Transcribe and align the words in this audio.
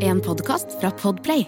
En 0.00 0.20
podkast 0.20 0.66
fra 0.80 0.90
Podplay. 0.90 1.46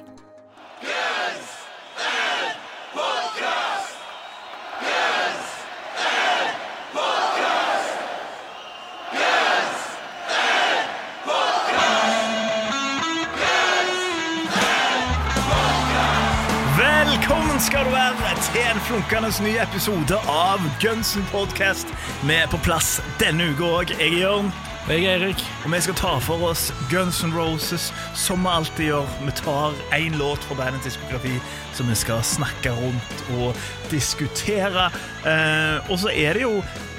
Velkommen 16.76 17.60
skal 17.60 17.84
du 17.84 17.90
være 17.90 18.14
til 18.42 18.60
en 18.62 18.80
flunkende 18.80 19.42
ny 19.42 19.56
episode 19.58 20.14
av 20.28 20.58
Gunsen 20.80 21.26
podcast. 21.32 21.86
Vi 22.22 22.34
er 22.34 22.46
på 22.50 22.62
plass 22.62 23.00
denne 23.18 23.50
uka 23.50 23.78
òg. 23.82 23.96
Jeg 23.98 24.12
er 24.12 24.20
Jørn. 24.22 24.69
Jeg 24.88 25.04
er 25.04 25.20
Erik. 25.20 25.42
Og 25.64 25.72
vi 25.72 25.80
skal 25.84 25.94
ta 25.94 26.10
for 26.24 26.42
oss 26.48 26.70
Guns 26.90 27.20
N' 27.22 27.34
Roses, 27.36 27.90
som 28.16 28.42
vi 28.42 28.50
alltid 28.50 28.84
gjør. 28.88 29.10
Vi 29.26 29.34
tar 29.38 29.76
én 29.94 30.16
låt 30.18 30.44
fra 30.48 30.56
bandets 30.58 30.88
diskografi 30.88 31.36
som 31.76 31.88
vi 31.88 31.94
skal 31.94 32.24
snakke 32.24 32.72
rundt 32.74 33.24
og 33.36 33.56
diskutere. 33.90 34.88
Eh, 35.28 35.90
og 35.90 36.00
så 36.00 36.10
er 36.14 36.34
det 36.34 36.42
jo 36.42 36.56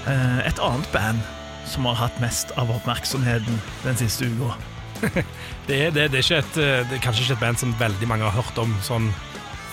eh, 0.08 0.40
et 0.48 0.62
annet 0.62 0.88
band 0.94 1.20
som 1.68 1.90
har 1.90 1.98
hatt 2.05 2.22
mest 2.22 2.54
av 2.62 2.72
oppmerksomheten 2.72 3.62
den 3.84 4.00
siste 4.00 4.30
uka. 4.30 4.55
Det 5.68 5.77
er, 5.86 5.91
det, 5.94 6.12
det 6.12 6.20
er, 6.20 6.24
ikke 6.26 6.41
et, 6.41 6.58
eh, 6.58 6.82
det 6.90 6.98
er 6.98 7.04
kanskje 7.04 7.24
ikke 7.26 7.34
et 7.40 7.46
band 7.46 7.60
som 7.62 7.76
veldig 7.80 8.08
mange 8.08 8.27
har 8.27 8.38
hørt 8.38 8.58
om 8.62 8.74
sånn 8.86 9.10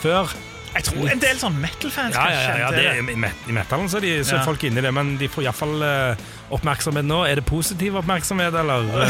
før. 0.03 0.31
Jeg 0.79 0.85
tror 0.87 1.09
en 1.11 1.21
del 1.23 1.39
sånn 1.41 1.57
metal-fans 1.59 2.15
Ja, 2.15 2.25
ja, 2.31 2.43
ja, 2.47 2.57
ja 2.63 2.71
det 2.71 2.85
er, 2.87 2.99
I 3.51 3.55
metalen 3.57 3.89
så 3.91 3.99
er, 3.99 4.05
de, 4.07 4.13
så 4.23 4.37
er 4.37 4.41
Ja. 4.41 4.45
folk 4.47 4.63
inni 4.69 4.81
det, 4.85 4.93
men 4.95 5.17
de 5.19 5.27
får 5.29 5.49
iallfall 5.49 5.83
uh, 5.83 6.29
oppmerksomhet 6.55 7.05
nå. 7.09 7.19
Er 7.27 7.41
det 7.41 7.45
positiv 7.49 7.97
oppmerksomhet, 7.99 8.55
eller? 8.55 8.87
Uh? 8.87 9.03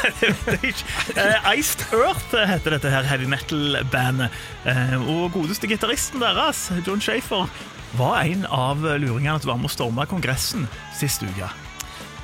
Det 0.46 0.60
ikke- 0.70 1.18
Eh, 1.18 1.50
Iced 1.58 1.82
Earth 1.96 2.30
heter 2.46 2.76
dette 2.76 2.90
her 2.92 3.02
heavy 3.10 3.26
metal-bandet. 3.26 4.30
Uh, 4.66 4.96
og 5.10 5.32
godeste 5.34 5.66
gitaristen 5.70 6.22
deres, 6.22 6.68
John 6.86 7.00
Shafer, 7.02 7.50
var 7.98 8.22
en 8.22 8.46
av 8.46 8.82
luringene 9.00 9.38
til 9.40 9.50
å 9.50 9.54
være 9.56 9.62
med 9.64 9.70
å 9.70 9.74
storme 9.74 10.06
Kongressen 10.10 10.68
sist 10.98 11.22
uke. 11.26 11.50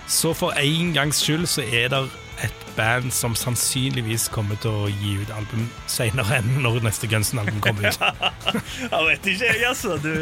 så 0.06 0.34
for 0.36 0.53
en 0.61 0.91
gangs 0.92 1.23
skyld 1.25 1.47
så 1.48 1.62
er 1.64 1.89
det 1.89 2.00
et 2.43 2.65
band 2.77 3.12
som 3.15 3.35
sannsynligvis 3.37 4.29
kommer 4.33 4.59
til 4.62 4.73
å 4.73 4.89
gi 4.91 5.15
ut 5.23 5.33
album 5.35 5.67
senere 5.91 6.39
enn 6.41 6.62
når 6.65 6.81
neste 6.87 7.09
Gunsen-album 7.11 7.61
kommer 7.65 7.91
ut. 7.91 8.01
ja, 8.93 9.03
vet 9.07 9.29
ikke, 9.29 9.51
jeg, 9.51 9.61
altså. 9.69 9.98
Du, 10.03 10.12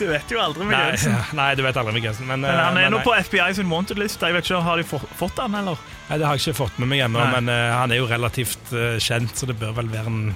du 0.00 0.06
vet 0.10 0.32
jo 0.32 0.40
aldri 0.42 0.68
med 0.68 0.78
Gunsen. 0.78 1.16
ja, 1.16 1.24
nei, 1.36 1.50
du 1.58 1.64
vet 1.66 1.80
aldri 1.80 1.96
med 1.96 2.06
Gunsen. 2.06 2.28
Men, 2.30 2.46
Men 2.46 2.62
han 2.62 2.80
eh, 2.80 2.86
er 2.86 2.94
nå 2.94 3.02
på 3.04 3.16
FBI 3.28 3.50
sin 3.58 3.70
wanted-list. 3.72 4.22
Jeg 4.22 4.36
vet 4.36 4.48
ikke, 4.48 4.62
Har 4.64 4.80
de 4.80 4.86
fått 4.88 5.42
han, 5.42 5.58
eller? 5.60 5.80
Nei, 6.08 6.18
Det 6.18 6.28
har 6.28 6.38
jeg 6.38 6.48
ikke 6.48 6.62
fått 6.64 6.80
med 6.82 6.92
meg 6.94 7.04
ennå, 7.08 7.22
men 7.34 7.52
uh, 7.52 7.76
han 7.80 7.92
er 7.92 8.02
jo 8.02 8.08
relativt 8.10 8.74
uh, 8.74 8.96
kjent, 9.02 9.36
så 9.36 9.48
det 9.50 9.58
bør 9.60 9.76
vel 9.82 9.92
være 9.92 10.10
en 10.12 10.26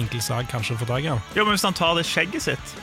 enkel 0.00 0.22
sak 0.24 0.48
kanskje 0.52 0.76
å 0.76 0.82
få 0.82 0.88
tak 0.88 1.04
i. 1.04 1.12
Jo, 1.36 1.44
men 1.44 1.56
Hvis 1.56 1.66
han 1.66 1.76
tar 1.76 1.96
det 1.98 2.06
skjegget 2.08 2.50
sitt 2.50 2.74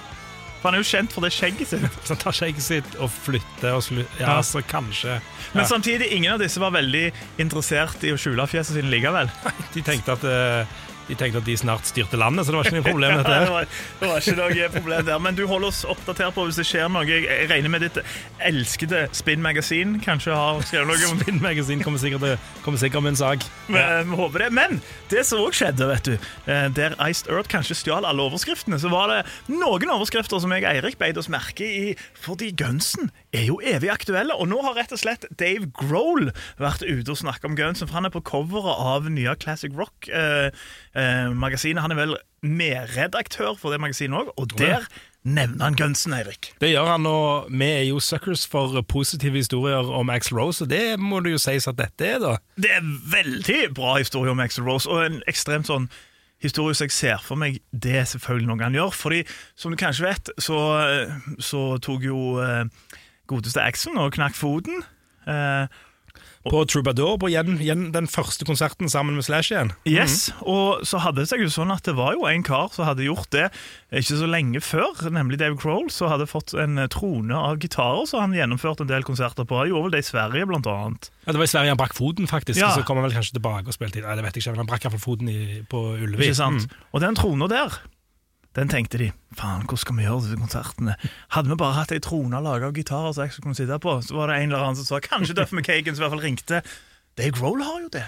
For 0.60 0.70
han 0.70 0.76
er 0.78 0.84
jo 0.84 0.90
kjent 0.90 1.14
for 1.16 1.24
det 1.24 1.32
skjegget 1.32 1.70
sitt. 1.72 1.86
Så 2.06 2.14
han 2.14 2.22
tar 2.26 2.36
skjegget 2.36 2.66
sitt 2.66 2.96
og 3.00 3.08
flytter 3.14 3.78
og 3.78 3.84
slu... 3.86 4.02
Ja, 4.20 4.36
Ja. 4.36 4.38
så 4.44 4.62
kanskje 4.68 5.20
Men 5.54 5.66
samtidig, 5.70 6.10
ingen 6.12 6.34
av 6.34 6.40
disse 6.44 6.60
var 6.62 6.74
veldig 6.76 7.06
interessert 7.40 8.04
i 8.04 8.12
å 8.12 8.20
skjule 8.20 8.46
fjeset 8.52 8.76
sine 8.76 8.92
likevel. 8.92 9.32
De 9.76 9.82
tenkte 9.88 10.18
at 10.18 10.26
eh, 10.28 10.78
de 11.10 11.18
tenkte 11.18 11.42
at 11.42 11.48
de 11.48 11.58
snart 11.58 11.88
styrte 11.90 12.20
landet, 12.20 12.46
så 12.46 12.54
det 12.54 12.60
var 12.60 12.70
ikke 12.70 12.78
noe 12.78 12.86
problem. 12.86 13.16
dette 13.20 13.34
det, 13.34 13.54
var, 13.54 13.70
det 14.00 14.10
var 14.12 14.24
ikke 14.24 14.36
noe 14.38 14.70
problem 14.76 15.06
der. 15.08 15.22
Men 15.26 15.38
du 15.38 15.44
holder 15.50 15.72
oss 15.72 15.82
oppdatert 15.90 16.36
på 16.36 16.46
hvis 16.48 16.60
det 16.62 16.68
skjer 16.70 16.90
noe. 16.94 17.06
Jeg 17.10 17.50
regner 17.50 17.74
med 17.74 17.86
ditt 17.88 18.00
elskede 18.46 19.06
Spinn 19.18 19.42
Magasin 19.44 19.98
kanskje 20.04 20.36
har 20.38 20.62
skrevet 20.68 20.92
noe 20.92 21.12
om 21.12 21.20
Spin 21.24 21.42
Magasin 21.44 21.84
kommer 21.84 22.02
sikkert, 22.02 22.44
kommer 22.66 22.82
sikkert 22.82 23.06
med 23.06 23.16
en 23.16 23.22
sak. 23.24 23.46
Men, 23.68 24.12
vi 24.12 24.20
håper 24.22 24.46
det. 24.46 24.52
Men 24.56 24.80
det 25.12 25.26
som 25.28 25.42
òg 25.44 25.58
skjedde, 25.58 25.90
vet 25.90 26.12
du, 26.12 26.30
eh, 26.52 26.68
der 26.78 26.98
Iced 27.10 27.32
Earth 27.32 27.52
kanskje 27.52 27.78
stjal 27.80 28.08
alle 28.08 28.28
overskriftene, 28.30 28.80
så 28.82 28.92
var 28.94 29.10
det 29.14 29.20
noen 29.52 29.96
overskrifter 29.96 30.42
som 30.42 30.54
jeg 30.54 30.66
og 30.66 30.72
Eirik 30.72 31.00
beit 31.02 31.18
oss 31.20 31.32
merke 31.32 31.66
i, 31.66 31.96
fordi 32.20 32.52
Gunsen 32.60 33.10
er 33.36 33.48
jo 33.50 33.60
evig 33.66 33.92
aktuelle. 33.94 34.38
Og 34.38 34.50
nå 34.52 34.62
har 34.66 34.78
rett 34.78 34.94
og 34.94 35.02
slett 35.02 35.26
Dave 35.42 35.70
Grohl 35.76 36.30
vært 36.62 36.86
ute 36.86 37.14
og 37.14 37.22
snakket 37.22 37.50
om 37.50 37.58
Gunsen, 37.58 37.90
for 37.90 37.98
han 37.98 38.10
er 38.10 38.14
på 38.14 38.24
coveret 38.26 38.86
av 38.94 39.10
nye 39.10 39.36
Classic 39.42 39.74
Rock-magasinet. 41.00 41.82
han 41.82 41.92
er 41.92 42.00
vel 42.00 42.18
medredaktør 42.42 43.56
for 43.60 43.72
det 43.74 43.80
magasinet 43.82 44.18
òg, 44.20 44.34
og 44.38 44.58
der 44.60 44.86
nevner 45.24 45.66
han 45.68 45.76
Gunsen, 45.76 46.14
Eirik. 46.16 46.54
Det 46.62 46.72
gjør 46.72 46.94
han, 46.94 47.06
og 47.06 47.50
vi 47.52 47.68
er 47.68 47.84
jo 47.90 48.00
suckers 48.00 48.46
for 48.48 48.82
positive 48.88 49.36
historier 49.36 49.90
om 49.92 50.10
Axl 50.10 50.38
Rose, 50.40 50.64
og 50.64 50.70
det 50.72 51.00
må 51.00 51.20
det 51.24 51.36
jo 51.36 51.42
sies 51.42 51.68
at 51.68 51.80
dette 51.80 52.08
er, 52.08 52.20
da. 52.24 52.38
Det 52.56 52.72
er 52.78 52.86
veldig 53.12 53.74
bra 53.76 53.98
historie 53.98 54.32
om 54.32 54.40
Axl 54.40 54.64
Rose, 54.68 54.90
og 54.90 55.04
en 55.06 55.20
ekstremt 55.28 55.68
sånn 55.70 55.90
historie 56.40 56.78
som 56.78 56.88
jeg 56.88 56.96
ser 56.96 57.20
for 57.20 57.36
meg 57.40 57.58
det 57.76 57.98
er 58.00 58.08
selvfølgelig 58.08 58.48
noe 58.48 58.64
han 58.64 58.78
gjør. 58.78 58.96
Fordi, 58.96 59.26
som 59.60 59.74
du 59.74 59.80
kanskje 59.80 60.08
vet, 60.08 60.32
så, 60.40 60.60
så 61.44 61.64
tok 61.84 62.06
jo 62.08 62.40
eh, 62.40 62.64
godeste 63.28 63.60
Axel 63.60 64.00
og 64.00 64.14
knakk 64.16 64.38
foten. 64.40 64.80
Eh, 65.28 65.82
På 66.48 66.62
Troubadour, 66.64 67.18
på 67.20 67.28
igjen, 67.28 67.58
igjen 67.60 67.82
den 67.92 68.08
første 68.08 68.46
konserten 68.48 68.88
sammen 68.90 69.18
med 69.18 69.26
Slash 69.28 69.52
igjen. 69.52 69.74
yes, 69.86 70.30
Og 70.48 70.86
så 70.88 71.02
hadde 71.04 71.20
det 71.26 71.28
seg 71.34 71.44
jo 71.44 71.50
sånn 71.52 71.74
at 71.76 71.84
det 71.84 71.98
var 71.98 72.16
jo 72.16 72.24
en 72.30 72.46
kar 72.48 72.72
som 72.72 72.88
hadde 72.88 73.04
gjort 73.04 73.28
det 73.36 73.50
ikke 73.92 74.20
så 74.22 74.30
lenge 74.30 74.62
før, 74.64 75.04
nemlig 75.12 75.40
Dave 75.42 75.58
Crowell, 75.60 75.90
som 75.92 76.08
hadde 76.14 76.30
fått 76.32 76.56
en 76.56 76.80
trone 76.94 77.36
av 77.36 77.60
gitarer 77.60 78.08
som 78.08 78.24
han 78.24 78.38
gjennomførte 78.38 78.86
en 78.88 78.92
del 78.92 79.04
konserter 79.04 79.44
på. 79.44 79.60
Han 79.60 79.68
gjorde 79.74 79.90
vel 79.90 79.98
det 79.98 80.04
i 80.06 80.10
Sverige, 80.10 80.48
blant 80.48 80.70
annet. 80.72 81.12
Ja, 81.26 81.34
Det 81.34 81.42
var 81.44 81.50
i 81.50 81.54
Sverige 81.54 81.76
han 81.76 81.82
brakk 81.84 81.94
foten, 81.98 82.28
faktisk. 82.32 82.62
Ja. 82.62 82.72
Så 82.72 82.88
kom 82.88 82.98
han 83.02 83.10
vel 83.10 83.18
kanskje 83.20 83.36
tilbake 83.36 83.68
og 83.68 83.76
spilte 83.76 84.00
i 84.00 84.06
Nei, 84.08 84.16
det 84.16 84.24
vet 84.24 84.40
jeg 84.40 84.46
ikke, 84.48 84.56
men 84.56 84.64
han 84.64 84.72
brakk 84.72 84.88
iallfall 84.88 85.04
foten 85.04 85.30
i, 85.30 85.40
på 85.70 85.84
Ullevi. 86.00 86.30
Ikke 86.32 86.40
sant? 86.40 86.70
Mm. 86.70 86.84
Og 86.94 87.04
den 87.04 87.20
trona 87.20 87.52
der, 87.52 87.82
den 88.58 88.70
tenkte 88.72 88.98
de 88.98 89.12
Faen, 89.38 89.66
hvordan 89.68 89.82
skal 89.84 89.98
vi 90.00 90.06
gjøre 90.08 90.24
disse 90.26 90.40
konsertene? 90.42 90.96
Hadde 91.36 91.52
vi 91.52 91.58
bare 91.60 91.78
hatt 91.78 91.92
ei 91.94 92.02
trone 92.02 92.40
laga 92.42 92.70
av 92.72 92.78
gitarer 92.78 93.14
som 93.14 93.28
jeg 93.28 93.44
kunne 93.44 93.58
sitte 93.58 93.78
på, 93.84 94.00
så 94.02 94.18
var 94.18 94.32
det 94.32 94.40
en 94.40 94.50
eller 94.50 94.64
annen 94.66 94.80
som 94.80 94.88
sa 94.88 95.02
Kanskje 95.06 95.36
Duff 95.38 95.54
McKagan, 95.54 95.94
som 95.94 96.02
i 96.02 96.08
hvert 96.08 96.16
fall 96.16 96.26
ringte. 96.26 96.62
Dave 97.20 97.38
Grohl 97.38 97.62
har 97.62 97.84
jo 97.84 97.92
det. 97.94 98.06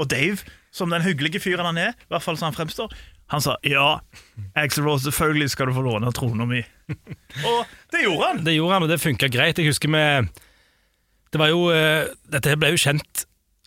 Og 0.00 0.08
Dave, 0.08 0.38
som 0.72 0.90
den 0.90 1.04
hyggelige 1.04 1.42
fyren 1.44 1.68
han 1.68 1.80
er, 1.80 1.92
i 1.92 2.12
hvert 2.12 2.24
fall 2.24 2.38
som 2.40 2.48
han 2.48 2.56
fremstår, 2.56 2.94
han 3.32 3.44
sa 3.44 3.56
ja, 3.64 3.98
Axel 4.58 4.84
Rose, 4.84 5.06
selvfølgelig 5.06 5.52
skal 5.52 5.70
du 5.70 5.76
få 5.76 5.84
låne 5.84 6.12
trona 6.16 6.46
mi. 6.48 6.62
Og 7.48 7.60
det 7.92 8.02
gjorde 8.04 8.26
han. 8.26 8.40
Det 8.44 8.56
gjorde 8.56 8.74
han, 8.76 8.86
og 8.86 8.92
det 8.92 9.00
funka 9.00 9.28
greit. 9.32 9.60
Jeg 9.60 9.72
husker 9.72 9.92
vi 9.92 10.02
Det 11.32 11.40
var 11.40 11.48
jo 11.48 11.70
eh, 11.72 12.10
Dette 12.28 12.58
ble 12.60 12.74
jo 12.74 12.80
kjent 12.82 13.22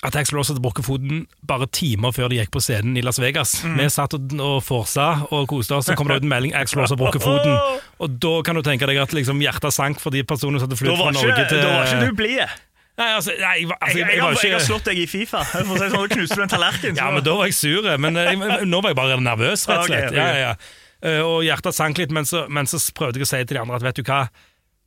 at 0.06 0.16
Axel 0.20 0.38
Rose 0.38 0.54
hadde 0.54 0.62
brukket 0.64 0.86
foten 0.88 1.24
bare 1.48 1.68
timer 1.74 2.14
før 2.16 2.30
de 2.32 2.38
gikk 2.40 2.52
på 2.54 2.62
scenen 2.64 2.98
i 3.00 3.04
Las 3.06 3.20
Vegas. 3.22 3.58
Mm. 3.66 3.80
Vi 3.80 3.88
satt 3.94 4.14
og, 4.18 4.36
og 4.38 4.60
forsa 4.66 5.08
og 5.32 5.48
koste 5.52 5.80
oss, 5.80 5.90
så 5.90 5.98
kom 5.98 6.10
det 6.12 6.20
ut 6.22 6.28
en 6.28 6.32
melding 6.32 6.56
Axel 6.58 6.82
Rose 6.82 6.94
har 6.94 7.02
brukket 7.02 7.26
foten. 7.26 7.58
Og 8.04 8.16
da 8.20 8.32
kan 8.44 8.58
du 8.58 8.62
tenke 8.66 8.88
deg 8.90 8.98
at 9.00 9.14
liksom 9.16 9.40
hjertet 9.40 9.72
sank 9.72 10.02
for 10.04 10.12
de 10.12 10.20
personene 10.28 10.60
som 10.60 10.68
hadde 10.68 10.78
flydd 10.80 10.98
fra 11.00 11.12
Norge 11.16 11.32
ikke, 11.32 11.46
til 11.48 11.62
da 11.64 11.70
var 11.72 11.86
ikke 11.88 12.10
du 12.10 12.18
blid. 12.20 12.56
Nei, 12.96 13.08
altså, 13.12 13.34
nei, 13.40 13.54
jeg, 13.60 13.70
altså, 13.76 13.98
Jeg, 13.98 14.08
jeg, 14.08 14.20
jeg, 14.20 14.40
jeg 14.44 14.54
har 14.56 14.64
slått 14.64 14.86
deg 14.88 15.00
i 15.00 15.06
Fifa. 15.12 15.42
For 15.52 15.76
å 15.76 15.90
sånn, 15.92 16.10
knuste 16.14 16.38
du 16.40 16.44
en 16.46 16.52
tallerken. 16.52 17.00
Ja, 17.00 17.10
men 17.12 17.24
da 17.26 17.36
var 17.40 17.50
jeg 17.50 17.58
sur, 17.58 17.88
men 18.00 18.20
eh, 18.20 18.34
nå 18.68 18.80
var 18.84 18.94
jeg 18.94 19.00
bare 19.00 19.18
nervøs, 19.24 19.66
rett 19.68 19.84
og 19.84 19.90
slett. 19.90 20.16
Ja, 20.16 20.28
ja, 20.32 20.52
ja. 20.52 20.84
Eh, 21.04 21.20
Og 21.24 21.44
hjertet 21.44 21.76
sank 21.76 22.00
litt, 22.00 22.14
men 22.16 22.28
så, 22.28 22.46
men 22.48 22.70
så 22.72 22.80
prøvde 22.96 23.20
jeg 23.20 23.28
å 23.28 23.32
si 23.34 23.42
til 23.44 23.58
de 23.58 23.64
andre 23.66 23.80
at 23.82 23.88
vet 23.90 24.00
du 24.00 24.06
hva, 24.08 24.22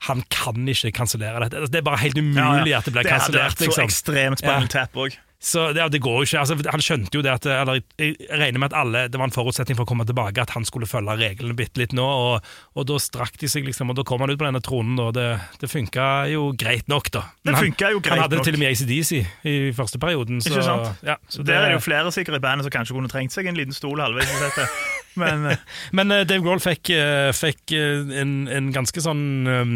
han 0.07 0.23
kan 0.31 0.55
ikke 0.69 0.93
kansellere 0.95 1.41
dette. 1.43 1.57
Altså, 1.59 1.73
Det 1.73 1.79
er 1.81 1.83
bare 1.91 1.99
helt 1.99 2.19
umulig 2.19 2.75
at 2.77 2.85
det 2.85 2.93
blir 2.95 3.03
Det 3.03 3.11
hadde 3.13 3.33
kansellert. 3.33 3.59
vært 3.59 3.59
så 3.59 3.67
Liksom. 3.67 3.89
ekstremt 3.89 4.43
Ja. 4.43 4.49
Spinal 4.55 4.69
Tap 4.69 4.93
òg. 4.95 5.17
Så 5.41 5.73
det, 5.73 5.85
det 5.93 6.01
går 6.03 6.17
jo 6.19 6.23
ikke. 6.27 6.39
Altså, 6.41 6.55
han 6.67 6.81
skjønte 6.83 7.15
jo 7.15 7.23
det 7.23 7.31
at 7.31 7.47
Eller 7.47 7.79
jeg 7.97 8.17
regner 8.29 8.59
med 8.59 8.73
at 8.73 8.79
alle 8.81 9.05
Det 9.09 9.19
var 9.21 9.29
en 9.29 9.31
forutsetning 9.31 9.77
for 9.79 9.85
å 9.85 9.87
komme 9.87 10.03
tilbake 10.05 10.37
at 10.43 10.51
han 10.51 10.65
skulle 10.67 10.83
følge 10.91 11.15
reglene 11.15 11.55
bitte 11.55 11.79
litt 11.79 11.93
nå, 11.95 12.03
og, 12.03 12.43
og 12.75 12.87
da 12.91 12.97
strakk 12.99 13.39
de 13.39 13.47
seg, 13.47 13.63
liksom, 13.65 13.91
og 13.91 13.95
da 13.97 14.03
kom 14.03 14.19
han 14.19 14.31
ut 14.31 14.39
på 14.39 14.45
denne 14.49 14.59
tronen, 14.61 14.99
og 14.99 15.15
det, 15.15 15.39
det 15.61 15.71
funka 15.71 16.27
jo 16.33 16.53
greit 16.59 16.89
nok, 16.91 17.11
da. 17.15 17.23
Men 17.47 17.55
funka 17.55 17.93
jo 17.95 18.01
greit 18.03 18.19
Han 18.19 18.25
hadde 18.27 18.37
nok. 18.41 18.45
til 18.51 18.55
og 18.55 18.59
med 18.59 18.75
ACDC 18.75 19.13
i 19.47 19.73
første 19.79 19.99
perioden, 20.03 20.43
så 20.43 20.51
Ikke 20.51 20.65
sant? 20.67 20.99
Ja, 21.07 21.17
så 21.31 21.45
Der 21.47 21.55
er 21.55 21.69
det 21.71 21.79
jo 21.79 21.85
flere 21.87 22.11
sikkert 22.11 22.35
i 22.35 22.43
bandet 22.43 22.67
som 22.67 22.75
kanskje 22.75 22.99
kunne 22.99 23.09
trengt 23.09 23.31
seg 23.31 23.47
en 23.47 23.55
liten 23.55 23.73
stol 23.73 24.03
halvveis 24.03 24.27
i 24.27 24.43
settet. 24.43 24.69
Men 25.17 25.47
eh, 25.53 25.65
Men 25.93 26.13
eh, 26.15 26.27
Dave 26.29 26.45
Grohl 26.45 26.61
fikk, 26.63 26.91
eh, 26.95 27.31
fikk 27.37 27.73
en, 27.73 28.37
en 28.53 28.71
ganske 28.75 29.03
sånn 29.03 29.25
um, 29.49 29.73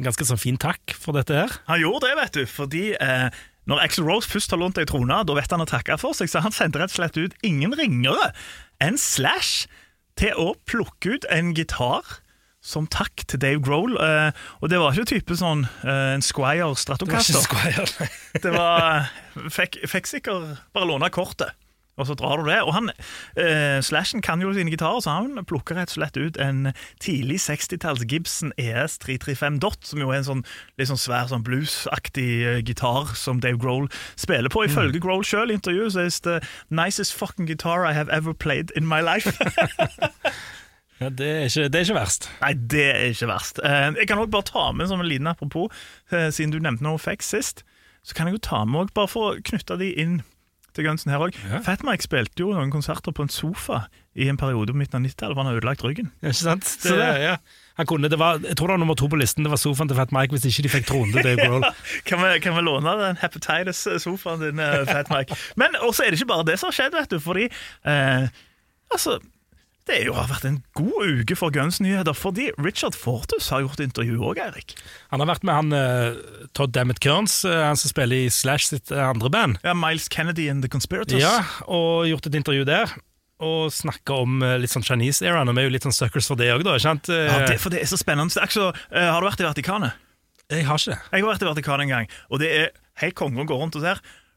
en 0.00 0.08
ganske 0.08 0.26
sånn 0.26 0.40
fin 0.40 0.58
takk 0.58 0.94
for 0.98 1.14
dette 1.14 1.36
her. 1.36 1.52
han 1.68 1.80
gjorde 1.82 2.08
det, 2.08 2.14
vet 2.18 2.38
du, 2.40 2.46
fordi 2.48 2.84
eh, 2.96 3.28
når 3.70 3.84
Axel 3.84 4.06
Rose 4.08 4.26
først 4.28 4.50
har 4.50 4.58
lånt 4.58 4.80
ei 4.80 4.86
trone, 4.88 5.20
da 5.28 5.36
vet 5.36 5.52
han 5.52 5.62
å 5.62 5.68
takke 5.68 5.98
for 6.00 6.16
seg, 6.16 6.30
så 6.32 6.42
han 6.42 6.54
sendte 6.54 6.80
rett 6.80 6.90
og 6.90 6.98
slett 6.98 7.20
ut 7.20 7.36
ingen 7.46 7.76
ringere 7.78 8.32
enn 8.82 8.98
Slash 8.98 9.68
til 10.18 10.34
å 10.40 10.52
plukke 10.68 11.14
ut 11.14 11.28
en 11.32 11.52
gitar 11.56 12.18
som 12.62 12.86
takk 12.90 13.24
til 13.26 13.40
Dave 13.42 13.62
Grohl. 13.62 13.96
Eh, 13.98 14.30
og 14.62 14.70
det 14.70 14.78
var 14.78 14.94
ikke 14.94 15.16
type 15.16 15.36
sånn 15.38 15.64
eh, 15.82 16.12
en 16.14 16.22
Squire 16.22 16.68
Det 16.74 17.08
var 17.08 17.22
ikke 17.22 17.44
Squire, 17.46 17.86
nei. 18.00 18.10
Det 18.42 18.52
var 18.54 19.10
Fikk, 19.50 19.80
fikk 19.88 20.10
sikkert 20.10 20.60
bare 20.76 20.86
låne 20.90 21.08
kortet. 21.10 21.54
Og 22.00 22.06
så 22.08 22.14
drar 22.16 22.40
du 22.40 22.46
det. 22.48 22.58
Og 22.64 22.72
han, 22.72 22.88
eh, 23.36 23.78
Slashen 23.84 24.22
kan 24.24 24.40
jo 24.40 24.52
sine 24.56 24.72
gitarer, 24.72 25.02
så 25.04 25.12
han 25.18 25.44
plukker 25.44 25.76
rett 25.76 25.92
og 25.92 25.98
slett 25.98 26.16
ut 26.16 26.38
en 26.40 26.72
tidlig 27.04 27.36
60-talls 27.44 28.06
Gibson 28.08 28.52
ES 28.56 28.96
335 29.04 29.58
Dot, 29.60 29.76
som 29.84 30.00
jo 30.00 30.08
er 30.08 30.22
en 30.22 30.28
sånn 30.30 30.44
litt 30.80 30.88
sånn 30.88 31.00
svær 31.00 31.28
sånn 31.28 31.44
bluesaktig 31.44 32.30
eh, 32.48 32.62
gitar 32.64 33.12
som 33.18 33.42
Dave 33.44 33.60
Grohl 33.60 33.90
spiller 34.16 34.48
på. 34.48 34.64
Ifølge 34.64 35.02
Grohl 35.04 35.24
sjøl 35.26 35.52
i 35.52 35.58
intervjuet 35.60 35.92
så 35.92 36.06
er 36.06 36.08
det 36.08 36.22
the 36.24 36.40
nicest 36.72 37.12
fucking 37.12 37.46
guitar 37.50 37.84
I 37.84 37.92
have 37.92 38.08
ever 38.08 38.32
played 38.32 38.72
in 38.76 38.88
my 38.88 39.00
life. 39.04 39.36
Ja, 41.02 41.08
det, 41.10 41.26
er 41.26 41.48
ikke, 41.48 41.62
det 41.66 41.78
er 41.80 41.84
ikke 41.88 41.94
verst. 41.96 42.26
Nei, 42.38 42.52
det 42.70 42.82
er 42.92 43.08
ikke 43.10 43.26
verst. 43.26 43.58
Eh, 43.66 43.88
Jeg 43.98 44.06
kan 44.06 44.20
også 44.22 44.30
bare 44.30 44.46
ta 44.46 44.64
med 44.70 44.86
som 44.86 45.00
en 45.02 45.08
liten 45.10 45.26
apropos, 45.26 45.72
eh, 46.12 46.28
siden 46.30 46.52
du 46.54 46.60
nevnte 46.62 46.84
noe 46.86 46.94
effects 46.94 47.32
sist, 47.34 47.64
så 48.06 48.14
kan 48.14 48.28
jeg 48.30 48.36
jo 48.36 48.42
ta 48.46 48.60
med 48.64 48.84
også, 48.84 48.94
bare 48.94 49.10
for 49.10 49.32
å 49.32 49.40
knytte 49.42 49.78
de 49.80 49.88
inn 49.98 50.20
til 50.74 50.86
Gunsen 50.86 51.10
her 51.12 51.22
òg. 51.24 51.36
Ja. 51.50 51.58
Fat 51.66 51.82
Mike 51.84 52.04
spilte 52.06 52.40
jo 52.44 52.52
noen 52.54 52.70
konserter 52.72 53.12
på 53.14 53.22
en 53.26 53.32
sofa 53.32 53.84
i 54.16 54.26
en 54.28 54.36
periode 54.40 54.72
på 54.74 54.76
midten 54.80 54.98
av 55.00 55.04
90-tallet, 55.06 55.34
for 55.36 55.42
han 55.42 55.50
har 55.52 55.58
ødelagt 55.60 55.84
ryggen. 55.84 56.10
Ja, 56.22 56.28
Ikke 56.32 56.40
sant? 56.42 56.64
Så 56.68 56.94
Det, 56.96 56.98
det- 57.00 57.22
ja. 57.26 57.36
Han 57.80 57.86
kunne, 57.88 58.08
det 58.12 58.18
var, 58.20 58.36
jeg 58.44 58.52
tror 58.56 58.68
det 58.68 58.74
var 58.76 58.80
nummer 58.82 58.94
to 59.00 59.06
på 59.08 59.16
listen. 59.16 59.44
Det 59.46 59.50
var 59.50 59.56
sofaen 59.56 59.88
til 59.88 59.96
Fat 59.96 60.10
Mike 60.12 60.34
hvis 60.36 60.44
ikke 60.50 60.62
de 60.66 60.72
fikk 60.74 60.86
tronen 60.90 61.12
til 61.16 61.24
Dave 61.24 61.46
Grohl. 61.48 61.64
Kan 62.08 62.20
vi, 62.20 62.32
kan 62.44 62.52
vi 62.58 62.60
låne 62.66 62.92
den 63.00 63.16
hepatitis-sofaen 63.22 64.40
din, 64.44 64.58
eh, 64.60 64.84
Fat 64.88 65.08
Mike? 65.12 65.36
Men 65.56 65.76
også 65.80 66.04
er 66.04 66.10
det 66.12 66.20
ikke 66.20 66.28
bare 66.34 66.44
det 66.50 66.58
som 66.60 66.68
har 66.68 66.76
skjedd, 66.76 66.92
vet 66.98 67.10
du, 67.14 67.18
fordi 67.24 67.46
eh, 67.48 68.28
Altså, 68.92 69.18
det 69.90 69.98
jo, 70.06 70.12
har 70.14 70.28
vært 70.30 70.44
en 70.46 70.58
god 70.78 71.22
uke 71.22 71.34
for 71.38 71.50
Guns-nyheter, 71.54 72.14
fordi 72.14 72.50
Richard 72.62 72.94
Fortus 72.94 73.48
har 73.50 73.64
gjort 73.64 73.80
intervju 73.82 74.20
òg, 74.22 74.38
Eirik. 74.44 74.76
Han 75.10 75.22
har 75.22 75.30
vært 75.32 75.46
med 75.48 75.56
han 75.58 75.74
uh, 75.74 76.46
Todd 76.54 76.74
Dammit 76.76 77.00
Kearns, 77.02 77.40
uh, 77.48 77.64
han 77.66 77.78
som 77.80 77.90
spiller 77.90 78.28
i 78.28 78.30
Slash 78.30 78.70
sitt 78.70 78.92
eh, 78.94 79.02
andre 79.02 79.30
band. 79.32 79.58
Ja, 79.66 79.74
Miles 79.74 80.06
Kennedy 80.12 80.46
and 80.52 80.62
The 80.62 80.70
Conspirators. 80.70 81.18
Ja, 81.18 81.40
og 81.66 82.06
gjort 82.06 82.28
et 82.30 82.38
intervju 82.38 82.66
der. 82.68 82.94
Og 83.42 83.72
snakka 83.74 84.20
om 84.22 84.38
uh, 84.44 84.54
litt 84.62 84.70
sånn 84.70 84.86
Chinese-era. 84.86 85.42
Og 85.42 85.50
vi 85.50 85.64
er 85.64 85.66
jo 85.66 85.74
litt 85.74 85.88
sånn 85.88 85.96
suckers 85.96 86.30
for 86.30 86.38
det 86.38 86.52
òg, 86.54 86.62
da. 86.62 86.76
ikke 86.78 86.86
sant? 86.86 87.10
Ja, 87.10 87.42
det, 87.48 87.58
for 87.62 87.74
det 87.74 87.82
er 87.82 87.90
så 87.90 87.98
spennende. 87.98 88.30
Så, 88.54 88.70
har 88.94 89.18
du 89.18 89.26
vært 89.26 89.42
i 89.42 89.48
Vatikanet? 89.48 89.98
Jeg 90.52 90.68
har 90.68 90.78
ikke 90.78 90.94
det. 90.94 91.00
Jeg 91.10 91.24
har 91.24 91.32
vært 91.32 91.42
i 91.42 91.50
Vatikanet 91.50 91.88
en 91.88 91.96
gang, 91.96 92.14
og 92.30 92.42
det 92.44 92.54
er 92.54 92.70
helt 93.02 93.18
konge 93.18 93.42
å 93.42 93.48
gå 93.48 93.58
rundt 93.58 93.80
og 93.80 93.82
se. 93.82 93.96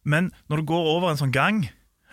Men 0.10 0.34
når 0.50 0.64
du 0.64 0.72
går 0.74 0.90
over 0.96 1.12
en 1.12 1.18
sånn 1.18 1.34
gang 1.34 1.64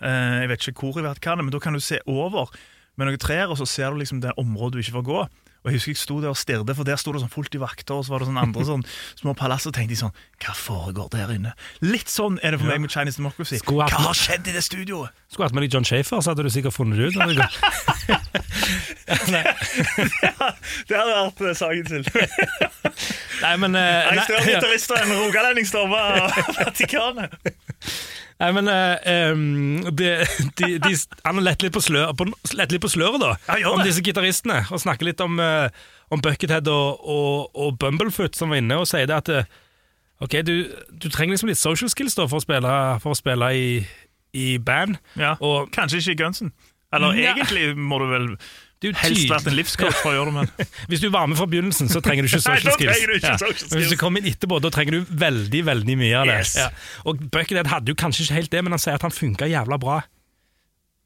Jeg 0.02 0.46
vet 0.48 0.64
ikke 0.64 0.88
hvor 0.88 0.96
i 0.98 1.04
Vatikanet, 1.04 1.44
men 1.46 1.52
da 1.54 1.60
kan 1.62 1.76
du 1.76 1.80
se 1.84 2.00
over 2.10 2.50
med 2.96 3.08
noen 3.08 3.22
trær, 3.22 3.52
og 3.52 3.58
så 3.60 3.68
ser 3.68 3.92
du 3.92 4.02
liksom 4.02 4.20
det 4.22 4.34
området 4.40 4.78
du 4.78 4.84
ikke 4.84 4.98
får 4.98 5.08
gå. 5.08 5.22
Og 5.62 5.70
Jeg 5.70 5.78
husker 5.78 5.92
jeg 5.92 5.98
sto 6.00 6.16
der 6.18 6.32
og 6.32 6.38
stirret, 6.38 6.74
for 6.74 6.82
der 6.86 6.98
sto 6.98 7.12
det 7.14 7.20
sånn 7.22 7.30
fullt 7.30 7.54
i 7.54 7.60
vakter, 7.62 7.94
og 7.94 8.02
så 8.02 8.10
var 8.12 8.22
det 8.22 8.26
sånn 8.32 8.40
andre 8.40 8.64
sånn 8.72 8.82
små 9.20 9.34
palass, 9.38 9.68
og 9.70 9.76
tenkte 9.76 9.94
jeg 9.94 10.00
sånn 10.02 10.16
Hva 10.42 10.54
foregår 10.58 11.12
der 11.14 11.30
inne? 11.36 11.52
Litt 11.86 12.10
sånn 12.10 12.40
er 12.42 12.54
det 12.54 12.62
for 12.62 12.72
meg 12.72 12.82
med 12.82 12.90
Chinese 12.90 13.22
Democracy. 13.22 13.60
Hva 13.68 13.86
har 13.86 14.18
skjedd 14.18 14.50
i 14.50 14.56
det 14.56 14.64
studioet? 14.66 15.14
Skulle 15.30 15.46
hatt 15.46 15.54
med 15.56 15.68
deg 15.68 15.76
John 15.76 15.86
Shafer, 15.86 16.18
så 16.18 16.34
hadde 16.34 16.48
du 16.48 16.50
sikkert 16.52 16.74
funnet 16.74 16.98
det 16.98 17.14
ut. 17.14 17.14
det, 19.30 19.44
det 20.90 20.98
hadde 20.98 21.14
vært 21.14 21.44
eh, 21.46 21.54
saken 21.62 21.84
til. 21.92 22.02
Nei, 23.42 23.54
men, 23.62 23.78
uh, 23.78 24.10
Jeg 24.10 24.26
står 24.26 24.26
større 24.26 24.42
og 24.42 24.50
gitarist 24.50 24.96
enn 24.98 25.14
rogalending 25.20 25.70
av 25.78 25.94
Vatikanet. 26.58 27.38
Nei, 28.42 28.50
men 28.56 28.68
eh, 28.68 29.04
em, 29.06 29.42
de, 29.94 30.08
de, 30.58 30.68
de, 30.82 30.92
Han 31.22 31.38
har 31.38 31.44
lett 31.46 31.62
litt 31.62 31.74
på, 31.76 31.82
slør, 31.84 32.10
på, 32.18 32.26
lett 32.58 32.72
litt 32.74 32.82
på 32.82 32.90
sløret, 32.90 33.22
da. 33.22 33.36
Ja, 33.60 33.70
om 33.70 33.84
disse 33.86 34.02
gitaristene. 34.02 34.64
Og 34.74 34.82
snakker 34.82 35.06
litt 35.06 35.22
om, 35.22 35.38
eh, 35.38 35.68
om 36.10 36.22
Buckethead 36.24 36.66
og, 36.72 37.04
og, 37.06 37.52
og 37.54 37.76
Bumblefoot, 37.78 38.34
som 38.38 38.50
var 38.50 38.58
inne 38.62 38.80
og 38.82 38.88
sier 38.90 39.06
det 39.10 39.20
at 39.22 39.30
eh, 39.30 39.52
Ok, 40.22 40.36
du, 40.46 40.52
du 41.02 41.08
trenger 41.10 41.34
liksom 41.34 41.48
litt 41.50 41.58
social 41.58 41.90
skills 41.90 42.14
da 42.14 42.28
for 42.30 42.38
å 42.38 42.42
spille, 42.44 42.74
for 43.02 43.10
å 43.14 43.18
spille 43.18 43.48
i, 43.58 43.70
i 44.38 44.44
band. 44.62 45.00
Ja. 45.18 45.32
Og 45.42 45.72
Kanskje 45.74 45.98
ikke 45.98 46.14
i 46.14 46.20
Gunsen. 46.20 46.52
Eller 46.94 47.16
Ja. 47.18 47.32
egentlig 47.34 47.72
må 47.74 47.98
du 47.98 48.06
vel 48.10 48.28
helst 48.90 49.28
vært 49.30 49.46
en 49.46 49.54
livscoach 49.56 49.94
for 50.02 50.10
å 50.10 50.14
gjøre 50.18 50.32
det, 50.32 50.34
men 50.34 50.68
Hvis 50.90 51.00
du 51.00 51.08
var 51.14 51.26
med 51.30 51.38
fra 51.38 51.46
begynnelsen, 51.46 51.88
så 51.88 52.00
trenger 52.02 52.26
du 52.26 52.28
ikke 52.32 52.42
Nei, 52.50 52.58
social 52.58 52.72
skills. 52.74 52.92
trenger 52.92 53.06
du 53.06 53.14
ikke 53.20 53.38
social 53.38 53.70
Men 53.70 53.78
hvis 53.84 53.92
du 53.94 53.96
kommer 54.02 54.20
inn 54.20 54.32
etterpå, 54.34 54.60
da 54.60 54.70
trenger 54.74 54.92
du 54.98 55.04
veldig 55.26 55.62
veldig 55.70 55.96
mye 56.02 56.16
av 56.18 56.26
det. 56.26 56.40
Yes. 56.42 56.56
Ja. 56.58 56.68
Og 57.06 57.22
Buckethead 57.30 57.70
hadde 57.70 57.94
jo 57.94 57.94
kanskje 57.94 58.26
ikke 58.26 58.40
helt 58.40 58.50
det, 58.50 58.64
men 58.64 58.72
han 58.74 58.82
sier 58.82 58.98
at 58.98 59.02
han 59.06 59.14
funka 59.14 59.46
jævla 59.46 59.78
bra 59.78 60.00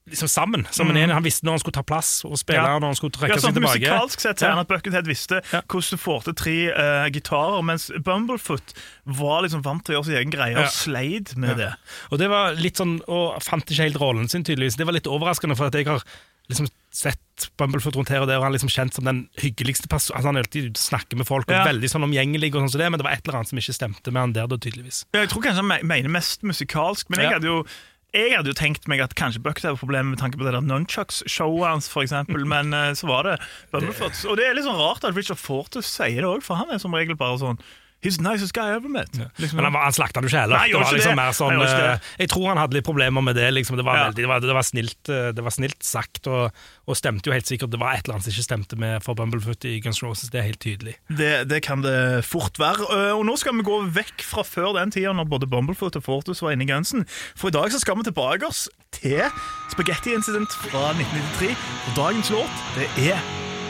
liksom 0.06 0.28
sammen. 0.30 0.62
Som 0.70 0.86
en 0.92 0.96
enhet. 1.00 1.10
Han 1.18 1.24
visste 1.26 1.42
når 1.42 1.56
han 1.56 1.62
skulle 1.64 1.74
ta 1.74 1.82
plass 1.82 2.20
og 2.28 2.36
spille, 2.38 2.60
Mm. 2.62 2.66
Ja. 2.68 2.78
når 2.78 2.92
han 2.92 2.94
skulle 2.94 3.10
ja, 3.16 3.18
trekke 3.26 3.40
sånn 3.42 3.50
seg 3.50 3.56
tilbake. 3.58 3.80
Musikalsk 3.80 4.20
sett 4.22 4.38
sier 4.38 4.46
Ja. 4.48 4.54
han 4.54 4.60
at 4.62 4.68
Buckethead 4.70 5.06
visste 5.10 5.40
Ja. 5.52 5.60
hvordan 5.66 5.90
du 5.90 5.96
får 5.98 6.20
til 6.28 6.34
tre 6.34 6.54
uh, 6.70 7.08
gitarer, 7.10 7.62
mens 7.66 7.90
Bumblefoot 8.06 8.72
var 9.04 9.42
liksom 9.42 9.64
vant 9.66 9.82
til 9.84 9.96
å 9.96 9.98
gjøre 9.98 10.04
sin 10.06 10.14
egen 10.20 10.30
greie 10.30 10.54
Ja. 10.54 10.62
og 10.62 10.70
sleit 10.70 11.34
med 11.36 11.56
det. 11.58 11.72
Og 12.12 12.18
det 12.22 12.28
var 12.30 12.54
litt 12.54 12.76
sånn, 12.78 13.00
og 13.08 13.42
fant 13.42 13.66
ikke 13.66 13.82
helt 13.82 13.98
rollen 13.98 14.28
sin, 14.30 14.44
tydeligvis. 14.44 14.76
Det 14.78 14.86
var 14.86 14.92
litt 14.94 15.10
overraskende, 15.10 15.56
for 15.56 15.66
at 15.66 15.74
jeg 15.74 15.86
har 15.90 16.00
liksom 16.48 16.68
sett 16.96 17.20
Bumblefoot 17.60 17.96
rundt 17.98 18.08
her 18.08 18.22
og 18.24 18.28
der, 18.30 18.38
og 18.38 18.46
han 18.46 18.52
er 18.54 18.56
liksom 18.56 18.70
kjent 18.72 18.94
som 18.96 19.04
den 19.04 19.28
hyggeligste 19.42 19.88
personen. 19.92 20.16
Altså, 20.16 20.30
han 20.30 20.38
alltid 20.40 20.78
snakker 20.80 21.18
med 21.20 21.26
folk, 21.28 21.44
og 21.50 21.56
Ja. 21.58 21.64
veldig 21.68 21.90
sånn 21.92 22.06
omgjengelig, 22.06 22.54
og 22.54 22.62
sånn 22.64 22.70
som 22.72 22.80
det, 22.80 22.90
men 22.90 22.98
det 22.98 23.04
var 23.04 23.12
et 23.12 23.26
eller 23.28 23.36
annet 23.40 23.48
som 23.52 23.58
ikke 23.60 23.74
stemte 23.76 24.12
med 24.12 24.20
han 24.22 24.32
der, 24.32 24.46
da, 24.48 24.56
tydeligvis. 24.56 25.04
Jeg 25.12 25.28
tror 25.28 25.42
kanskje 25.44 25.60
han 25.60 25.86
mener 25.86 26.08
mest 26.08 26.40
musikalsk, 26.42 27.10
men 27.10 27.20
jeg 27.20 27.28
Ja. 27.30 27.36
hadde 27.36 27.44
jo 27.52 27.66
jeg 28.14 28.32
hadde 28.32 28.46
jo 28.48 28.54
tenkt 28.56 28.88
meg 28.88 29.00
at 29.00 29.14
kanskje 29.14 29.42
Buckethead 29.42 29.76
var 29.76 29.82
problemet 29.82 30.16
med 30.16 30.18
tanke 30.18 30.38
på 30.38 30.44
det 30.46 30.54
der 30.56 30.62
Nunchucks-showet 30.64 31.68
hans, 31.68 31.88
for 31.88 32.00
eksempel, 32.02 32.46
men 32.54 32.72
eh, 32.72 32.92
så 32.96 33.06
var 33.06 33.24
det 33.24 33.40
Bumblefoot. 33.72 34.16
Og 34.30 34.36
det 34.38 34.46
er 34.46 34.54
litt 34.54 34.64
sånn 34.64 34.78
rart 34.78 35.04
at 35.04 35.14
Richard 35.14 35.36
Fortus 35.36 35.84
sier 35.84 36.22
det 36.22 36.24
òg, 36.24 36.42
for 36.42 36.56
han 36.56 36.70
er 36.72 36.78
som 36.78 36.94
regel 36.94 37.14
bare 37.18 37.36
sånn 37.38 37.58
He's 38.04 38.18
the 38.18 38.22
nicest 38.22 38.52
guy 38.54 38.68
I 38.70 38.76
ever 38.76 38.88
met. 38.92 39.08
Liksom. 39.40 39.56
Men 39.56 39.64
han, 39.72 39.74
han 39.82 39.92
slakta 39.96 40.20
du 40.20 40.28
ikke 40.28 40.38
heller. 40.44 40.58
Nei, 40.60 40.68
det 40.70 40.78
var 40.78 40.92
liksom 40.94 41.14
det. 41.14 41.16
mer 41.18 41.32
sånn 41.34 41.54
Nei, 41.56 41.64
jeg, 41.66 41.86
eh, 41.96 42.10
Jeg 42.20 42.28
tror 42.30 42.44
han 42.52 42.58
hadde 42.60 42.76
litt 42.76 42.84
problemer 42.86 43.24
med 43.24 43.34
det. 43.34 43.46
Liksom. 43.56 43.76
Det, 43.80 43.86
var 43.88 43.96
Ja. 43.96 44.02
veldig, 44.10 44.20
det, 44.22 44.28
var, 44.30 44.40
det, 44.44 44.54
var 44.54 44.66
snilt, 44.68 45.08
eh, 45.10 45.30
det 45.34 45.42
var 45.42 45.50
snilt 45.56 45.82
sagt, 45.82 46.28
og, 46.30 46.52
og 46.86 46.96
stemte 47.00 47.26
jo 47.26 47.34
helt 47.34 47.48
sikkert. 47.48 47.72
Det 47.72 47.80
var 47.80 47.96
et 47.96 48.04
eller 48.04 48.18
annet 48.18 48.28
som 48.28 48.34
ikke 48.36 48.44
stemte 48.46 48.78
med 48.78 49.02
for 49.02 49.16
Bumblefoot 49.18 49.64
i 49.66 49.80
Guns 49.80 50.02
Roses. 50.04 50.28
Det 50.30 50.38
er 50.42 50.46
helt 50.50 50.60
tydelig. 50.62 50.94
Det, 51.08 51.32
det 51.50 51.62
kan 51.66 51.82
det 51.82 51.96
fort 52.28 52.60
være. 52.62 52.84
Øh, 52.92 53.16
Og 53.16 53.24
nå 53.26 53.34
skal 53.40 53.56
vi 53.58 53.64
gå 53.66 53.80
vekk 53.96 54.22
fra 54.28 54.44
før 54.46 54.76
den 54.76 54.92
tida 54.94 55.16
når 55.16 55.26
både 55.32 55.48
Bumblefoot 55.50 55.96
og 55.96 56.04
Fortus 56.06 56.42
var 56.44 56.52
inne 56.54 56.68
i 56.68 56.70
Gunsen. 56.70 57.06
For 57.34 57.48
i 57.48 57.56
dag 57.56 57.72
så 57.72 57.80
skal 57.82 57.96
vi 57.96 58.06
tilbake 58.12 58.46
oss 58.46 58.68
til 58.92 59.24
Spaghetti 59.72 60.12
Incident 60.14 60.52
fra 60.68 60.92
1993. 60.94 61.56
Og 61.88 61.96
dagens 61.96 62.30
låt 62.30 62.62
det 62.76 62.86
er 63.10 63.18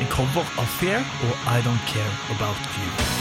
en 0.03 0.11
cover 0.13 0.45
av 0.61 0.67
Fair 0.77 1.01
og 1.25 1.33
I 1.49 1.63
Don't 1.65 1.81
Care 1.89 2.13
About 2.37 2.61
You. 2.77 3.16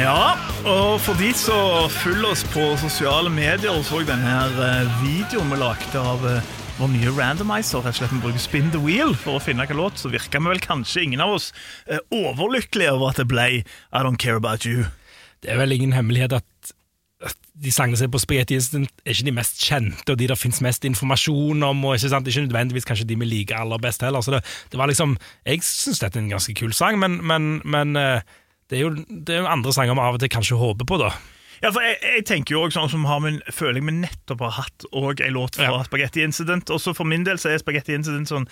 Ja, 0.00 0.32
og 0.64 0.94
for 1.04 1.18
de 1.20 1.28
som 1.36 1.90
følger 1.92 2.30
oss 2.30 2.40
på 2.54 2.62
sosiale 2.80 3.28
medier 3.28 3.74
og 3.74 3.82
så 3.84 3.98
denne 4.08 4.32
eh, 4.48 4.94
videoen 5.02 5.50
vi 5.52 5.58
lagde 5.60 6.00
av 6.00 6.24
eh, 6.24 6.46
vår 6.78 6.88
nye 6.94 7.12
randomizer, 7.18 7.82
rett 7.84 7.92
og 7.92 7.98
slett 7.98 8.14
vi 8.14 8.22
bruker 8.22 8.40
spin 8.40 8.70
the 8.72 8.80
wheel 8.80 9.12
for 9.12 9.36
å 9.36 9.42
finne 9.44 9.60
hvilken 9.60 9.76
låt, 9.82 10.00
så 10.00 10.08
virka 10.08 10.40
vi 10.40 10.48
vel 10.54 10.64
kanskje 10.64 11.04
ingen 11.04 11.20
av 11.20 11.34
oss 11.34 11.50
eh, 11.84 12.00
overlykkelige 12.16 12.94
over 12.96 13.12
at 13.12 13.20
det 13.20 13.28
ble 13.28 13.46
I 13.60 14.04
Don't 14.06 14.16
Care 14.22 14.40
About 14.40 14.64
You. 14.64 14.88
Det 15.44 15.52
er 15.52 15.60
vel 15.60 15.76
ingen 15.76 15.92
hemmelighet 15.92 16.38
at 16.38 16.72
de 17.60 17.72
sangene 17.74 18.00
som 18.00 18.08
er 18.08 18.14
på 18.14 18.22
Spaghetti 18.22 18.56
Instant, 18.56 18.88
er 19.04 19.12
ikke 19.12 19.28
de 19.28 19.36
mest 19.36 19.60
kjente, 19.60 20.08
og 20.08 20.16
de 20.16 20.30
der 20.30 20.38
finnes 20.40 20.62
mest 20.64 20.88
informasjon 20.88 21.60
om, 21.66 21.84
og 21.84 21.98
ikke, 21.98 22.08
sant? 22.14 22.28
ikke 22.30 22.46
nødvendigvis 22.46 22.88
kanskje 22.88 23.10
de 23.10 23.20
vi 23.20 23.28
liker 23.28 23.60
aller 23.60 23.84
best 23.84 24.00
heller. 24.06 24.24
Så 24.24 24.32
det, 24.32 24.40
det 24.72 24.80
var 24.80 24.88
liksom 24.88 25.18
Jeg 25.44 25.60
syns 25.66 26.00
dette 26.00 26.16
er 26.16 26.24
en 26.24 26.32
ganske 26.32 26.56
kul 26.56 26.72
sang, 26.72 26.96
men, 27.02 27.20
men, 27.20 27.58
men 27.68 28.00
eh, 28.00 28.38
det, 28.70 28.78
er 28.78 28.82
jo, 28.86 28.90
det 29.10 29.34
er 29.36 29.44
jo 29.44 29.50
andre 29.50 29.74
sanger 29.74 29.98
vi 29.98 30.06
av 30.06 30.16
og 30.16 30.22
til 30.22 30.30
kanskje 30.32 30.58
håper 30.60 30.86
på, 30.88 30.98
da. 31.02 31.10
Ja, 31.60 31.68
for 31.74 31.84
jeg, 31.84 31.98
jeg 32.00 32.24
tenker 32.28 32.54
jo 32.56 32.62
også 32.64 32.78
sånn 32.80 32.92
som 32.94 33.02
har 33.08 33.20
min, 33.20 33.40
føler 33.52 33.82
jeg 33.82 33.88
vi 33.90 33.96
nettopp 33.98 34.44
har 34.46 34.54
hatt 34.62 34.86
og 34.96 35.20
en 35.20 35.34
låt 35.36 35.58
fra 35.58 35.68
Ja. 35.68 35.82
Spaghetti 35.84 36.22
Incident. 36.24 36.70
Også 36.72 36.94
for 36.96 37.04
min 37.08 37.26
del 37.26 37.36
så 37.42 37.50
er 37.52 37.60
Spaghetti 37.60 37.92
Incident 37.98 38.30
sånn 38.32 38.46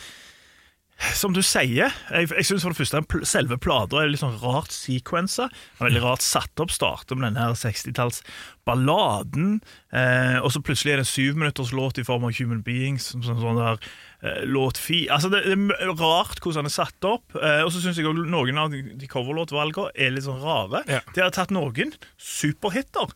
som 0.98 1.30
du 1.34 1.42
sier, 1.46 1.92
jeg, 2.10 2.28
jeg 2.32 2.46
synes 2.46 2.64
for 2.64 2.70
det 2.74 2.80
første 2.80 3.24
selve 3.28 3.58
plata 3.62 3.96
er 4.00 4.08
litt 4.10 4.22
sånn 4.22 4.40
rart 4.42 4.72
sequensa. 4.74 5.46
Veldig 5.78 6.00
rart 6.02 6.22
satt 6.26 6.58
opp. 6.58 6.70
Starter 6.74 7.14
med 7.14 7.24
denne 7.28 7.44
her 7.46 7.54
60-talls-balladen, 7.58 9.48
eh, 9.94 10.38
og 10.42 10.50
så 10.54 10.60
plutselig 10.64 10.92
er 10.92 10.98
det 11.00 11.06
en 11.06 11.12
syvminutters 11.12 11.72
låt 11.76 11.96
i 12.02 12.06
form 12.06 12.24
av 12.26 12.32
Human 12.40 12.64
Beings. 12.66 13.04
Som 13.12 13.20
sånn, 13.22 13.42
sånn 13.42 13.60
der 13.60 13.76
eh, 13.78 14.42
låt 14.50 14.76
fi. 14.82 14.98
Altså 15.14 15.28
Det, 15.30 15.40
det 15.46 15.54
er 15.78 16.02
rart 16.02 16.38
hvordan 16.42 16.64
den 16.66 16.72
er 16.72 16.80
satt 16.80 17.00
opp. 17.06 17.26
Eh, 17.38 17.62
og 17.62 17.70
så 17.74 17.78
syns 17.84 17.98
jeg 18.00 18.08
også 18.10 18.26
noen 18.34 18.56
av 18.58 18.66
de, 18.74 18.80
de 18.98 19.06
coverlåtvalgene 19.10 19.94
er 19.94 20.10
litt 20.16 20.26
sånn 20.26 20.42
rare. 20.42 20.80
Ja. 20.90 21.00
De 21.14 21.18
har 21.22 21.30
tatt 21.34 21.54
noen 21.54 21.90
superhitter, 22.18 23.06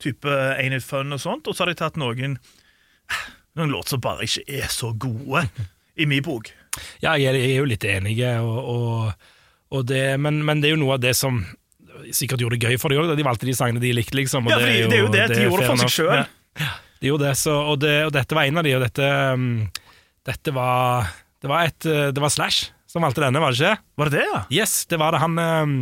type 0.00 0.28
Ain't 0.28 0.76
It 0.76 0.84
Fun 0.84 1.16
og 1.16 1.20
sånt, 1.24 1.48
og 1.48 1.54
så 1.56 1.60
har 1.64 1.72
de 1.72 1.80
tatt 1.80 1.96
noen 2.00 2.36
noen 3.58 3.72
låter 3.72 3.90
som 3.96 4.02
bare 4.04 4.24
ikke 4.28 4.44
er 4.60 4.68
så 4.72 4.92
gode, 4.94 5.42
i 6.00 6.06
min 6.08 6.24
bok. 6.24 6.48
Ja, 7.02 7.16
jeg 7.18 7.34
er, 7.34 7.56
jo 7.56 7.66
litt 7.68 7.84
enig, 7.88 8.16
og, 8.40 8.58
og, 8.74 9.30
og 9.74 9.86
det, 9.88 10.04
men, 10.22 10.42
men 10.46 10.62
det 10.62 10.70
er 10.70 10.76
jo 10.76 10.82
noe 10.84 10.98
av 10.98 11.02
det 11.02 11.16
som 11.18 11.40
sikkert 12.14 12.42
gjorde 12.42 12.58
det 12.58 12.70
gøy 12.70 12.78
for 12.80 12.92
dem 12.92 13.02
òg. 13.02 13.14
De 13.18 13.26
valgte 13.26 13.48
de 13.48 13.56
sangene 13.56 13.82
de 13.82 13.92
likte, 13.96 14.16
liksom. 14.18 14.48
Ja, 14.50 14.60
fordi 14.60 14.84
det 14.90 14.98
er 14.98 15.04
jo 15.04 15.12
det, 15.12 15.24
de 15.32 15.46
gjorde 15.46 15.64
det 15.64 15.70
for 15.70 15.94
seg 15.94 16.06
enough. 16.06 16.36
Ja, 16.60 16.70
de 17.00 17.10
gjorde 17.10 17.26
det, 17.28 17.36
så, 17.40 17.56
og, 17.72 17.80
det, 17.82 17.94
og 18.08 18.12
dette 18.14 18.36
var 18.36 18.48
en 18.48 18.60
av 18.60 18.66
de, 18.66 18.76
og 18.76 18.84
dette, 18.84 19.10
um, 19.32 19.48
dette 20.28 20.54
var 20.54 21.10
det 21.40 21.48
var, 21.48 21.70
et, 21.70 21.88
uh, 21.88 22.10
det 22.12 22.22
var 22.22 22.32
Slash 22.32 22.70
som 22.90 23.06
valgte 23.06 23.22
denne, 23.22 23.40
var 23.40 23.54
det 23.54 23.60
ikke? 23.60 23.84
Var 24.00 24.10
det 24.10 24.18
det, 24.18 24.24
ja? 24.26 24.40
Yes, 24.60 24.74
det 24.90 24.98
var 25.00 25.14
det. 25.14 25.22
Han, 25.22 25.38
um, 25.38 25.76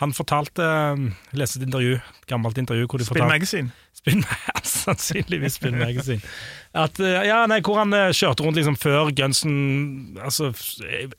han 0.00 0.14
fortalte 0.16 0.64
Jeg 0.64 1.38
leste 1.38 1.60
et 1.60 1.66
intervju, 1.66 1.98
gammelt 2.30 2.58
intervju 2.60 2.86
hvor 2.88 3.00
de 3.00 3.06
Spin 3.06 3.14
fortalte 3.14 3.34
Magazine. 3.34 3.72
Spin, 4.00 4.24
sannsynligvis 4.84 5.58
Spin 5.60 5.76
Magazine. 5.78 6.22
At, 6.72 7.00
uh, 7.02 7.20
ja, 7.26 7.42
nei, 7.50 7.60
hvor 7.66 7.82
han 7.82 7.92
uh, 7.92 8.08
kjørte 8.16 8.46
rundt 8.46 8.56
liksom 8.60 8.78
før 8.80 9.10
Gunsen 9.16 10.16
Altså 10.22 10.54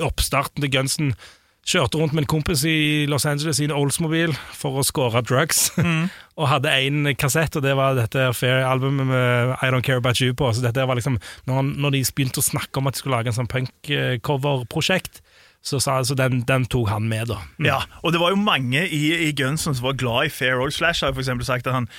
oppstarten 0.01 0.65
til 0.65 0.73
Gunsen. 0.73 1.13
Kjørte 1.61 1.99
rundt 2.01 2.15
med 2.17 2.23
en 2.23 2.31
kompis 2.31 2.63
i 2.65 3.05
Los 3.05 3.27
Angeles 3.29 3.59
i 3.61 3.67
en 3.67 3.75
Oldsmobil 3.75 4.33
for 4.57 4.81
å 4.81 4.85
score 4.85 5.21
drugs. 5.21 5.67
og 6.39 6.49
hadde 6.49 6.73
én 6.73 7.11
kassett, 7.21 7.53
og 7.53 7.61
det 7.61 7.75
var 7.77 7.93
dette 7.99 8.31
Fair-albumet 8.33 9.11
med 9.11 9.51
I 9.61 9.69
Don't 9.69 9.85
Care 9.85 10.01
About 10.01 10.23
You 10.23 10.33
på. 10.33 10.49
Så 10.49 10.65
dette 10.65 10.87
var 10.89 10.97
liksom 10.97 11.19
Når, 11.45 11.53
han, 11.53 11.75
når 11.77 11.93
de 11.93 12.05
begynte 12.17 12.41
å 12.41 12.49
snakke 12.49 12.81
om 12.81 12.89
at 12.89 12.97
de 12.97 13.03
skulle 13.03 13.19
lage 13.19 13.29
en 13.29 13.37
sånn 13.37 13.51
punk-cover-prosjekt, 13.51 15.21
så, 15.61 15.77
så 15.79 16.15
den, 16.17 16.41
den 16.49 16.65
tok 16.65 16.89
han 16.89 17.05
med, 17.09 17.29
da. 17.29 17.37
Ja, 17.61 17.83
og 18.01 18.15
det 18.15 18.21
var 18.21 18.33
jo 18.33 18.39
mange 18.41 18.81
i, 18.87 19.03
i 19.27 19.29
Gunson 19.37 19.77
som 19.77 19.85
var 19.85 19.99
glad 20.01 20.25
i 20.25 20.33
Fair 20.33 20.57
Old 20.57 20.73
Slash. 20.73 21.05
Har 21.05 21.13
for 21.13 21.45
sagt 21.45 21.69
at 21.69 21.75
han 21.75 21.89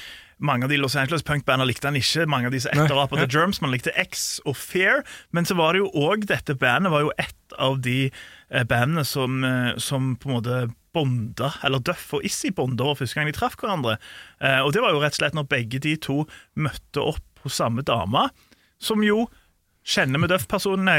mange 0.42 0.66
av 0.66 0.72
de 0.72 0.78
Los 0.80 0.96
Angeles 0.98 1.22
punkbandene 1.22 1.68
likte 1.70 1.86
han 1.86 1.98
ikke. 1.98 2.26
Mange 2.30 2.50
av 2.50 2.54
disse 2.54 2.70
etterapper 2.74 3.20
The 3.22 3.30
Germs, 3.30 3.60
man 3.62 3.70
likte 3.70 3.94
X 3.98 4.40
og 4.48 4.56
Fair. 4.58 5.04
Men 5.30 5.46
så 5.46 5.54
var 5.58 5.74
det 5.74 5.84
jo 5.84 5.90
òg 5.94 6.26
Dette 6.30 6.56
bandet 6.58 6.90
var 6.92 7.04
jo 7.06 7.12
et 7.22 7.56
av 7.62 7.78
de 7.84 7.98
eh, 8.08 8.64
bandene 8.66 9.04
som, 9.06 9.42
eh, 9.46 9.74
som 9.78 10.16
på 10.18 10.30
en 10.30 10.38
måte 10.40 10.62
bonda, 10.92 11.52
eller 11.64 11.80
Duff 11.80 12.10
og 12.18 12.26
Issy 12.26 12.50
bonda 12.52 12.84
over 12.84 13.00
første 13.00 13.16
gang 13.16 13.30
de 13.30 13.36
traff 13.36 13.54
hverandre. 13.60 13.98
Eh, 14.42 14.58
og 14.60 14.74
det 14.74 14.82
var 14.82 14.96
jo 14.96 15.04
rett 15.04 15.14
og 15.14 15.22
slett 15.22 15.38
når 15.38 15.48
begge 15.52 15.80
de 15.86 15.94
to 16.02 16.24
møtte 16.58 17.04
opp 17.14 17.46
hos 17.46 17.56
samme 17.62 17.86
dame, 17.86 18.26
som 18.82 19.02
jo 19.06 19.28
kjenner 19.84 20.22
med 20.22 20.30
Duff-personen, 20.30 20.90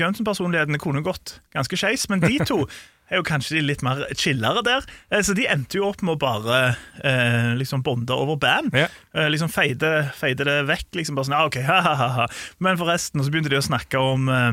Gunsen-personlighetene 0.00 0.80
kunne 0.80 1.02
gått 1.04 1.38
ganske 1.54 1.76
skeis, 1.78 2.08
men 2.12 2.20
de 2.20 2.38
to 2.44 2.64
er 3.10 3.18
jo 3.18 3.26
kanskje 3.26 3.56
de 3.56 3.62
litt 3.66 3.82
mer 3.82 4.04
chillere 4.14 4.62
der. 4.62 4.84
Eh, 5.10 5.22
Så 5.26 5.34
de 5.34 5.48
endte 5.50 5.80
jo 5.80 5.88
opp 5.88 6.02
med 6.06 6.14
å 6.14 6.20
bare 6.20 6.58
eh, 7.02 7.52
liksom 7.58 7.82
bonde 7.82 8.14
over 8.14 8.38
band. 8.38 8.70
Ja. 8.76 8.86
Eh, 9.14 9.28
liksom 9.32 9.50
feide, 9.50 10.10
feide 10.14 10.46
det 10.46 10.60
vekk. 10.68 10.86
liksom 11.00 11.18
bare 11.18 11.26
sånn, 11.26 11.38
ja, 11.38 11.46
ok, 11.48 11.58
ha-ha-ha. 11.70 12.28
Men 12.62 12.78
forresten, 12.78 13.20
og 13.20 13.26
så 13.26 13.34
begynte 13.34 13.50
de 13.52 13.58
å 13.58 13.66
snakke 13.66 13.98
om 13.98 14.28
eh, 14.30 14.52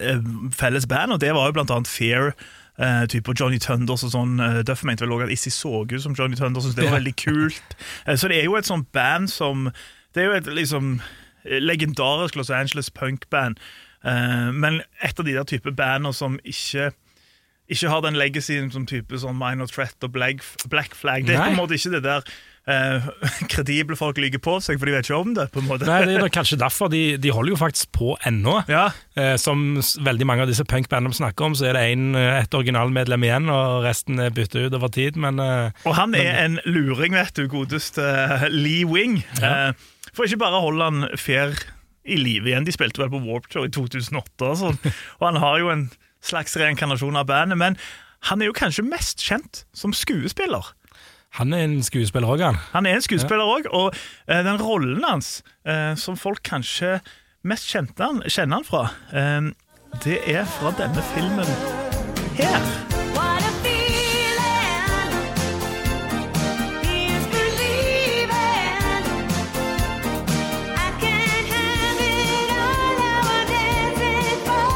eh, 0.00 0.24
felles 0.56 0.88
band, 0.90 1.14
og 1.14 1.22
det 1.22 1.34
var 1.36 1.50
jo 1.50 1.58
blant 1.60 1.74
annet 1.74 1.90
Fear. 1.90 2.32
Uh, 2.76 3.06
type 3.08 3.32
Johnny 3.32 3.56
Thunders 3.56 4.02
og 4.04 4.10
sånn. 4.12 4.34
Uh, 4.36 4.58
Duff 4.60 4.82
mente 4.84 5.00
vel 5.06 5.14
også 5.14 5.24
at 5.24 5.30
Issy 5.32 5.48
så 5.48 5.78
ut 5.88 5.94
som 6.02 6.12
Johnny 6.12 6.36
Thunders, 6.36 6.66
det 6.76 6.84
var 6.84 6.98
veldig 6.98 7.14
kult. 7.16 7.76
Uh, 8.04 8.12
så 8.20 8.28
det 8.28 8.42
er 8.42 8.50
jo 8.50 8.58
et 8.58 8.68
sånt 8.68 8.90
band 8.92 9.30
som 9.32 9.70
Det 10.12 10.20
er 10.20 10.26
jo 10.28 10.34
et 10.36 10.50
liksom 10.58 10.98
legendarisk 11.60 12.36
Los 12.36 12.50
Angeles 12.50 12.90
punkband, 12.90 13.60
uh, 14.06 14.52
men 14.52 14.82
et 15.02 15.18
av 15.18 15.26
de 15.26 15.36
der 15.36 15.48
type 15.48 15.72
bander 15.76 16.12
som 16.16 16.40
ikke 16.44 16.92
ikke 17.66 17.90
har 17.90 18.02
den 18.04 18.18
legacyen 18.18 18.68
som 18.70 18.86
type 18.86 19.18
sånn 19.18 19.38
Minor 19.38 19.66
Threat 19.66 20.04
og 20.06 20.12
Black, 20.14 20.44
Black 20.70 20.94
Flag. 20.94 21.26
Det 21.26 21.34
er 21.34 21.48
på 21.48 21.54
en 21.54 21.58
måte 21.58 21.74
ikke 21.74 21.96
det 21.96 22.04
der 22.04 22.28
eh, 22.70 23.08
kredible 23.52 23.98
folk 23.98 24.20
lyver 24.22 24.42
på 24.42 24.58
seg, 24.62 24.78
for 24.78 24.88
de 24.88 24.94
vet 24.94 25.08
ikke 25.08 25.18
om 25.18 25.34
det. 25.34 25.48
på 25.50 25.62
en 25.62 25.68
måte. 25.70 25.88
Nei, 25.88 26.04
det 26.06 26.20
er 26.20 26.32
kanskje 26.34 26.58
derfor. 26.60 26.90
De, 26.92 27.16
de 27.18 27.32
holder 27.34 27.54
jo 27.56 27.60
faktisk 27.60 27.92
på 27.96 28.14
ennå. 28.26 28.60
Ja, 28.70 28.90
Eh, 29.16 29.38
som 29.40 29.78
veldig 30.04 30.26
mange 30.28 30.44
av 30.44 30.50
disse 30.50 30.64
punkbandene 30.68 31.16
snakker 31.16 31.46
om, 31.46 31.54
så 31.56 31.70
er 31.70 31.78
det 31.78 31.84
en, 31.94 32.10
eh, 32.20 32.42
et 32.42 32.52
originalmedlem 32.52 33.22
igjen, 33.24 33.46
og 33.48 33.86
resten 33.86 34.20
er 34.20 34.34
bytta 34.36 34.66
ut 34.66 34.76
over 34.76 34.92
tid, 34.92 35.16
men 35.16 35.40
eh, 35.40 35.70
Og 35.88 35.94
han 35.96 36.12
er 36.14 36.36
en 36.42 36.58
luring, 36.68 37.16
vet 37.16 37.32
du, 37.32 37.46
godeste 37.48 38.04
eh, 38.04 38.44
Lee 38.52 38.84
Wing. 38.84 39.22
Ja. 39.40 39.70
Eh, 39.70 39.86
for 40.16 40.26
ikke 40.26 40.40
bare 40.40 40.62
holde 40.64 40.86
han 40.88 41.08
fair 41.20 41.54
i 42.06 42.16
live 42.16 42.48
igjen, 42.48 42.66
de 42.66 42.74
spilte 42.74 43.02
vel 43.02 43.10
på 43.12 43.20
Warp 43.26 43.48
Tour 43.50 43.66
i 43.66 43.72
2008, 43.74 44.46
og 44.46 44.58
sånn. 44.60 44.80
Og 45.18 45.26
han 45.26 45.40
har 45.42 45.60
jo 45.60 45.70
en 45.72 45.86
slags 46.24 46.56
reinkarnasjon 46.58 47.18
av 47.18 47.28
bandet, 47.28 47.58
men 47.60 47.78
han 48.30 48.42
er 48.42 48.50
jo 48.50 48.56
kanskje 48.56 48.86
mest 48.86 49.22
kjent 49.22 49.64
som 49.76 49.94
skuespiller. 49.94 50.72
han 51.36 51.52
er 51.52 51.66
en 51.66 51.82
skuespiller 51.84 52.30
òg, 52.32 52.40
han. 52.40 52.58
Han 52.72 52.86
er 52.86 52.96
en 52.96 53.04
skuespiller 53.04 53.44
òg, 53.44 53.68
og 53.68 53.92
eh, 54.26 54.40
den 54.46 54.56
rollen 54.62 55.04
hans, 55.04 55.42
eh, 55.68 55.92
som 56.00 56.16
folk 56.16 56.40
kanskje 56.46 57.00
mest 57.44 57.68
kjente 57.68 58.00
han, 58.00 58.22
kjenner 58.24 58.62
han 58.62 58.64
fra, 58.64 58.86
eh, 59.12 59.52
det 60.04 60.22
er 60.32 60.48
fra 60.56 60.72
denne 60.80 61.04
filmen 61.12 61.56
her. 62.40 62.95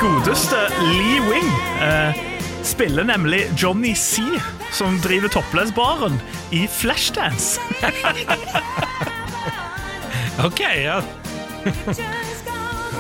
Godeste 0.01 0.57
Lee 0.81 1.21
Wing 1.21 1.49
eh, 1.83 2.15
spiller 2.65 3.05
nemlig 3.05 3.41
Johnny 3.63 3.95
C, 3.95 4.23
som 4.73 4.97
driver 5.05 5.29
toppløsbaren 5.29 6.21
i 6.53 6.67
Flashdance. 6.67 7.61
Ok, 10.41 10.61
ja. 10.61 11.03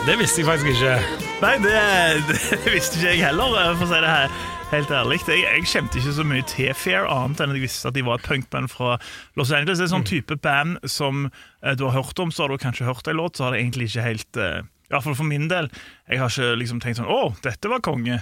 Det 0.04 0.16
visste 0.20 0.42
jeg 0.42 0.46
faktisk 0.46 0.66
ikke. 0.74 0.96
Nei, 1.40 1.54
det, 1.62 1.72
det 2.66 2.72
visste 2.74 2.98
ikke 2.98 3.14
jeg 3.14 3.22
heller, 3.24 3.54
eh, 3.56 3.70
for 3.78 3.86
å 3.86 3.88
si 3.88 4.00
det 4.02 4.10
her 4.10 4.34
helt 4.74 4.92
ærlig. 4.92 5.18
Jeg, 5.24 5.44
jeg 5.46 5.70
kjente 5.70 6.02
ikke 6.02 6.12
så 6.18 6.26
mye 6.28 6.44
til 6.50 6.74
Fair, 6.76 7.06
annet 7.08 7.40
enn 7.40 7.54
at 7.54 7.56
jeg 7.56 7.64
visste 7.64 7.88
at 7.88 7.96
de 7.96 8.04
var 8.04 8.20
et 8.20 8.26
punkband 8.28 8.68
fra 8.68 8.98
Los 9.40 9.54
Angeles. 9.56 9.80
Det 9.80 9.88
er 9.88 9.94
sånn 9.94 10.04
type 10.10 10.36
band 10.44 10.84
som 10.84 11.30
eh, 11.30 11.72
du 11.80 11.86
har 11.88 11.96
hørt 11.96 12.20
om, 12.20 12.28
så 12.28 12.44
har 12.44 12.52
du 12.52 12.60
kanskje 12.60 12.90
hørt 12.90 13.08
en 13.08 13.16
låt, 13.22 13.40
så 13.40 13.48
har 13.48 13.56
det 13.56 13.62
egentlig 13.64 13.88
ikke 13.88 14.04
helt 14.04 14.42
eh, 14.44 14.60
i 14.90 14.92
hvert 14.96 15.04
fall 15.06 15.14
for 15.14 15.28
min 15.30 15.44
del. 15.50 15.68
Jeg 16.10 16.18
har 16.18 16.32
ikke 16.34 16.56
liksom 16.58 16.80
tenkt 16.82 16.98
sånn 16.98 17.06
Å, 17.06 17.30
dette 17.44 17.70
var 17.70 17.78
konge. 17.86 18.16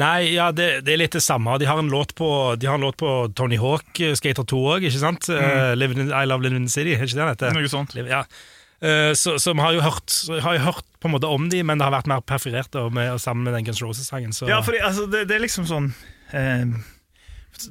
Nei, 0.00 0.32
ja, 0.32 0.46
det, 0.56 0.80
det 0.86 0.94
er 0.94 1.00
litt 1.02 1.12
det 1.18 1.20
samme. 1.20 1.58
De 1.60 1.68
har 1.68 1.78
en 1.82 1.90
låt 1.92 2.14
på, 2.16 2.28
de 2.56 2.70
har 2.70 2.78
en 2.80 2.86
låt 2.88 2.96
på 3.00 3.10
Tony 3.36 3.58
Hawk, 3.60 4.00
eh, 4.00 4.14
Skater 4.16 4.46
2 4.48 4.60
òg, 4.78 4.86
ikke 4.88 5.02
sant? 5.02 5.28
Eh, 5.28 5.74
Living 5.76 6.06
in, 6.06 6.12
I 6.16 6.24
Love 6.24 6.46
Living 6.46 6.64
in 6.64 6.70
the 6.70 6.72
City, 6.72 6.94
er 6.96 7.04
ikke 7.04 7.18
det 7.18 7.22
den 7.26 7.32
heter? 7.34 7.52
Noe 7.58 7.72
sånt. 7.72 7.92
Liv- 7.98 8.08
Ja. 8.12 8.24
Uh, 8.76 9.14
så, 9.16 9.38
så 9.40 9.54
vi 9.56 9.62
har 9.64 9.72
jo 9.72 9.80
hørt, 9.80 10.12
har 10.44 10.58
hørt 10.60 10.84
på 11.00 11.08
en 11.08 11.14
måte 11.14 11.28
om 11.32 11.46
de, 11.48 11.62
men 11.64 11.80
det 11.80 11.86
har 11.86 11.94
vært 11.94 12.10
mer 12.12 12.20
perforert 12.20 12.68
da, 12.74 12.82
med, 12.92 13.14
sammen 13.24 13.46
med 13.48 13.54
den 13.56 13.64
Guns 13.64 13.80
Roses-sangen. 13.80 14.34
Ja, 14.48 14.58
for 14.64 14.76
altså, 14.84 15.06
det, 15.08 15.22
det 15.30 15.38
er 15.38 15.44
liksom 15.46 15.64
sånn 15.68 15.86
eh, 16.36 16.76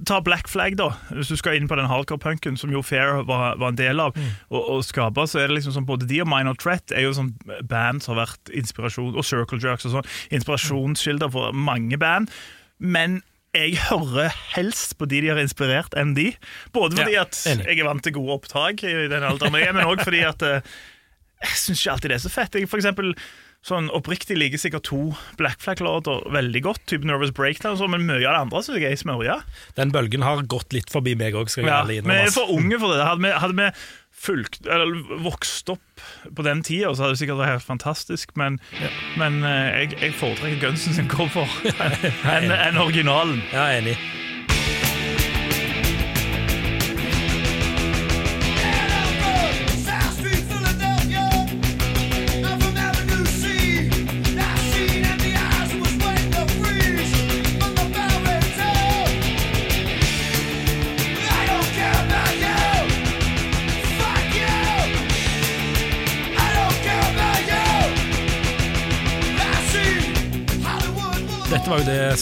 Ta 0.08 0.20
Black 0.25 0.50
Flag, 0.51 0.77
da. 0.80 0.89
Hvis 1.13 1.32
du 1.32 1.38
skal 1.39 1.58
inn 1.58 1.70
på 1.70 1.77
den 1.80 1.89
hardcore-punken 1.89 2.58
som 2.60 2.74
jo 2.74 2.82
Fair 2.86 3.22
var, 3.27 3.56
var 3.62 3.74
en 3.74 3.80
del 3.80 4.01
av, 4.01 4.18
og, 4.50 4.60
og 4.62 4.84
skape, 4.88 5.27
så 5.30 5.42
er 5.42 5.50
det 5.50 5.60
liksom 5.60 5.75
sånn 5.77 5.88
både 5.89 6.08
de 6.10 6.22
og 6.24 6.30
Minor 6.32 6.58
Threat 6.62 6.94
er 6.96 7.06
jo 7.06 7.13
sånn 7.18 7.34
band 7.70 8.04
som 8.06 8.15
har 8.15 8.25
vært 8.25 8.51
inspirasjon, 8.56 9.15
og 9.15 9.27
Circle 9.27 9.62
Jerks 9.62 9.88
og 9.89 9.98
sånn, 9.98 10.12
inspirasjonskilder 10.36 11.32
for 11.34 11.56
mange 11.56 12.00
band. 12.01 12.34
Men 12.82 13.22
jeg 13.56 13.77
hører 13.88 14.34
helst 14.56 14.98
på 15.00 15.08
de 15.08 15.22
de 15.24 15.32
har 15.32 15.39
inspirert, 15.39 15.96
enn 15.98 16.13
de. 16.18 16.32
Både 16.75 17.00
fordi 17.00 17.15
at 17.22 17.39
jeg 17.48 17.77
er 17.80 17.88
vant 17.88 18.04
til 18.04 18.18
gode 18.18 18.39
opptak 18.42 18.84
i 18.84 19.08
den 19.12 19.24
alderen 19.24 19.56
jeg 19.56 19.70
er, 19.70 19.77
men 19.77 19.88
òg 19.88 20.04
fordi 20.04 20.25
at 20.27 20.44
eh, 20.44 20.75
jeg 21.46 21.60
syns 21.62 21.82
ikke 21.82 21.94
alltid 21.96 22.12
det 22.12 22.18
er 22.18 22.25
så 22.25 22.34
fett. 22.34 22.58
Jeg 22.60 22.72
for 22.72 22.82
eksempel 22.82 23.13
sånn 23.65 23.89
oppriktig 23.95 24.38
liker 24.38 24.62
sikkert 24.62 24.86
to 24.91 25.00
Black 25.39 25.62
Flag-låter 25.63 26.25
veldig 26.34 26.62
godt, 26.67 26.84
type 26.91 27.07
Nervous 27.07 27.34
Breakdown, 27.34 27.79
men 27.89 28.05
mye 28.05 28.22
av 28.22 28.36
det 28.36 28.41
andre 28.43 28.63
syns 28.65 28.81
jeg 28.81 28.93
er 28.93 29.01
smørja. 29.01 29.38
Den 29.79 29.93
bølgen 29.95 30.25
har 30.25 30.43
gått 30.51 30.75
litt 30.75 30.91
forbi 30.93 31.15
meg 31.17 31.38
òg, 31.38 31.50
skal 31.50 31.65
jeg 31.65 31.72
Ja, 31.72 31.81
ærlig 31.81 32.01
vi 32.05 32.17
er 32.22 32.34
for 32.36 32.51
unge 32.53 32.79
for 32.81 32.93
det. 32.93 33.05
Hadde 33.05 33.25
vi, 33.25 33.31
hadde 33.41 33.57
vi 33.57 33.69
fulgt, 34.25 34.62
eller 34.69 35.17
vokst 35.25 35.69
opp 35.74 36.03
på 36.38 36.45
den 36.45 36.62
tida, 36.65 36.93
så 36.93 37.05
hadde 37.05 37.17
det 37.17 37.22
sikkert 37.24 37.41
vært 37.41 37.55
helt 37.55 37.67
fantastisk, 37.67 38.36
men, 38.39 38.60
men 39.19 39.41
eh, 39.45 39.81
jeg, 39.81 39.98
jeg 40.01 40.15
foretrekker 40.22 40.62
Gunsen 40.62 40.98
sin 40.98 41.10
cover 41.12 41.50
enn 42.36 42.53
en 42.53 42.79
originalen. 42.81 43.41
Ja, 43.53 43.67
enig. 43.75 43.98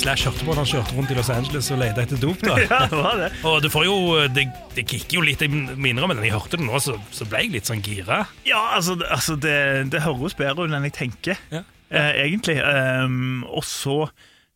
Slash 0.03 0.25
hørte 0.27 0.43
på 0.43 0.51
da 0.51 0.60
han 0.60 0.67
kjørte 0.67 0.95
rundt 0.98 1.12
i 1.13 1.15
Los 1.15 1.29
Angeles 1.31 1.69
og 1.72 1.77
lette 1.79 2.03
etter 2.03 2.19
dop. 2.19 2.41
da 2.43 2.57
Ja, 2.65 2.79
det 2.91 2.98
var 3.00 3.19
det. 3.22 3.29
Og 3.48 3.62
du 3.63 3.69
får 3.72 3.86
jo, 3.88 3.95
Det, 4.36 4.43
det 4.75 4.83
kicker 4.89 5.15
jo 5.19 5.24
litt, 5.24 5.43
jeg 5.45 5.51
minner 5.79 6.03
om 6.03 6.12
det. 6.12 6.25
Jeg 6.27 6.36
hørte 6.36 6.60
det 6.60 6.65
nå, 6.67 6.79
så, 6.83 6.98
så 7.15 7.27
ble 7.29 7.45
jeg 7.45 7.53
litt 7.55 7.69
sånn 7.69 7.83
gira. 7.86 8.24
Ja, 8.48 8.60
altså, 8.75 8.98
det- 9.00 9.07
altså 9.15 9.38
det, 9.39 9.55
det 9.93 10.01
høres 10.03 10.36
bedre 10.39 10.65
ut 10.67 10.74
enn 10.75 10.88
jeg 10.89 10.95
tenker, 10.98 11.39
Ja. 11.53 11.62
eh, 11.89 12.10
egentlig. 12.25 12.57
Um, 12.60 13.45
og 13.48 13.63
så 13.67 13.95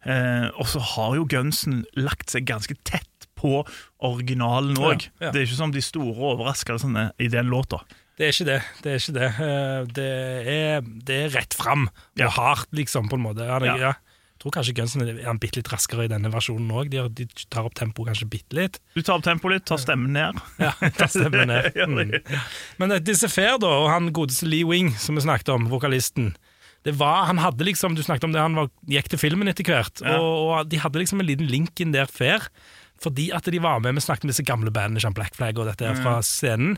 eh, 0.03 0.49
har 0.97 1.15
jo 1.15 1.23
Gunsen 1.31 1.85
lagt 1.95 2.33
seg 2.35 2.43
ganske 2.49 2.75
tett 2.83 3.29
på 3.39 3.61
originalen 4.03 4.75
òg. 4.81 5.07
Ja, 5.21 5.29
ja. 5.29 5.31
Det 5.31 5.41
er 5.43 5.47
ikke 5.47 5.61
som 5.61 5.71
de 5.71 5.83
store 5.85 6.33
overraskelsene 6.33 7.11
i 7.23 7.29
den 7.31 7.47
låta. 7.53 7.79
Det 8.17 8.25
er 8.27 8.33
ikke 8.33 8.49
det. 8.49 8.59
Det 8.83 8.91
er 8.91 8.99
ikke 8.99 9.15
det. 9.15 9.31
Eh, 9.47 9.79
Det 9.95 10.11
er, 10.57 10.81
det 11.07 11.17
er 11.23 11.33
rett 11.39 11.53
fram 11.55 11.87
og 11.87 12.19
Ja. 12.19 12.29
hardt, 12.35 12.67
liksom, 12.75 13.07
på 13.07 13.15
en 13.15 13.23
måte. 13.29 13.47
Det, 13.61 13.75
ja. 13.79 13.93
Jeg 14.37 14.43
tror 14.43 14.53
kanskje 14.53 14.73
Gunsen 14.77 15.01
er 15.01 15.15
en 15.31 15.39
bitte 15.41 15.57
litt 15.57 15.69
raskere 15.73 16.03
i 16.05 16.09
denne 16.11 16.29
versjonen 16.29 16.69
òg. 16.69 16.91
De, 16.93 17.01
de 17.09 17.25
tar 17.49 17.65
opp 17.65 17.73
tempoet 17.73 18.11
kanskje 18.11 18.27
bitte 18.29 18.53
litt. 18.53 18.75
Du 18.93 19.01
tar 19.01 19.15
opp 19.17 19.23
tempoet 19.25 19.55
litt, 19.55 19.63
tar 19.65 19.79
stemmen 19.81 20.13
ned. 20.13 20.37
Ja, 20.61 20.75
tar 20.93 21.09
stemmen 21.09 21.49
ned. 21.49 21.71
Mm. 21.87 22.11
Men 22.77 22.93
eh, 22.93 23.01
disse 23.01 23.25
Fair, 23.33 23.55
da, 23.61 23.71
og 23.81 23.87
han 23.89 24.11
godeste 24.13 24.45
Lee 24.45 24.65
Wing, 24.67 24.91
som 25.01 25.17
vi 25.17 25.23
snakket 25.25 25.49
om, 25.55 25.65
vokalisten 25.71 26.35
det 26.85 26.93
var, 26.99 27.25
Han 27.31 27.39
hadde 27.41 27.65
liksom, 27.65 27.95
Du 27.97 28.03
snakket 28.05 28.27
om 28.27 28.35
det, 28.35 28.39
han 28.43 28.55
var, 28.59 28.69
gikk 28.87 29.09
til 29.09 29.19
filmen 29.19 29.49
etter 29.49 29.65
hvert, 29.65 30.03
Ja. 30.05 30.19
og, 30.21 30.35
og 30.61 30.69
de 30.69 30.77
hadde 30.83 31.01
liksom 31.01 31.23
en 31.23 31.27
liten 31.27 31.49
link 31.49 31.81
inn 31.81 31.95
der 31.95 32.05
Fair, 32.11 32.45
fordi 33.01 33.31
at 33.33 33.49
de 33.49 33.59
var 33.63 33.81
med 33.81 33.97
Vi 33.97 34.05
snakket 34.05 34.27
om 34.27 34.31
disse 34.35 34.45
gamle 34.45 34.69
bandene, 34.73 35.01
som 35.01 35.17
Black 35.17 35.33
Flag 35.35 35.57
og 35.57 35.65
dette 35.71 35.89
her 35.89 35.97
fra 35.97 36.19
scenen. 36.25 36.77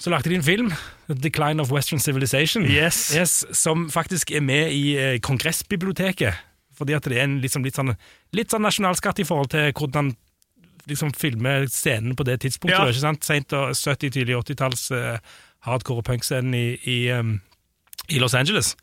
Så 0.00 0.10
lagde 0.10 0.30
de 0.30 0.34
en 0.36 0.42
film, 0.42 0.72
The 1.06 1.14
Decline 1.14 1.62
of 1.62 1.70
Western 1.72 2.00
Civilization, 2.02 2.64
Yes. 2.66 3.44
som 3.52 3.86
faktisk 3.90 4.32
er 4.34 4.40
med 4.42 4.72
i 4.72 4.96
eh, 4.98 5.20
Kongressbiblioteket. 5.22 6.34
Fordi 6.74 6.92
at 6.96 7.04
det 7.06 7.18
er 7.18 7.28
en 7.28 7.40
liksom, 7.40 7.62
litt, 7.62 7.76
sånn, 7.78 7.94
litt 8.34 8.50
sånn 8.50 8.64
nasjonalskatt 8.66 9.20
i 9.22 9.26
forhold 9.28 9.52
til 9.54 9.70
hvordan 9.72 10.16
liksom 10.90 11.14
filme 11.16 11.62
scenen 11.70 12.16
på 12.18 12.26
det 12.26 12.40
tidspunktet. 12.42 12.76
Ja. 12.76 12.90
Ikke 12.90 13.04
sant? 13.04 13.24
Sent 13.24 13.54
og 13.56 13.70
70-, 13.78 14.10
tidlig 14.18 14.36
80-talls 14.40 14.88
eh, 14.92 15.18
hardcore 15.68 16.02
punk-scenen 16.04 16.56
i, 16.58 16.66
i, 16.90 16.98
um, 17.14 17.38
i 18.10 18.18
Los 18.20 18.34
Angeles. 18.34 18.74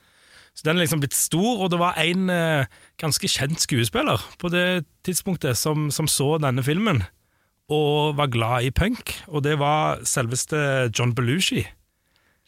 Så 0.56 0.66
den 0.66 0.78
er 0.80 0.84
liksom 0.86 1.04
blitt 1.04 1.16
stor, 1.16 1.62
og 1.64 1.70
det 1.72 1.80
var 1.80 2.00
en 2.02 2.30
eh, 2.34 2.66
ganske 3.00 3.28
kjent 3.32 3.62
skuespiller 3.64 4.24
på 4.42 4.50
det 4.52 4.86
tidspunktet 5.08 5.60
som, 5.60 5.90
som 5.92 6.10
så 6.12 6.38
denne 6.42 6.64
filmen 6.66 7.04
og 7.72 8.18
var 8.20 8.28
glad 8.34 8.68
i 8.68 8.72
punk, 8.76 9.14
og 9.32 9.44
det 9.48 9.54
var 9.62 10.02
selveste 10.08 10.60
John 10.98 11.14
Belushi. 11.16 11.64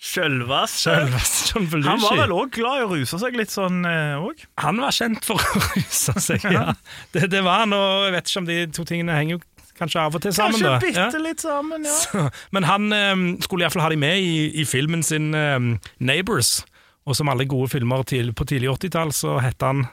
Selveste 0.03 1.53
John 1.53 1.67
Belushi. 1.71 1.87
Han 1.89 2.01
var 2.03 2.17
vel 2.25 2.33
òg 2.35 2.51
glad 2.57 2.81
i 2.81 2.83
å 2.85 2.89
ruse 2.91 3.19
seg 3.21 3.37
litt 3.39 3.53
sånn 3.53 3.85
òg. 3.87 4.41
Han 4.63 4.81
var 4.83 4.91
kjent 4.95 5.23
for 5.27 5.39
å 5.39 5.61
ruse 5.77 6.15
seg, 6.23 6.43
ja. 6.51 6.73
Det, 7.15 7.29
det 7.31 7.43
var 7.45 7.63
han, 7.63 7.75
og 7.77 8.07
jeg 8.09 8.15
vet 8.17 8.29
ikke 8.33 8.43
om 8.43 8.49
de 8.51 8.59
to 8.75 8.85
tingene 8.89 9.15
henger 9.15 9.37
jo 9.37 9.41
kanskje 9.79 10.03
av 10.03 10.13
og 10.19 10.21
til 10.25 10.35
sammen. 10.35 10.59
Kanskje 10.59 10.69
da. 10.69 10.83
bitte 10.83 11.07
Ja. 11.17 11.23
litt 11.23 11.41
sammen, 11.41 11.87
ja. 11.87 11.95
Så, 12.03 12.27
Men 12.53 12.67
han 12.69 12.91
eh, 12.93 13.15
skulle 13.47 13.65
iallfall 13.65 13.85
ha 13.87 13.89
de 13.95 13.97
med 14.03 14.19
i, 14.21 14.35
i 14.61 14.67
filmen 14.69 15.01
sin 15.07 15.31
eh, 15.33 15.57
Neighbors. 16.03 16.59
Og 17.03 17.17
som 17.19 17.27
alle 17.31 17.43
gode 17.51 17.67
filmer 17.73 18.03
til, 18.07 18.29
på 18.37 18.45
tidlig 18.47 18.69
80-tall, 18.77 19.11
så 19.15 19.39
het 19.43 19.63
han 19.65 19.85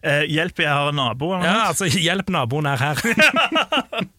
Eh, 0.00 0.22
hjelp, 0.32 0.56
jeg 0.64 0.70
har 0.72 0.86
en 0.88 0.96
nabo. 0.96 1.26
eller 1.36 1.44
Ja, 1.44 1.56
altså, 1.68 1.84
hjelp 1.84 2.30
naboen 2.32 2.64
er 2.70 2.80
her. 2.80 3.00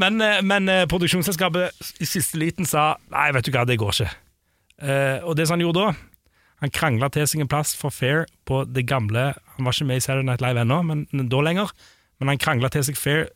men 0.00 0.20
eh, 0.24 0.40
men 0.42 0.68
eh, 0.68 0.86
produksjonsselskapet 0.90 2.00
i 2.02 2.08
siste 2.08 2.40
liten 2.40 2.68
sa 2.68 2.94
nei, 3.12 3.30
vet 3.36 3.46
du 3.46 3.52
hva, 3.54 3.66
det 3.68 3.78
går 3.80 3.94
ikke. 3.94 4.10
Eh, 4.82 5.18
og 5.22 5.36
det 5.38 5.46
som 5.48 5.56
han 5.56 5.64
gjorde 5.64 5.86
da, 5.86 5.94
han 6.64 6.74
krangla 6.74 7.10
til 7.12 7.26
seg 7.28 7.44
en 7.44 7.50
plass 7.50 7.74
for 7.76 7.94
Fair 7.94 8.24
på 8.48 8.62
det 8.64 8.86
gamle 8.88 9.32
Han 9.56 9.66
var 9.66 9.74
ikke 9.74 9.86
med 9.90 10.00
i 10.00 10.02
Saturday 10.04 10.26
Night 10.26 10.42
Live 10.42 10.60
ennå, 10.62 10.80
men 10.86 11.28
da 11.30 11.40
lenger. 11.44 11.70
Men 12.18 12.32
han 12.32 12.40
krangla 12.42 12.70
til 12.72 12.86
seg 12.86 12.98
Fair 12.98 13.26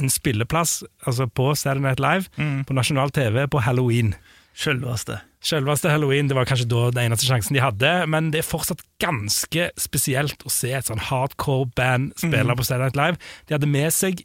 en 0.00 0.10
spilleplass 0.10 0.82
altså 1.06 1.28
på 1.28 1.52
Saturday 1.54 1.84
Night 1.84 2.00
Live 2.00 2.64
på 2.66 2.76
nasjonal 2.76 3.12
TV 3.12 3.44
på 3.48 3.60
halloween. 3.64 4.14
Selveste. 4.52 5.18
Selveste 5.42 5.90
halloween, 5.90 6.28
det 6.28 6.36
var 6.36 6.46
kanskje 6.46 6.68
da 6.70 6.84
den 6.92 7.08
eneste 7.08 7.26
sjansen 7.26 7.56
de 7.56 7.62
hadde, 7.64 7.92
men 8.12 8.30
det 8.32 8.42
er 8.42 8.46
fortsatt 8.46 8.84
ganske 9.02 9.70
spesielt 9.80 10.44
å 10.46 10.52
se 10.52 10.70
et 10.76 10.86
sånn 10.86 11.00
hardcore 11.08 11.70
band 11.76 12.12
spille 12.20 12.56
på 12.56 12.66
Saturday 12.66 12.92
Night 12.92 13.00
Live. 13.00 13.32
De 13.48 13.56
hadde 13.56 13.70
med 13.70 13.90
seg 13.96 14.22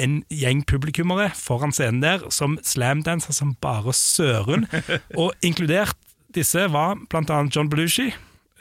en 0.00 0.20
gjeng 0.32 0.64
publikummere 0.68 1.30
foran 1.36 1.74
scenen 1.76 2.00
der 2.02 2.24
som 2.34 2.56
slamdanser 2.66 3.36
som 3.36 3.54
bare 3.62 3.94
søren, 3.96 4.66
og 5.20 5.34
inkludert 5.46 5.98
disse 6.34 6.66
var 6.72 6.96
annet 6.96 7.56
John 7.56 7.70
Belushi 7.70 8.10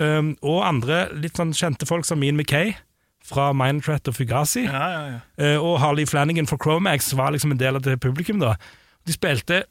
um, 0.01 0.34
og 0.41 0.63
andre 0.65 1.08
litt 1.17 1.39
sånn 1.39 1.53
kjente 1.55 1.88
folk 1.89 2.08
som 2.08 2.22
Mean 2.22 2.38
McKay 2.39 2.74
fra 3.29 3.51
Minecraft 3.53 4.10
og 4.10 4.15
Fugazi. 4.17 4.64
Ja, 4.66 4.85
ja, 4.90 5.01
ja. 5.14 5.20
Uh, 5.37 5.68
og 5.68 5.79
Harley 5.83 6.07
Flanagan 6.09 6.50
for 6.50 6.61
Chromax 6.61 7.11
var 7.18 7.35
liksom 7.35 7.53
en 7.53 7.61
del 7.61 7.77
av 7.77 7.85
det 7.85 8.00
publikum. 8.01 8.40
da. 8.42 8.55
De 9.05 9.14
spilte 9.14 9.64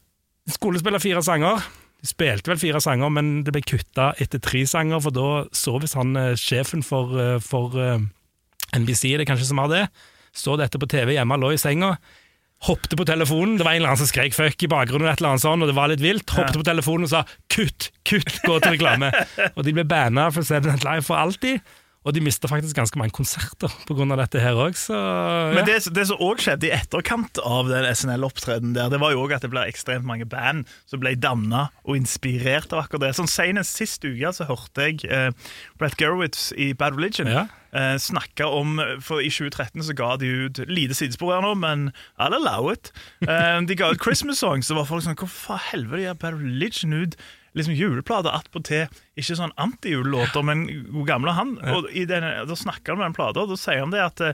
De 0.47 0.55
skulle 0.55 0.81
spille 0.81 1.01
fire 1.03 1.21
sanger. 1.21 1.65
De 2.01 2.07
spilte 2.09 2.49
vel 2.49 2.61
fire 2.61 2.81
sanger, 2.81 3.11
men 3.13 3.43
det 3.45 3.53
ble 3.53 3.61
kutta 3.67 4.13
etter 4.23 4.41
tre 4.41 4.63
sanger, 4.67 5.01
for 5.03 5.13
da 5.13 5.31
så 5.53 5.75
visst 5.83 5.99
han 5.99 6.15
eh, 6.17 6.37
sjefen 6.39 6.85
for, 6.87 7.11
eh, 7.19 7.41
for 7.43 7.75
uh, 7.75 7.99
NBC, 8.73 9.17
det 9.19 9.27
er 9.27 9.29
kanskje 9.29 9.49
som 9.51 9.61
har 9.61 9.69
det, 9.73 9.83
så 10.39 10.57
dette 10.61 10.81
på 10.81 10.89
TV 10.91 11.17
hjemme, 11.17 11.39
lå 11.41 11.53
i 11.55 11.61
senga. 11.61 11.97
Hoppte 12.67 12.99
på 12.99 13.07
telefonen, 13.07 13.55
det 13.59 13.67
var 13.67 13.77
en 13.77 13.83
eller 13.83 13.93
annen 13.93 14.01
som 14.01 14.09
skrek 14.11 14.35
fuck 14.35 14.63
i 14.67 14.71
bakgrunnen, 14.71 15.07
et 15.07 15.21
eller 15.21 15.37
annet 15.37 15.45
sånt, 15.45 15.63
og 15.63 15.71
det 15.71 15.77
var 15.79 15.93
litt 15.93 16.03
vilt. 16.03 16.33
Hoppte 16.35 16.59
på 16.59 16.67
telefonen 16.67 17.07
og 17.07 17.13
sa 17.13 17.21
kutt, 17.55 17.93
kutt, 18.09 18.41
gå 18.43 18.57
til 18.65 18.75
reklame. 18.75 19.13
og 19.57 19.61
de 19.67 19.75
ble 19.77 19.85
banna 19.87 20.27
for 20.35 20.47
Saturday 20.47 20.75
Night 20.75 20.89
Live 20.89 21.07
for 21.07 21.21
alltid. 21.21 21.63
Og 22.07 22.15
de 22.15 22.23
mista 22.25 22.49
faktisk 22.49 22.77
ganske 22.79 22.99
mange 22.99 23.13
konserter 23.13 23.73
pga. 23.89 24.07
dette 24.17 24.41
her 24.41 24.57
òg, 24.57 24.77
så 24.79 24.97
ja. 24.97 25.53
Men 25.53 25.67
det, 25.69 25.81
det 25.93 26.07
som 26.09 26.23
òg 26.25 26.41
skjedde 26.41 26.69
i 26.71 26.73
etterkant 26.73 27.41
av 27.45 27.69
den 27.69 27.85
SNL-opptredenen 27.91 28.77
der, 28.77 28.89
det 28.93 29.01
var 29.03 29.13
jo 29.13 29.27
òg 29.27 29.35
at 29.37 29.45
det 29.45 29.51
ble 29.53 29.67
ekstremt 29.69 30.07
mange 30.09 30.27
band 30.31 30.71
som 30.89 31.03
ble 31.03 31.13
danna 31.21 31.67
og 31.85 31.99
inspirert 31.99 32.73
av 32.73 32.87
akkurat 32.87 33.09
det. 33.09 33.13
Sånn 33.19 33.31
Senest 33.31 33.77
sist 33.77 34.07
uke 34.07 34.33
så 34.35 34.47
hørte 34.49 34.89
jeg 34.89 35.03
uh, 35.11 35.31
Brett 35.79 35.99
Gerwitz 36.01 36.49
i 36.57 36.73
Bad 36.79 36.97
Religion 36.97 37.29
Ja. 37.29 37.49
Eh, 37.73 37.97
snakke 38.01 38.47
om 38.47 38.79
For 39.05 39.21
i 39.25 39.31
2013 39.33 39.83
så 39.89 39.97
ga 39.97 40.15
de 40.21 40.31
ut 40.47 40.61
lite 40.69 40.97
sidespor 40.97 41.35
her 41.35 41.43
nå, 41.45 41.55
men 41.59 41.91
I'll 42.19 42.37
allow 42.37 42.71
it. 42.73 42.93
Eh, 43.23 43.61
de 43.69 43.77
ga 43.79 43.93
ut 43.93 44.03
Christmas 44.03 44.39
songs. 44.39 44.69
Så 44.69 44.79
var 44.79 44.89
folk 44.89 45.05
sånn 45.07 45.19
Hvorfor 45.19 45.61
helvete 45.71 46.05
gir 46.07 46.21
Bad 46.21 46.39
Religion 46.41 46.93
ut 46.97 47.19
liksom 47.59 47.75
juleplater 47.75 48.31
attpåtil? 48.35 48.87
Ikke 49.19 49.37
sånn 49.39 49.55
antijulelåter, 49.59 50.45
men 50.47 50.67
god 50.93 51.09
gamle 51.11 51.35
han. 51.35 51.59
Og 51.75 51.91
i 51.93 52.07
denne, 52.09 52.47
Da 52.49 52.57
snakker 52.57 52.95
han 52.95 53.03
med 53.03 53.11
den 53.11 53.19
plata, 53.19 53.43
og 53.45 53.53
da 53.53 53.59
sier 53.61 53.83
han 53.83 53.95
det 53.95 54.05
at 54.05 54.25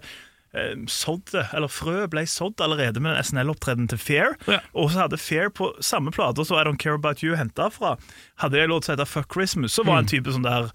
eh, 0.55 0.75
sådde, 0.91 1.49
eller 1.57 1.71
frø 1.73 2.05
ble 2.11 2.27
sådd 2.31 2.61
allerede 2.63 3.01
med 3.03 3.15
den 3.17 3.25
SNL-opptredenen 3.27 3.91
til 3.91 3.99
Fair. 3.99 4.37
Ja. 4.51 4.61
Og 4.75 4.93
så 4.93 5.05
hadde 5.05 5.19
Fair 5.19 5.51
på 5.51 5.73
samme 5.83 6.13
plate 6.15 6.45
som 6.47 6.59
I 6.61 6.67
Don't 6.69 6.79
Care 6.83 6.99
About 6.99 7.25
You 7.25 7.39
henta 7.39 7.71
fra, 7.75 7.97
hadde 8.43 8.63
en 8.63 8.71
låt 8.75 8.87
som 8.87 8.95
heter 8.95 9.09
Fuck 9.11 9.33
Christmas, 9.35 9.75
så 9.75 9.87
var 9.87 10.03
en 10.03 10.11
type 10.11 10.31
sånn 10.31 10.47
der 10.47 10.71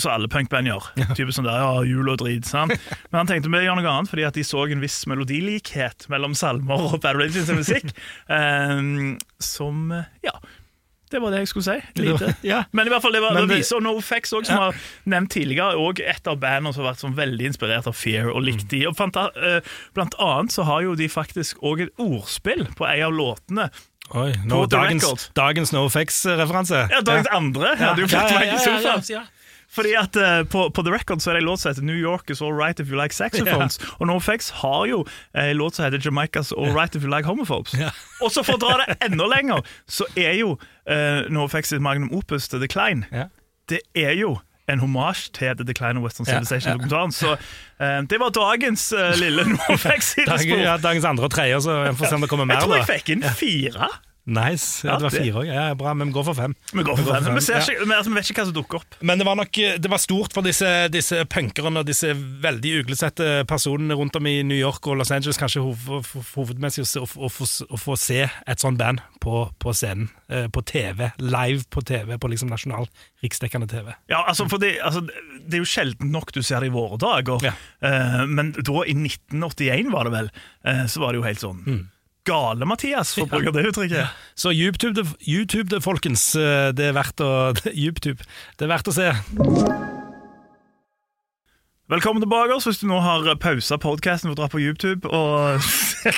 så 0.00 0.12
alle 0.14 0.28
punkband 0.32 0.70
gjør. 0.70 0.84
Type 1.18 1.34
sånn 1.34 1.48
der, 1.48 1.58
ja, 1.60 1.80
jul 1.84 2.08
og 2.08 2.20
drit. 2.22 2.46
Sant? 2.48 2.72
Men 3.10 3.22
han 3.22 3.30
tenkte 3.30 3.50
vi 3.52 3.64
gjør 3.64 3.80
noe 3.80 3.90
annet, 3.92 4.10
fordi 4.12 4.26
at 4.28 4.36
de 4.38 4.44
så 4.46 4.66
en 4.70 4.84
viss 4.84 5.02
melodilikhet 5.10 6.06
mellom 6.12 6.36
salmer 6.38 6.86
og 6.92 7.00
Bad 7.04 7.18
Religions 7.18 7.50
musikk. 7.52 7.90
Um, 8.30 9.16
som 9.42 9.90
eh, 9.92 10.08
Ja. 10.26 10.38
Det 11.06 11.20
var 11.22 11.30
det 11.30 11.44
jeg 11.44 11.48
skulle 11.52 11.62
si. 11.62 12.00
Lite. 12.02 12.32
Ja. 12.42 12.64
Men 12.74 12.88
i 12.88 12.90
hvert 12.90 13.04
fall 13.04 13.14
det 13.14 13.20
var 13.22 13.36
Men 13.36 13.46
det 13.46 13.60
og 13.76 13.82
NoFX 13.84 14.32
også, 14.40 14.48
som 14.48 14.58
har 14.58 14.80
nevnt 15.06 15.30
tidligere, 15.36 15.78
og 15.78 16.00
et 16.02 16.26
av 16.26 16.40
bandene 16.42 16.74
som 16.74 16.82
har 16.82 16.90
vært 16.96 17.04
sånn 17.04 17.14
veldig 17.14 17.46
inspirert 17.52 17.86
av 17.86 17.94
Fear 17.94 18.32
og 18.32 18.42
likt 18.42 18.66
de. 18.72 18.82
Og 18.90 18.98
eh, 18.98 19.60
blant 19.94 20.18
annet 20.18 20.56
så 20.56 20.66
har 20.66 20.82
jo 20.82 20.96
de 20.98 21.06
faktisk 21.06 21.62
òg 21.62 21.86
et 21.86 22.02
ordspill 22.02 22.66
på 22.74 22.88
en 22.90 23.04
av 23.06 23.14
låtene. 23.14 23.68
Oi, 24.18 24.32
no, 24.46 24.64
dagens, 24.70 25.30
dagens 25.34 25.72
NoFX-referanse. 25.74 26.84
Ja, 26.90 27.00
dagens 27.06 27.30
andre 27.34 27.72
Ja, 27.74 27.94
du 27.94 28.04
ja, 28.06 28.26
ja, 28.26 28.44
ja, 28.52 28.58
sofaen. 28.62 29.30
Fordi 29.76 29.92
at 30.00 30.16
uh, 30.16 30.42
på, 30.48 30.66
på 30.72 30.84
The 30.86 30.94
Record 30.94 31.20
så 31.20 31.30
er 31.30 31.38
det 31.38 31.44
en 31.44 31.48
låt 31.50 31.62
som 31.62 31.70
heter 31.72 31.84
New 31.86 31.98
York 32.00 32.30
is 32.32 32.42
all 32.42 32.54
right 32.56 32.80
if 32.80 32.90
you 32.90 32.96
like 32.96 33.14
saxophones. 33.14 33.78
Og 34.00 34.08
NoFX 34.10 34.50
har 34.62 34.86
jo 34.90 35.02
en 35.36 35.56
låt 35.60 35.76
som 35.76 35.84
heter 35.86 36.00
Jamaica's 36.00 36.52
all 36.56 36.72
right 36.72 36.96
if 36.96 37.04
you 37.04 37.12
like 37.12 37.28
homophobes. 37.28 37.76
Yeah. 37.76 37.92
Og 38.24 38.32
så 38.32 38.44
for 38.46 38.56
å 38.56 38.62
dra 38.62 38.80
det 38.82 38.96
enda 39.04 39.28
lenger, 39.30 39.62
så 39.88 40.08
er 40.16 40.38
jo 40.40 40.56
uh, 40.56 41.28
NoFX 41.28 41.74
sitt 41.76 41.84
magnum 41.84 42.12
opus 42.16 42.48
The 42.48 42.62
Decline 42.62 43.06
yeah. 43.12 43.28
Det 43.66 43.80
er 43.98 44.14
jo 44.14 44.36
en 44.70 44.82
homasj 44.82 45.28
til 45.34 45.54
The 45.58 45.66
Decline 45.66 45.98
of 45.98 46.06
Western 46.06 46.26
Civilization-dokumentaren. 46.26 47.12
Så 47.14 47.36
eh, 47.78 48.00
det 48.10 48.18
var 48.22 48.32
dagens 48.34 48.88
uh, 48.94 49.14
lille 49.18 49.44
Dag, 49.46 49.54
NoFX-sidespor. 49.54 50.62
ja, 50.62 50.76
dagens 50.82 51.06
andre 51.06 51.28
og 51.28 51.34
tredje, 51.34 51.60
så 51.66 51.78
vi 51.84 51.94
får 52.00 52.10
se 52.10 52.18
om 52.18 52.26
det 52.26 52.30
kommer 52.30 52.48
mer. 52.50 52.60
Jeg 52.60 52.66
tror 52.66 52.80
jeg 52.80 52.88
fikk 52.90 53.12
inn 53.14 53.26
fire. 53.38 53.90
Nice. 54.26 54.82
Ja, 54.82 54.96
det 54.98 55.06
var 55.06 55.14
fire 55.14 55.38
òg. 55.38 55.46
Ja, 55.46 55.64
bra, 55.78 55.92
men 55.94 56.08
vi 56.10 56.14
går 56.16 56.24
for 56.26 56.34
fem. 56.34 56.54
Vi 56.74 56.82
går 56.82 56.96
for 56.98 57.06
Vi 57.06 57.24
fem. 57.26 57.34
Vi, 57.36 57.42
ser 57.46 57.60
ikke, 57.62 57.84
men, 57.86 57.94
altså, 58.00 58.10
vi 58.10 58.16
vet 58.18 58.30
ikke 58.32 58.40
hva 58.42 58.46
som 58.48 58.56
dukker 58.56 58.80
opp. 58.80 58.96
Men 59.06 59.20
det 59.22 59.26
var 59.28 59.36
nok 59.38 59.60
det 59.84 59.90
var 59.92 60.02
stort 60.02 60.34
for 60.34 60.42
disse, 60.42 60.70
disse 60.90 61.20
punkerne 61.30 61.78
og 61.84 61.86
disse 61.86 62.10
veldig 62.42 62.72
uglesette 62.82 63.28
personene 63.46 63.94
rundt 63.94 64.18
om 64.18 64.26
i 64.26 64.40
New 64.42 64.58
York 64.58 64.88
og 64.90 64.98
Los 64.98 65.12
Angeles 65.14 65.38
kanskje 65.38 65.62
hoved, 65.62 65.86
hoved- 66.10 66.34
hovedmessig 66.34 66.82
å, 66.90 67.06
å, 67.06 67.30
å, 67.30 67.48
å 67.70 67.80
få 67.84 67.96
se 68.02 68.24
et 68.26 68.62
sånt 68.66 68.82
band 68.82 69.04
på, 69.22 69.46
på 69.62 69.72
scenen. 69.78 70.10
eh, 70.28 70.48
På 70.50 70.64
TV. 70.66 71.12
Live 71.22 71.68
på 71.70 71.86
TV, 71.86 72.18
på 72.18 72.28
liksom 72.34 72.50
nasjonal 72.50 72.90
riksdekkende 73.22 73.70
TV. 73.70 73.94
Ja, 74.10 74.24
altså, 74.26 74.48
for 74.50 74.58
det, 74.58 74.74
altså, 74.82 75.04
det 75.06 75.54
er 75.60 75.62
jo 75.62 75.70
sjelden 75.70 76.10
nok 76.10 76.34
du 76.34 76.42
ser 76.42 76.66
det 76.66 76.72
i 76.72 76.74
våre 76.74 76.98
dager. 76.98 77.46
Ja. 77.46 77.54
Eh, 77.78 78.24
men 78.26 78.50
da, 78.58 78.82
i 78.90 78.94
1981 78.98 79.92
var 79.94 80.10
det 80.10 80.16
vel, 80.18 80.32
eh, 80.66 80.84
så 80.90 81.02
var 81.06 81.14
det 81.14 81.22
jo 81.22 81.28
helt 81.30 81.42
sånn 81.46 81.62
Mm. 81.66 81.84
Gale, 82.26 82.68
Mathias, 82.68 83.14
for 83.16 83.26
å 83.26 83.30
bruke 83.36 83.54
det 83.56 83.68
uttrykket. 83.70 84.16
Så 84.36 84.52
YouTube 84.54 84.98
det, 85.00 85.06
YouTube 85.26 85.70
det, 85.72 85.82
folkens. 85.86 86.28
eh, 86.36 86.72
Det 86.76 86.90
er 86.90 86.96
verdt 86.98 87.22
å 87.24 87.32
YouTube. 87.86 88.20
Det 88.58 88.68
er 88.68 88.74
verdt 88.76 88.90
å 88.92 88.96
se. 88.96 89.12
Velkommen 91.86 92.18
tilbake 92.18 92.50
oss 92.50 92.64
hvis 92.66 92.80
du 92.80 92.88
nå 92.90 92.96
har 92.98 93.28
pausa 93.38 93.76
podkasten 93.78 94.26
for 94.26 94.34
å 94.34 94.38
dra 94.40 94.46
på 94.50 94.58
YouTube 94.58 95.06
og 95.06 95.60
se 95.62 96.10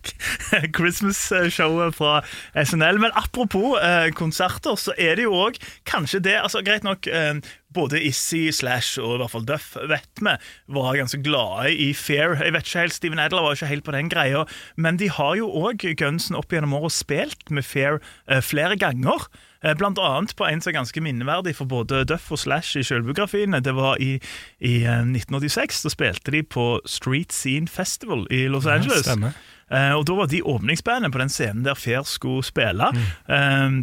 Christmas-showet 0.78 1.98
fra 1.98 2.22
SNL. 2.56 2.96
Men 3.02 3.12
apropos 3.20 3.76
eh, 3.84 4.08
konserter, 4.16 4.72
så 4.80 4.94
er 4.96 5.20
det 5.20 5.26
jo 5.26 5.34
òg 5.36 5.58
kanskje 5.84 6.22
det 6.24 6.38
altså 6.38 6.64
Greit 6.64 6.88
nok, 6.88 7.10
eh, 7.12 7.44
både 7.76 8.00
Issy, 8.08 8.46
Slash 8.56 8.96
og 9.04 9.18
i 9.18 9.20
hvert 9.20 9.34
fall 9.34 9.46
Duff 9.52 9.68
vet 9.92 10.24
vi 10.24 10.32
var 10.78 10.96
ganske 10.96 11.20
glade 11.20 11.76
i 11.76 11.92
Fair. 11.92 12.38
Jeg 12.40 12.56
vet 12.56 12.72
ikke 12.72 12.86
helt, 12.86 12.96
Steven 12.96 13.20
Adler 13.20 13.44
var 13.44 13.60
ikke 13.60 13.72
helt 13.74 13.84
på 13.84 13.98
den 13.98 14.08
greia, 14.08 14.46
men 14.80 14.96
de 14.96 15.12
har 15.12 15.36
jo 15.36 15.52
òg 15.60 15.84
Gunsen 16.00 16.40
opp 16.40 16.56
gjennom 16.56 16.72
året 16.80 16.96
spilt 16.96 17.52
med 17.52 17.68
Fair 17.68 18.00
eh, 18.00 18.40
flere 18.40 18.80
ganger. 18.80 19.28
Eh, 19.64 19.74
Blant 19.78 19.98
annet 20.02 20.34
på 20.36 20.46
en 20.48 20.60
som 20.60 20.70
er 20.72 20.78
ganske 20.80 21.00
minneverdig 21.04 21.54
for 21.58 21.70
både 21.70 22.04
Duff 22.08 22.30
og 22.34 22.38
Slash 22.42 22.76
i 22.80 22.82
selvbiografiene. 22.86 23.60
Det 23.62 23.74
var 23.76 24.00
i, 24.02 24.16
i 24.60 24.74
eh, 24.82 25.00
1986. 25.06 25.82
Da 25.86 25.92
spilte 25.94 26.34
de 26.34 26.42
på 26.42 26.66
Street 26.86 27.32
Scene 27.32 27.68
Festival 27.70 28.26
i 28.30 28.46
Los 28.50 28.66
Angeles. 28.66 29.06
Stemmer. 29.06 29.32
Eh, 29.72 29.92
og 29.96 30.06
Da 30.06 30.18
var 30.18 30.26
de 30.26 30.42
åpningsbandet 30.42 31.12
på 31.14 31.18
den 31.22 31.30
scenen 31.32 31.64
der 31.64 31.74
Fair 31.78 32.02
skulle 32.04 32.42
spille. 32.44 32.90
Eh, 33.28 33.82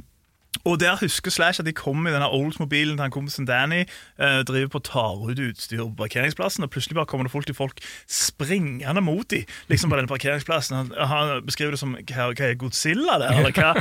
og 0.66 0.80
der 0.80 0.98
husker 0.98 1.32
Slash 1.32 1.60
at 1.62 1.66
de 1.66 1.74
kommer 1.74 2.10
i 2.10 2.14
denne 2.14 2.28
Oldsmobilen 2.28 2.98
til 2.98 3.04
han 3.06 3.14
kompisen 3.14 3.46
Danny. 3.48 3.84
Eh, 4.20 4.42
driver 4.48 4.68
på 4.68 4.80
tar 4.80 5.30
ut 5.30 5.40
utstyr 5.40 5.84
på 5.84 5.96
parkeringsplassen, 5.98 6.64
og 6.64 6.72
plutselig 6.74 6.96
bare 6.96 7.06
kommer 7.06 7.28
det 7.28 7.32
fullt 7.32 7.46
til 7.46 7.56
folk 7.56 7.80
springende 8.08 9.02
mot 9.02 9.30
dem 9.30 9.46
liksom 9.70 9.90
på 9.90 10.00
denne 10.00 10.10
parkeringsplassen. 10.10 10.76
Han, 10.76 10.92
han 11.08 11.46
beskriver 11.46 11.78
det 11.78 11.80
som 11.80 11.96
hva, 11.96 12.30
hva 12.34 12.50
er 12.50 12.58
Godzilla 12.60 13.20
der, 13.22 13.38
eller 13.40 13.56
hva? 13.56 13.72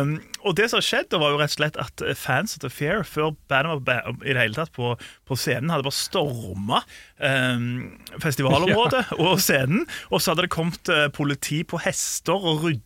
um, 0.00 0.16
og 0.46 0.56
det 0.56 0.70
som 0.70 0.78
har 0.78 0.88
skjedd, 0.88 1.10
da 1.10 1.20
var 1.20 1.34
jo 1.34 1.42
rett 1.42 1.56
og 1.56 1.58
slett 1.58 1.80
at 1.82 2.06
fans 2.16 2.56
av 2.56 2.64
The 2.64 2.72
Fair, 2.72 3.02
før 3.02 3.34
bandet 3.50 3.84
var 3.86 4.10
i 4.22 4.32
det 4.32 4.40
hele 4.40 4.56
tatt 4.56 4.72
på, 4.76 4.94
på 5.26 5.38
scenen, 5.38 5.74
hadde 5.74 5.88
bare 5.88 6.00
storma 6.00 6.82
um, 7.18 7.98
festivalområdet 8.22 9.04
og 9.26 9.40
scenen, 9.42 9.86
og 10.10 10.22
så 10.22 10.32
hadde 10.32 10.46
det 10.46 10.54
kommet 10.54 10.92
eh, 10.92 11.08
politi 11.12 11.64
på 11.66 11.82
hester 11.82 12.38
og 12.38 12.62
rydda 12.64 12.84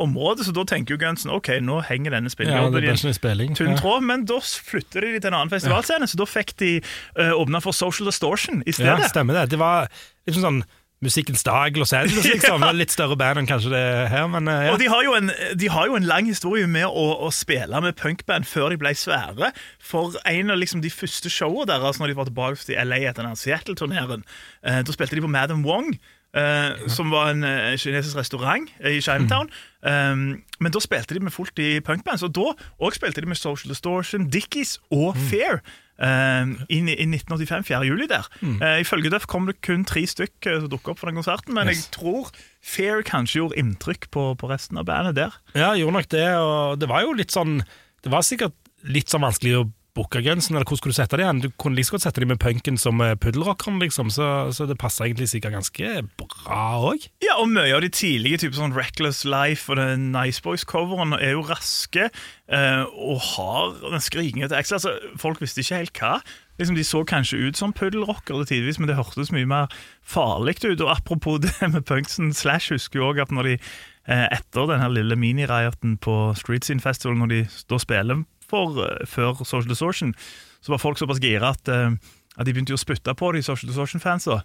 området, 0.00 0.46
så 0.46 0.52
da 0.54 0.64
tenker 0.64 0.94
jo 0.94 1.00
Gunsen 1.02 1.30
ok, 1.34 1.48
nå 1.64 1.80
henger 1.88 2.10
denne 2.16 2.30
Ja, 2.30 2.34
spillejobben 2.34 2.84
i 2.84 3.46
en 3.50 3.54
tynn 3.58 3.76
tråd, 3.78 4.02
men 4.06 4.24
da 4.30 4.38
flytter 4.40 5.00
de 5.06 5.20
til 5.20 5.30
en 5.32 5.38
annen 5.42 5.50
festivalscene, 5.52 6.06
så 6.06 6.16
da 6.20 6.26
fikk 6.28 6.54
de 6.62 6.80
uh, 7.18 7.32
åpna 7.38 7.60
for 7.64 7.72
Social 7.76 8.06
Distortion 8.10 8.62
i 8.66 8.70
Ja, 8.70 8.78
stedet. 8.96 9.10
stemmer 9.10 9.34
det. 9.40 9.50
Det 9.50 9.58
var 9.58 9.88
liksom 10.28 10.42
sånn 10.46 10.62
Musikkens 11.00 11.40
dag, 11.42 11.76
Los 11.80 11.94
Angeles, 11.96 12.26
liksom. 12.34 12.60
Litt 12.76 12.92
større 12.92 13.16
band 13.16 13.40
enn 13.40 13.46
kanskje 13.48 13.70
det 13.72 13.78
er 13.80 14.10
her, 14.12 14.26
men 14.28 14.44
eh, 14.52 14.66
ja. 14.66 14.72
Og 14.74 14.82
de 14.82 14.88
har, 14.92 15.06
en, 15.16 15.30
de 15.56 15.68
har 15.72 15.86
jo 15.88 15.94
en 15.96 16.04
lang 16.04 16.26
historie 16.28 16.66
med 16.68 16.84
å, 16.84 17.04
å 17.24 17.30
spille 17.32 17.80
med 17.80 17.96
punkband 17.96 18.44
før 18.44 18.68
de 18.68 18.76
ble 18.82 18.92
svære. 18.92 19.48
For 19.80 20.18
en 20.28 20.52
av 20.52 20.60
liksom 20.60 20.82
de 20.84 20.92
første 20.92 21.32
showene 21.32 21.70
deres 21.72 21.96
når 22.02 22.12
de 22.12 22.18
var 22.20 22.28
tilbake 22.28 22.60
til 22.68 22.76
LA 22.84 22.98
etter 23.08 23.24
den 23.24 23.32
Seattle-turneren, 23.40 24.26
eh, 24.60 24.82
da 24.84 24.92
spilte 24.92 25.16
de 25.16 25.24
på 25.24 25.32
Madam 25.32 25.64
Wong. 25.64 25.94
Eh, 26.34 26.88
Som 26.88 27.10
var 27.10 27.30
en 27.32 27.44
uh, 27.44 27.76
kinesisk 27.76 28.16
restaurant 28.16 28.70
i 28.86 29.00
Chinatown. 29.00 29.50
Um, 29.82 30.42
men 30.60 30.72
da 30.72 30.80
spilte 30.80 31.14
de 31.16 31.20
med 31.24 31.32
fullt 31.32 31.58
i 31.58 31.80
punkbands, 31.80 32.22
og 32.22 32.34
da 32.36 32.50
òg 32.80 32.94
spilte 32.98 33.22
de 33.24 33.30
med 33.30 33.38
Social 33.40 33.70
Distortion, 33.72 34.28
Dickies 34.30 34.78
og 34.92 35.16
Fair. 35.30 35.62
um, 36.00 36.52
i, 36.68 36.78
i 36.80 37.06
1985, 37.08 37.66
4. 37.68 37.80
juli 37.88 38.06
der. 38.08 38.28
Eh, 38.40 38.80
ifølge 38.80 39.10
Duff 39.12 39.26
kom 39.28 39.46
det 39.48 39.58
kun 39.64 39.84
tre 39.84 40.06
stykk 40.08 40.46
eh, 40.48 40.60
som 40.62 40.70
dukket 40.72 40.94
opp 40.94 40.98
for 41.02 41.10
den 41.10 41.18
konserten, 41.20 41.54
men 41.56 41.68
jeg 41.68 41.82
tror 41.92 42.30
Fair 42.64 43.02
kanskje 43.04 43.40
gjorde 43.42 43.58
inntrykk 43.60 44.08
på, 44.10 44.34
på 44.40 44.48
resten 44.48 44.80
av 44.80 44.86
bandet 44.88 45.16
der. 45.18 45.36
Ja, 45.54 45.74
gjorde 45.76 45.98
nok 45.98 46.08
det, 46.12 46.24
og 46.40 46.80
det 46.80 46.88
var 46.88 47.04
jo 47.04 47.12
litt 47.16 47.32
sånn 47.34 47.60
Det 48.04 48.12
var 48.12 48.24
sikkert 48.24 48.56
litt 48.88 49.12
sånn 49.12 49.20
vanskelig 49.26 49.58
å 49.58 49.66
booke 50.00 50.20
eller 50.20 50.64
hvor 50.64 50.78
skulle 50.78 50.94
du 50.94 50.98
sette 50.98 51.18
det 51.18 51.24
igjen? 51.24 51.42
Du 51.44 51.48
kunne 51.60 51.76
like 51.76 51.84
liksom 51.84 51.98
godt 51.98 52.06
sette 52.06 52.22
dem 52.22 52.30
med 52.32 52.40
punken 52.40 52.78
som 52.80 53.00
puddelrockeren, 53.20 53.80
liksom, 53.82 54.10
så, 54.10 54.50
så 54.54 54.66
det 54.68 54.78
passer 54.80 55.06
egentlig 55.06 55.28
sikkert 55.30 55.58
ganske 55.58 56.02
bra 56.20 56.62
òg. 56.90 57.06
Ja, 57.24 57.36
og 57.40 57.50
mye 57.52 57.74
av 57.76 57.84
de 57.84 57.90
tidlige 57.92 58.40
type 58.44 58.56
sånn 58.56 58.76
Reckless 58.76 59.24
Life 59.28 59.70
og 59.70 59.80
den 59.80 60.10
Nice 60.14 60.42
Boys-coveren 60.44 61.16
er 61.18 61.34
jo 61.34 61.44
raske 61.48 62.08
eh, 62.08 62.84
og 62.96 63.20
har 63.34 63.76
den 63.84 64.04
skrikingen 64.04 64.48
til 64.48 64.58
Axel. 64.58 64.80
Altså, 64.80 64.96
folk 65.20 65.42
visste 65.42 65.64
ikke 65.64 65.82
helt 65.82 66.00
hva. 66.00 66.14
Liksom, 66.60 66.76
de 66.76 66.84
så 66.84 67.04
kanskje 67.08 67.40
ut 67.48 67.60
som 67.60 67.72
puddelrockere 67.76 68.44
tidvis, 68.48 68.80
men 68.80 68.90
det 68.90 68.98
hørtes 68.98 69.32
mye 69.32 69.48
mer 69.48 69.70
farlig 70.04 70.58
ut. 70.66 70.80
Og 70.80 70.90
apropos 70.92 71.40
det 71.44 71.54
med 71.72 71.86
punksen, 71.88 72.34
Slash 72.36 72.74
husker 72.74 73.00
jo 73.00 73.12
òg 73.12 73.22
at 73.24 73.32
når 73.32 73.52
de 73.52 73.54
eh, 73.56 74.26
etter 74.28 74.68
den 74.68 74.82
her 74.82 74.92
lille 74.92 75.16
minirioten 75.16 75.96
på 76.04 76.34
Street 76.36 76.66
Scene 76.66 76.84
Festival, 76.84 77.16
når 77.20 77.32
de 77.32 77.40
da 77.70 77.80
spiller 77.80 78.24
for, 78.50 78.80
eh, 78.84 79.04
før 79.08 79.40
Social 79.44 79.70
Distortion, 79.70 80.14
så 80.60 80.74
var 80.74 80.82
folk 80.82 81.00
såpass 81.00 81.22
gira 81.22 81.54
at 81.54 81.70
eh, 81.72 81.94
at 82.38 82.46
de 82.46 82.54
begynte 82.54 82.72
jo 82.72 82.78
å 82.78 82.80
spytte 82.80 83.12
på 83.18 83.32
de 83.34 83.42
Social 83.44 83.68
Distortion-fansa. 83.68 84.38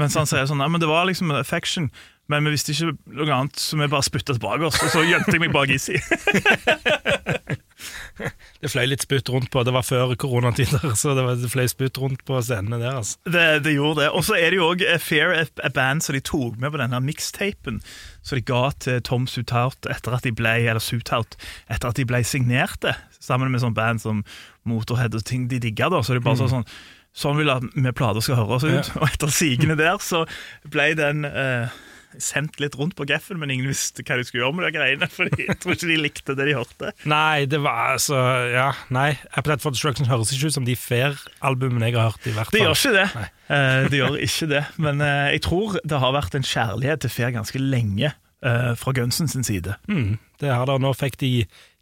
Mens 0.00 0.14
han 0.16 0.28
sier 0.30 0.46
sånn 0.48 0.62
Nei, 0.62 0.70
men 0.72 0.80
det 0.80 0.88
var 0.88 1.08
liksom 1.08 1.34
affection, 1.36 1.90
men 2.30 2.46
vi 2.46 2.54
visste 2.54 2.72
ikke 2.72 2.94
noe 3.18 3.34
annet, 3.34 3.58
så 3.60 3.76
vi 3.80 3.90
bare 3.92 4.06
spytta 4.06 4.36
tilbake 4.38 4.68
oss. 4.70 4.78
Og 4.86 4.94
så 4.94 5.02
gjemte 5.04 5.34
jeg 5.34 5.42
meg 5.42 5.52
bak 5.52 5.72
Issy. 5.74 5.98
Det 8.62 8.70
fløy 8.70 8.86
litt 8.90 9.04
spytt 9.04 9.30
rundt 9.32 9.50
på, 9.52 9.64
det 9.66 9.74
var 9.74 9.86
før 9.86 10.14
koronatider, 10.20 10.92
så 11.00 11.16
det, 11.18 11.24
var, 11.26 11.38
det 11.40 11.50
fløy 11.52 11.66
spytt 11.70 11.98
rundt 12.02 12.24
på 12.28 12.40
scenene 12.44 12.78
der. 12.82 13.00
altså. 13.02 13.18
Det, 13.26 13.46
det 13.66 13.76
gjorde 13.76 14.04
det. 14.04 14.10
Og 14.14 14.26
så 14.28 14.38
er 14.38 14.52
det 14.52 14.60
jo 14.60 14.70
òg 14.72 14.86
Fair, 15.02 15.34
et 15.42 15.74
band 15.74 16.04
som 16.04 16.16
de 16.16 16.22
tok 16.24 16.58
med 16.62 16.74
på 16.74 16.80
denne 16.82 17.02
mixtapen. 17.04 17.82
Så 18.22 18.38
de 18.38 18.46
ga 18.46 18.64
til 18.82 19.02
Tom 19.06 19.26
Sutout 19.30 19.90
etter 19.90 20.14
at 20.14 20.26
de 20.26 20.34
ble 20.36 20.54
eller 20.62 20.82
Sutout, 20.82 21.36
etter 21.68 21.90
at 21.90 21.98
de 21.98 22.06
ble 22.08 22.22
signerte. 22.26 22.94
Sammen 23.22 23.52
med 23.52 23.62
sånn 23.62 23.76
band 23.76 24.02
som 24.02 24.24
Motorhead 24.68 25.14
og 25.18 25.24
ting 25.26 25.48
de 25.50 25.60
digga. 25.62 25.90
da, 25.90 26.02
Så 26.02 26.14
de 26.14 26.24
bare 26.24 26.38
mm. 26.38 26.52
sånn 26.56 26.68
Sånn 27.12 27.36
vil 27.36 27.50
vi 27.76 27.92
plater 27.92 28.24
skal 28.24 28.38
høre 28.40 28.56
oss 28.56 28.64
ut. 28.64 28.92
Og 29.02 29.04
etter 29.04 29.32
sigende 29.32 29.76
der 29.76 29.98
så 30.00 30.22
ble 30.72 30.92
den 30.96 31.26
eh, 31.28 31.74
sendt 32.20 32.58
litt 32.62 32.76
rundt 32.78 32.96
på 32.98 33.06
geffen, 33.08 33.38
men 33.40 33.52
ingen 33.52 33.70
visste 33.70 34.04
hva 34.04 34.18
de 34.18 34.26
skulle 34.26 34.44
gjøre 34.44 34.56
med 34.58 34.66
de 34.66 34.72
greiene. 34.76 35.08
For 35.14 35.30
jeg 35.30 35.58
tror 35.62 35.76
ikke 35.76 35.90
de 35.90 35.98
likte 36.00 36.36
det 36.38 36.48
de 36.48 36.56
hørte. 36.56 36.92
Nei, 37.08 37.44
det 37.50 37.62
var 37.64 37.94
altså 37.96 38.18
Ja, 38.52 38.70
nei. 38.94 39.10
Appetite 39.32 39.64
for 39.64 39.74
Destruction 39.74 40.10
høres 40.10 40.32
ikke 40.34 40.50
ut 40.50 40.56
som 40.56 40.66
de 40.68 40.76
Fair-albumene 40.78 41.90
jeg 41.90 41.98
har 41.98 42.12
hørt, 42.12 42.26
i 42.26 42.34
hvert 42.36 42.50
fall. 42.50 42.58
Det 42.58 42.64
gjør 42.64 42.78
ikke 42.78 42.94
det. 42.98 43.06
Nei. 43.18 43.28
Eh, 43.52 43.90
det 43.92 44.00
gjør 44.00 44.18
ikke 44.28 44.50
det. 44.52 44.64
Men 44.82 45.04
uh, 45.04 45.28
jeg 45.32 45.44
tror 45.46 45.78
det 45.82 46.00
har 46.04 46.16
vært 46.16 46.38
en 46.38 46.46
kjærlighet 46.46 47.04
til 47.04 47.12
Fair 47.12 47.34
ganske 47.34 47.60
lenge 47.62 48.12
uh, 48.46 48.72
fra 48.78 48.94
Gunsen 48.96 49.30
sin 49.30 49.46
side. 49.46 49.76
Mm, 49.88 50.16
det 50.42 50.52
har 50.52 50.66
det. 50.68 50.80
Nå 50.82 50.94
fikk 50.96 51.20
de 51.22 51.32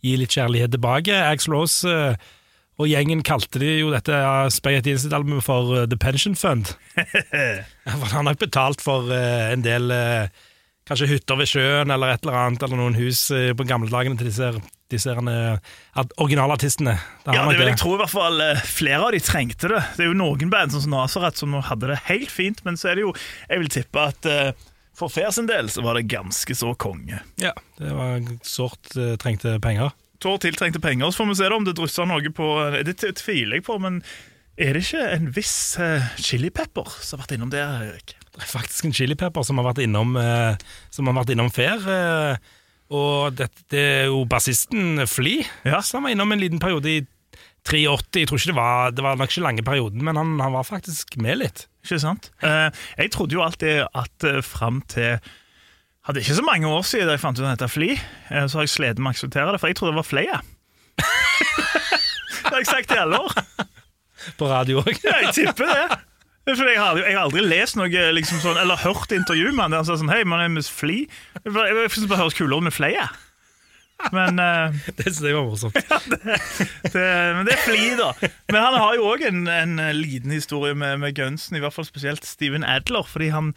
gi 0.00 0.16
litt 0.16 0.34
kjærlighet 0.36 0.74
tilbake. 0.76 1.16
Axl 1.30 1.54
Rose 1.54 1.94
og 2.80 2.88
gjengen 2.88 3.20
kalte 3.26 3.60
de 3.60 3.74
jo 3.82 3.90
dette 3.92 4.16
Spaghetti 4.54 4.94
Incident-albumet 4.94 5.44
for 5.44 5.74
eh, 5.76 5.88
The 5.90 5.98
Pension 6.00 6.36
Fund. 6.38 6.72
For 7.90 8.06
Han 8.06 8.12
har 8.12 8.26
nok 8.30 8.40
betalt 8.40 8.82
for 8.84 9.10
eh, 9.14 9.50
en 9.54 9.64
del 9.66 9.90
eh, 9.94 10.30
Kanskje 10.88 11.10
hytter 11.10 11.38
ved 11.38 11.46
sjøen 11.46 11.92
eller 11.92 12.14
et 12.14 12.24
eller 12.24 12.36
annet, 12.38 12.62
eller 12.66 12.78
noen 12.80 12.96
hus 12.98 13.20
på 13.30 13.66
gamledagene 13.68 14.18
til 14.18 14.26
disse, 14.26 14.48
disse 14.90 15.12
originalartistene. 15.14 16.96
Ja, 17.28 17.44
det 17.46 17.60
vil 17.60 17.68
jeg 17.68 17.78
tro 17.78 17.92
i 17.94 18.00
hvert 18.00 18.10
fall 18.10 18.42
flere 18.66 19.04
av 19.04 19.14
de 19.14 19.20
trengte 19.22 19.70
det. 19.70 19.84
Det 19.94 20.02
er 20.02 20.10
jo 20.10 20.16
noen 20.18 20.50
band 20.50 20.74
som 20.74 20.90
Nazaret 20.90 21.38
som 21.38 21.54
hadde 21.68 21.92
det 21.92 22.00
helt 22.08 22.34
fint, 22.34 22.64
men 22.66 22.80
så 22.80 22.90
er 22.90 22.98
det 22.98 23.04
jo 23.04 23.12
Jeg 23.14 23.62
vil 23.62 23.70
tippe 23.76 24.02
at 24.02 24.30
for 24.98 25.12
Fair 25.14 25.30
sin 25.36 25.46
del 25.46 25.70
så 25.70 25.84
var 25.86 25.94
det 25.94 26.08
ganske 26.10 26.58
så 26.58 26.74
konge. 26.74 27.22
Ja, 27.38 27.54
det 27.78 27.94
var 27.94 28.26
sårt 28.42 28.90
trengte 29.22 29.60
penger. 29.62 29.94
Tår 30.20 30.40
tiltrengte 30.42 30.82
penger, 30.82 31.10
så 31.10 31.22
får 31.22 31.30
vi 31.30 31.38
se 31.38 31.48
da 31.48 31.56
om 31.56 31.64
det 31.64 31.76
drysser 31.78 32.08
noe 32.08 32.32
på 32.36 32.48
Det 32.84 32.96
tviler 33.00 33.58
jeg 33.58 33.64
på, 33.64 33.78
men 33.80 34.02
er 34.60 34.76
det 34.76 34.82
ikke 34.84 35.04
en 35.14 35.30
viss 35.32 35.54
uh, 35.80 36.04
chilipepper 36.20 36.90
som 37.00 37.16
har 37.16 37.24
vært 37.24 37.38
innom 37.38 37.52
der, 37.52 37.86
Erik? 37.86 38.16
Det 38.30 38.42
er 38.44 38.50
faktisk 38.50 38.86
en 38.86 38.94
chilipepper 38.94 39.46
som 39.46 39.58
har 39.58 39.66
vært 39.70 39.80
innom, 39.84 40.12
eh, 40.20 40.60
som 40.94 41.08
har 41.08 41.16
vært 41.16 41.32
innom 41.34 41.48
Fair. 41.52 41.82
Eh, 41.82 42.36
og 42.94 43.34
det, 43.38 43.48
det 43.72 43.80
er 43.80 44.04
jo 44.10 44.22
bassisten 44.30 45.02
Fly, 45.10 45.40
Ja. 45.66 45.80
som 45.82 46.06
var 46.06 46.14
innom 46.14 46.30
en 46.32 46.42
liten 46.42 46.62
periode 46.62 46.92
i 46.92 47.00
83. 47.66 48.20
Jeg 48.22 48.28
tror 48.30 48.38
ikke 48.38 48.52
det 48.52 48.56
var, 48.56 48.94
det 48.94 49.04
var 49.04 49.18
nok 49.18 49.32
ikke 49.32 49.44
lange 49.44 49.64
perioden, 49.66 50.04
men 50.06 50.16
han, 50.16 50.38
han 50.40 50.54
var 50.54 50.64
faktisk 50.68 51.18
med 51.20 51.42
litt. 51.42 51.66
Ikke 51.84 52.00
sant? 52.00 52.30
Eh, 52.44 52.68
jeg 53.02 53.12
trodde 53.16 53.36
jo 53.36 53.44
alltid 53.44 53.82
at 53.88 54.28
uh, 54.28 54.40
fram 54.44 54.80
til 54.88 55.18
hadde 56.10 56.24
ikke 56.24 56.38
så 56.40 56.44
mange 56.46 56.68
år 56.70 56.84
siden 56.86 57.10
jeg 57.14 57.22
fant 57.22 57.38
ut 57.40 57.46
at 57.46 57.56
dette 57.56 57.70
Fli. 57.70 57.90
eh, 57.94 58.46
Så 58.50 58.60
har 58.60 58.66
jeg 58.66 58.74
slitt 58.74 58.98
med 59.00 59.12
å 59.12 59.14
akseptere 59.14 59.54
det, 59.54 59.60
for 59.62 59.70
jeg 59.70 59.78
trodde 59.78 59.94
det 59.94 60.02
var 60.02 60.08
Fleia. 60.10 60.40
det 62.44 62.52
har 62.52 62.60
jeg 62.60 62.70
sagt 62.70 62.94
i 62.94 63.00
alle 63.00 63.20
år. 63.24 63.34
På 64.36 64.50
radio 64.50 64.82
òg. 64.82 64.92
Ja, 65.06 65.20
jeg 65.24 65.34
tipper 65.38 65.70
det. 65.70 66.00
For 66.50 66.66
jeg 66.66 66.80
har, 66.80 66.98
jeg 66.98 67.14
har 67.14 67.26
aldri 67.28 67.42
lest 67.46 67.76
noe 67.78 68.04
liksom 68.16 68.40
sånn, 68.42 68.58
eller 68.58 68.80
hørt 68.82 69.12
intervju 69.14 69.52
med 69.52 69.62
han 69.64 69.74
der 69.74 69.82
han 69.82 69.86
sa 69.86 69.98
sånn 70.00 70.10
Hei, 70.10 70.22
man 70.26 70.42
er 70.42 70.50
med 70.52 70.66
Fli. 70.66 71.04
Jeg 71.44 71.52
jeg 71.54 71.90
synes 71.92 72.06
det 72.06 72.10
bare 72.10 72.24
høres 72.24 72.38
kulere 72.38 72.64
med 72.66 72.74
Fleia. 72.74 73.06
Men, 74.16 74.40
uh, 74.40 74.72
Det 74.96 75.06
synes 75.10 75.20
jeg 75.28 75.36
var 75.36 75.46
morsomt. 75.46 75.76
det, 76.94 77.04
men 77.36 77.44
det 77.46 77.54
er 77.54 77.62
Fli, 77.66 77.82
da. 78.00 78.10
Men 78.50 78.62
han 78.64 78.78
har 78.80 78.96
jo 78.96 79.10
òg 79.12 79.26
en, 79.28 79.44
en 79.52 79.76
liten 79.98 80.32
historie 80.34 80.74
med, 80.74 80.98
med 81.04 81.14
Gunsen, 81.18 81.58
i 81.58 81.62
hvert 81.62 81.76
fall 81.76 81.86
spesielt 81.88 82.24
Steven 82.26 82.64
Adler. 82.64 83.06
Fordi 83.06 83.30
han, 83.34 83.52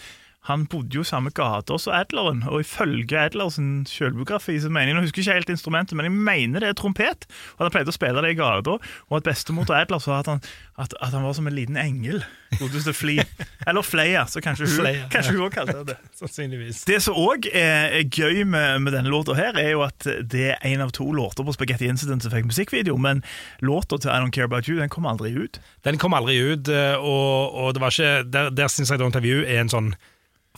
han 0.49 0.65
bodde 0.67 0.97
jo 0.97 1.05
i 1.05 1.07
samme 1.07 1.31
gate 1.31 1.77
som 1.79 1.93
Adleren, 1.95 2.41
og 2.51 2.59
ifølge 2.59 3.15
Adlers 3.15 3.55
selvbiografi 3.87 4.57
så 4.59 4.67
mener 4.67 4.91
jeg, 4.91 4.97
Nå 4.97 5.03
husker 5.05 5.21
jeg 5.21 5.29
ikke 5.29 5.39
helt 5.39 5.53
instrumentet, 5.53 5.95
men 5.95 6.09
jeg 6.09 6.15
mener 6.15 6.59
det 6.59 6.73
er 6.73 6.75
trompet. 6.75 7.27
Og 7.55 7.63
Han 7.63 7.71
pleide 7.71 7.93
å 7.93 7.95
spille 7.95 8.23
det 8.25 8.33
i 8.33 8.37
gata, 8.39 8.75
og 8.75 9.15
at 9.17 9.27
bestemor 9.27 9.69
til 9.69 9.77
Adler 9.77 10.03
sa 10.03 10.19
at 10.19 10.27
han, 10.27 10.43
at, 10.75 10.95
at 10.99 11.15
han 11.15 11.23
var 11.23 11.37
som 11.37 11.47
en 11.47 11.55
liten 11.55 11.79
engel. 11.79 12.19
Eller 13.67 13.81
Fleia, 13.87 14.25
så 14.27 14.43
kanskje 14.43 14.67
hun 14.67 14.75
Fleia, 14.81 15.07
kanskje 15.13 15.37
hun 15.37 15.45
også 15.45 15.55
kalte 15.55 15.77
det 15.79 15.93
det. 15.93 15.97
Sannsynligvis. 16.19 16.83
Det 16.91 16.99
som 17.07 17.17
òg 17.17 17.47
er, 17.47 17.95
er 18.01 18.05
gøy 18.11 18.43
med, 18.43 18.83
med 18.83 18.97
denne 18.97 19.13
låta, 19.13 19.37
her 19.39 19.55
er 19.57 19.71
jo 19.71 19.87
at 19.87 20.03
det 20.03 20.49
er 20.57 20.71
en 20.73 20.83
av 20.83 20.91
to 20.95 21.07
låter 21.15 21.47
på 21.47 21.55
Spaghetti 21.55 21.87
Incident 21.87 22.25
som 22.25 22.35
fikk 22.35 22.51
musikkvideo, 22.51 22.99
men 22.99 23.23
låta 23.63 23.95
til 23.95 24.11
I 24.11 24.19
Don't 24.19 24.35
Care 24.35 24.51
About 24.51 24.67
You 24.67 24.81
den 24.81 24.91
kom 24.91 25.07
aldri 25.07 25.31
ut. 25.39 25.61
Den 25.87 25.97
kom 26.01 26.13
aldri 26.19 26.35
ut, 26.51 26.67
eh, 26.67 26.99
og, 26.99 27.55
og 27.55 27.73
det 27.73 27.83
var 27.83 27.95
ikke 27.95 28.11
Der, 28.33 28.49
der 28.51 28.67
syns 28.71 28.91
jeg 28.91 28.99
Don't 28.99 29.15
Have 29.15 29.27
You 29.27 29.45
er 29.47 29.63
en 29.63 29.71
sånn 29.71 29.93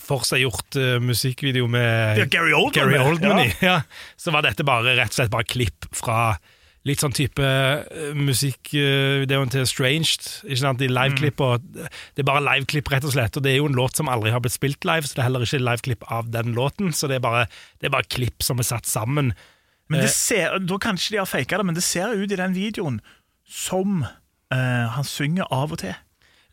forseggjort 0.01 0.75
uh, 0.81 0.97
musikkvideo 1.03 1.67
med 1.71 2.19
Ja, 2.19 2.25
Gary 2.25 2.51
Oldman. 2.53 2.73
Gary 2.75 2.97
Oldman 2.99 3.39
i. 3.45 3.49
ja. 3.61 3.75
Ja. 3.75 3.79
Så 4.19 4.31
var 4.35 4.43
dette 4.45 4.65
bare 4.67 4.95
rett 4.97 5.13
og 5.13 5.19
slett 5.21 5.31
bare 5.33 5.47
klipp 5.47 5.87
fra 5.95 6.35
litt 6.85 7.01
sånn 7.01 7.15
type 7.17 7.41
uh, 7.41 8.11
musikkvideoen 8.13 9.49
til 9.53 9.65
Stranged. 9.69 10.27
Ikke 10.45 10.59
sant, 10.61 10.81
de 10.81 10.89
liveklipp 10.91 11.41
og 11.41 11.63
Det 11.73 12.21
er 12.21 12.27
bare 12.27 12.43
liveklipp, 12.45 12.91
rett 12.93 13.07
og 13.07 13.15
slett. 13.15 13.37
Og 13.39 13.45
det 13.45 13.53
er 13.55 13.59
jo 13.61 13.69
en 13.71 13.77
låt 13.77 13.97
som 13.97 14.09
aldri 14.11 14.33
har 14.35 14.43
blitt 14.43 14.53
spilt 14.57 14.85
live, 14.87 15.07
så 15.07 15.17
det 15.17 15.23
er 15.23 15.29
heller 15.29 15.45
ikke 15.47 15.63
liveklipp 15.63 16.05
av 16.13 16.29
den 16.33 16.53
låten. 16.57 16.93
Så 16.93 17.09
det 17.11 17.17
er 17.19 17.25
bare, 17.25 17.47
det 17.81 17.89
er 17.89 17.95
bare 17.95 18.09
klipp 18.11 18.45
som 18.45 18.61
er 18.61 18.67
satt 18.67 18.85
sammen. 18.89 19.33
Men 19.89 20.01
det 20.01 20.09
Eh. 20.09 20.13
ser, 20.13 20.59
Da 20.59 20.77
kanskje 20.81 21.11
de 21.11 21.17
har 21.21 21.25
faka 21.29 21.57
det, 21.57 21.65
men 21.65 21.75
det 21.75 21.83
ser 21.85 22.13
ut 22.13 22.31
i 22.31 22.35
den 22.39 22.53
videoen 22.53 22.99
som 23.47 24.03
eh, 24.51 24.85
han 24.89 25.03
synger 25.05 25.45
av 25.51 25.71
og 25.73 25.79
til. 25.81 25.93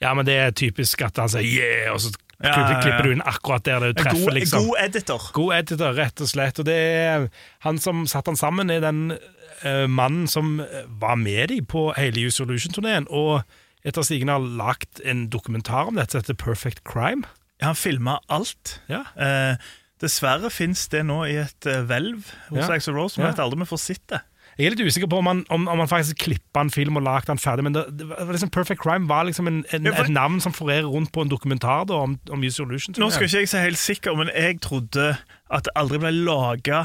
Ja, 0.03 0.13
men 0.15 0.27
det 0.27 0.35
er 0.37 0.51
typisk 0.51 1.01
at 1.07 1.17
han 1.17 1.29
sier 1.31 1.45
yeah, 1.47 1.93
og 1.95 2.01
så 2.03 2.11
Ja, 2.43 2.53
ja, 2.57 2.71
ja. 2.73 2.81
klipper 2.83 3.07
du 3.07 3.13
inn 3.15 3.23
akkurat 3.23 3.65
der 3.65 3.85
En 3.89 3.95
treffer, 3.95 4.19
god, 4.25 4.35
liksom. 4.39 4.67
god 4.67 4.81
editor. 4.83 5.27
God 5.37 5.55
editor, 5.57 5.93
rett 5.99 6.23
og 6.25 6.31
slett. 6.31 6.59
Og 6.59 6.67
det 6.67 6.77
er 6.77 7.27
han 7.67 7.79
som 7.83 8.05
satte 8.11 8.33
han 8.33 8.41
sammen, 8.41 8.71
er 8.71 8.81
den 8.83 9.13
uh, 9.15 9.87
mannen 9.87 10.27
som 10.31 10.57
eh, 10.65 10.89
var 11.03 11.17
med 11.21 11.53
de 11.53 11.61
på 11.63 11.93
hele 11.99 12.27
Use 12.27 12.41
Solution-turneen, 12.41 13.07
og 13.11 13.43
etter 13.87 14.03
sigende 14.07 14.35
har 14.35 14.49
lagt 14.59 15.01
en 15.07 15.29
dokumentar 15.31 15.91
om 15.91 15.99
dette, 15.99 16.13
som 16.17 16.23
heter 16.25 16.39
Perfect 16.39 16.83
Crime. 16.89 17.23
Han 17.63 17.79
filma 17.79 18.19
alt. 18.29 18.81
Ja. 18.91 19.05
Uh, 19.15 19.55
dessverre 20.03 20.51
fins 20.51 20.89
det 20.91 21.05
nå 21.07 21.21
i 21.31 21.37
et 21.45 21.63
hvelv 21.87 22.27
hos 22.51 22.65
Ja. 22.67 22.73
Axl 22.75 22.91
Rose, 22.97 23.19
men 23.19 23.29
Ja. 23.29 23.31
jeg 23.31 23.37
vet 23.37 23.45
aldri 23.45 23.61
om 23.61 23.67
vi 23.67 23.71
får 23.71 23.83
sett 23.87 24.07
det. 24.11 24.23
Jeg 24.63 24.69
er 24.71 24.77
litt 24.77 24.85
usikker 24.93 25.11
på 25.11 25.19
om 25.19 25.27
han, 25.27 25.41
om, 25.51 25.65
om 25.73 25.81
han 25.83 25.91
faktisk 25.91 26.21
klippa 26.23 26.63
en 26.63 26.71
film 26.71 27.01
og 27.01 27.03
lagde 27.03 27.27
den 27.33 27.41
ferdig, 27.43 27.65
men 27.67 27.75
det, 27.75 27.83
det 27.99 28.07
var 28.13 28.31
liksom 28.31 28.53
Perfect 28.55 28.79
Crime 28.85 29.09
var 29.11 29.27
liksom 29.27 29.51
en, 29.51 29.61
en, 29.75 29.89
Ja, 29.91 29.97
for- 29.97 30.07
et 30.07 30.15
navn 30.15 30.39
som 30.45 30.55
florerer 30.55 30.87
rundt 30.87 31.11
på 31.13 31.25
en 31.27 31.33
dokumentar 31.33 31.89
da, 31.91 31.99
om, 32.07 32.15
om 32.31 32.45
Use 32.47 32.61
Solution. 32.61 32.95
Nå 33.03 33.11
skal 33.11 33.27
ikke 33.27 33.43
jeg 33.43 33.51
si 33.51 33.63
helt 33.65 33.81
sikker, 33.83 34.15
men 34.21 34.31
jeg 34.37 34.61
trodde 34.63 35.17
at 35.51 35.67
det 35.67 35.75
aldri 35.83 35.99
ble 36.05 36.15
laga 36.23 36.85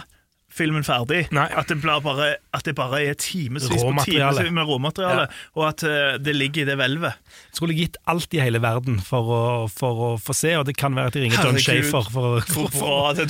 filmen 0.57 0.85
ferdig. 0.87 1.27
Nei. 1.35 1.47
At, 1.57 1.69
det 1.69 1.79
bare, 1.83 2.33
at 2.55 2.65
det 2.67 2.73
bare 2.77 3.03
er 3.05 3.17
timevis 3.21 3.67
på 3.69 3.79
Råmateriale. 3.81 4.35
timevis 4.35 4.55
med 4.57 4.69
råmateriale, 4.69 5.27
og 5.57 5.67
at 5.69 5.85
uh, 5.87 6.17
det 6.21 6.35
ligger 6.35 6.65
i 6.65 6.67
det 6.71 6.77
hvelvet. 6.79 7.17
Skulle 7.55 7.77
gitt 7.77 7.99
alt 8.09 8.33
i 8.33 8.41
hele 8.41 8.61
verden 8.63 8.99
for 9.03 9.31
å, 9.31 9.43
for 9.71 10.03
å 10.09 10.11
få 10.21 10.35
se, 10.37 10.55
og 10.59 10.67
det 10.69 10.77
kan 10.79 10.97
være 10.97 11.13
at 11.13 11.17
de 11.17 11.25
ringer 11.25 11.45
John 11.45 11.61
Shafer 11.61 12.11
for, 12.11 12.41
For 12.47 12.73
for 12.73 12.89
å 12.89 12.99
ordne 13.11 13.27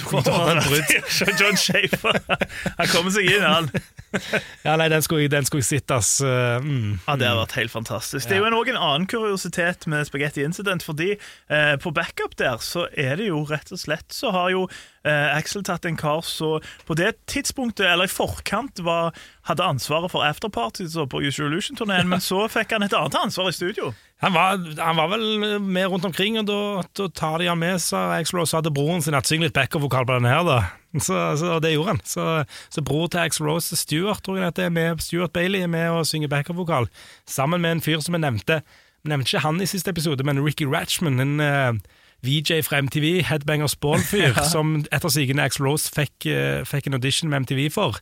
et 0.79 1.39
John 1.41 1.59
Shafer! 1.59 2.21
Han 2.79 2.91
kommer 2.91 3.13
seg 3.15 3.31
inn, 3.31 3.45
han. 3.45 3.71
Ja, 4.63 4.77
nei, 4.79 4.87
den 4.91 5.03
skulle 5.03 5.27
den 5.31 5.45
skulle 5.45 5.61
jeg 5.61 5.81
sett, 5.81 5.91
ass. 5.93 6.17
Uh, 6.23 6.57
mm. 6.63 6.99
Ja, 7.05 7.17
Det 7.19 7.27
har 7.27 7.39
vært 7.41 7.57
helt 7.59 7.73
fantastisk. 7.73 8.29
Det 8.29 8.37
er 8.37 8.43
jo 8.43 8.49
også 8.49 8.73
en 8.73 8.79
annen 8.79 9.07
kuriositet 9.09 9.87
med 9.91 10.07
Spaghetti 10.07 10.45
Incident, 10.47 10.85
fordi 10.85 11.13
eh, 11.13 11.75
på 11.81 11.91
backup 11.95 12.37
der 12.39 12.61
så 12.63 12.87
er 12.97 13.17
det 13.19 13.29
jo 13.29 13.43
rett 13.49 13.71
og 13.73 13.81
slett 13.81 14.15
så 14.15 14.31
har 14.35 14.51
jo 14.53 14.65
eh, 14.67 14.96
Axel 15.07 15.63
tatt 15.65 15.85
en 15.87 15.97
kar 15.99 16.23
som 16.25 16.63
på 16.87 16.97
det 16.97 17.13
tidspunktet, 17.29 17.85
eller 17.87 18.07
i 18.07 18.11
forkant, 18.11 18.81
var, 18.85 19.15
hadde 19.47 19.65
ansvaret 19.65 20.11
for 20.11 20.25
afterparties 20.25 20.97
og 20.99 21.09
på 21.13 21.21
Use 21.23 21.43
Illusion-turneen, 21.43 22.09
men 22.11 22.23
så 22.29 22.45
fikk 22.51 22.75
han 22.75 22.85
et 22.85 22.95
annet 22.97 23.17
ansvar 23.19 23.49
i 23.51 23.55
studio. 23.55 23.93
Han 24.23 24.33
var, 24.33 24.57
han 24.81 24.97
var 24.97 25.11
vel 25.11 25.59
med 25.61 25.91
rundt 25.91 26.07
omkring, 26.09 26.39
og 26.41 26.47
da, 26.49 26.59
da 26.97 27.05
tar 27.13 27.37
de 27.41 27.51
han 27.51 27.59
med, 27.61 27.77
sa 27.83 28.07
Axel 28.15 28.39
Rose 28.39 28.55
sa 28.55 28.63
til 28.65 28.73
broren 28.73 29.03
sin 29.05 29.17
at 29.17 29.29
syng 29.29 29.45
litt 29.45 29.53
backup-vokal 29.57 30.07
på 30.09 30.17
denne 30.17 30.31
her, 30.31 30.41
da. 30.47 30.57
Så, 30.97 31.13
så 31.37 31.59
det 31.61 31.75
gjorde 31.75 31.93
han. 31.93 32.01
Så, 32.07 32.25
så 32.73 32.81
bror 32.81 33.11
til 33.13 33.21
Axel 33.21 33.45
Rose, 33.45 33.77
Stuart, 33.77 34.23
tror 34.25 34.39
jeg 34.41 34.55
det 34.57 34.65
er 34.65 34.73
med, 34.73 35.03
Stuart 35.05 35.35
Bailey, 35.35 35.61
er 35.61 35.69
med 35.69 35.91
og 35.93 36.07
synger 36.09 36.31
backup-vokal, 36.33 36.89
sammen 37.29 37.61
med 37.61 37.77
en 37.77 37.85
fyr 37.85 38.01
som 38.01 38.17
jeg 38.17 38.25
nevnte. 38.25 38.61
Jeg 39.05 39.13
nevnte 39.13 39.29
ikke 39.29 39.45
han 39.45 39.61
i 39.61 39.69
siste 39.69 39.93
episode, 39.93 40.25
men 40.25 40.41
Ricky 40.41 40.65
Ratchman, 40.65 41.21
en 41.21 41.39
eh, 41.43 41.77
VJ 42.25 42.63
fra 42.65 42.81
MTV, 42.81 43.23
Headbangers 43.27 43.75
Ball-fyr, 43.75 44.37
som 44.53 44.79
etter 44.91 45.13
sigende 45.13 45.45
Axel 45.45 45.67
Rose 45.67 45.91
fikk, 45.93 46.29
eh, 46.29 46.63
fikk 46.67 46.87
en 46.89 46.97
audition 46.97 47.29
med 47.29 47.45
MTV 47.45 47.67
for. 47.73 47.99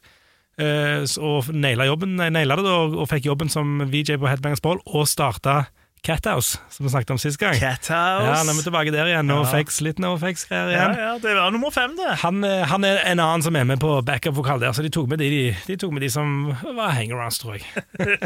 Eh, 0.56 1.04
og 1.20 1.50
naila 1.52 1.90
jobben, 1.90 2.16
naila 2.16 2.56
det 2.56 2.66
og 2.72 2.96
og 3.04 3.10
fikk 3.12 3.28
jobben 3.28 3.52
som 3.52 3.82
VJ 3.92 4.16
på 4.22 4.30
Headbangers 4.32 4.64
Ball, 4.64 4.80
og 4.86 5.08
starta 5.12 5.66
Cathouse, 6.06 6.60
som 6.70 6.86
vi 6.86 6.92
snakket 6.94 7.12
om 7.16 7.20
sist 7.22 7.40
gang. 7.42 7.56
Cathouse. 7.58 8.26
Ja, 8.28 8.38
nå 8.46 8.54
er 8.54 8.58
vi 8.60 8.66
tilbake 8.68 8.92
der 8.94 9.10
igjen. 9.10 9.26
No 9.26 9.40
Ja. 9.42 9.48
fakes, 9.50 9.80
litt 9.82 9.98
no 10.00 10.12
fakes-greier 10.22 10.70
igjen. 10.70 10.94
ja, 10.94 11.08
ja, 11.08 11.14
det 11.20 11.34
var 11.36 11.52
nummer 11.52 11.72
fem, 11.74 11.96
det. 11.98 12.12
Han, 12.22 12.44
eh, 12.44 12.66
han 12.70 12.84
er 12.86 13.02
en 13.10 13.20
annen 13.20 13.42
som 13.42 13.56
er 13.58 13.66
med 13.66 13.80
på 13.82 13.90
backup-vokal 14.06 14.62
der, 14.62 14.72
så 14.78 14.86
de 14.86 14.92
tok 14.94 15.10
med 15.10 15.20
de, 15.20 15.30
de, 15.34 15.56
de, 15.66 15.78
tok 15.82 15.96
med 15.96 16.06
de 16.06 16.10
som 16.14 16.54
var 16.78 16.94
hangarounds, 16.94 17.40
tror 17.42 17.58
jeg. 17.58 17.66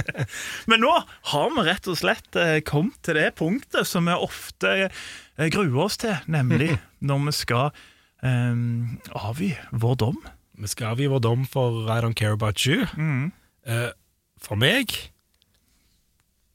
Men 0.69 0.83
nå 0.83 0.91
har 1.31 1.53
vi 1.55 1.63
rett 1.69 1.87
og 1.87 1.97
slett 2.01 2.35
eh, 2.35 2.59
kommet 2.67 2.99
til 3.07 3.15
det 3.15 3.29
punktet 3.39 3.87
som 3.87 4.09
vi 4.09 4.17
ofte 4.17 4.73
eh, 4.89 5.47
gruer 5.49 5.85
oss 5.85 5.97
til, 6.03 6.17
nemlig 6.27 6.75
når 7.07 7.29
vi 7.29 7.35
skal 7.39 7.71
um, 8.23 8.99
avgi 9.15 9.53
vår 9.71 9.95
dom. 10.03 10.19
Vi 10.59 10.67
skal 10.67 10.91
avgi 10.97 11.07
vår 11.07 11.23
dom 11.23 11.47
for 11.47 11.87
I 11.87 12.01
Don't 12.03 12.17
Care 12.19 12.35
About 12.35 12.59
You. 12.67 12.83
Mm. 12.99 13.31
Uh, 13.63 13.89
for 14.39 14.59
meg 14.59 15.11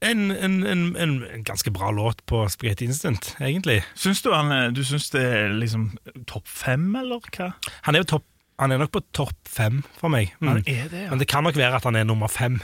en, 0.05 0.29
en, 0.31 0.61
en, 0.69 0.85
en, 1.01 1.17
en 1.27 1.45
ganske 1.47 1.73
bra 1.75 1.91
låt 1.95 2.23
på 2.31 2.45
Spaghetti 2.53 2.87
Instant, 2.89 3.35
egentlig. 3.41 3.81
Syns 3.99 4.23
du, 4.25 4.31
han, 4.35 4.53
du 4.77 4.83
syns 4.87 5.11
det 5.15 5.25
er 5.25 5.57
liksom 5.57 5.91
topp 6.31 6.49
fem, 6.51 6.87
eller 7.01 7.25
hva? 7.35 7.53
Han 7.89 7.97
er 7.97 8.05
jo 8.05 8.13
topp 8.17 8.31
han 8.63 8.71
er 8.71 8.79
nok 8.79 8.93
på 8.95 9.03
topp 9.17 9.49
fem 9.51 9.81
for 9.99 10.13
meg. 10.15 10.35
Mm. 10.39 10.49
Han 10.49 10.61
det, 10.63 10.75
ja. 10.79 11.09
Men 11.11 11.19
det 11.19 11.27
kan 11.31 11.43
nok 11.47 11.57
være 11.59 11.81
at 11.81 11.87
han 11.89 11.97
er 11.99 12.05
nummer 12.07 12.31
fem. 12.31 12.61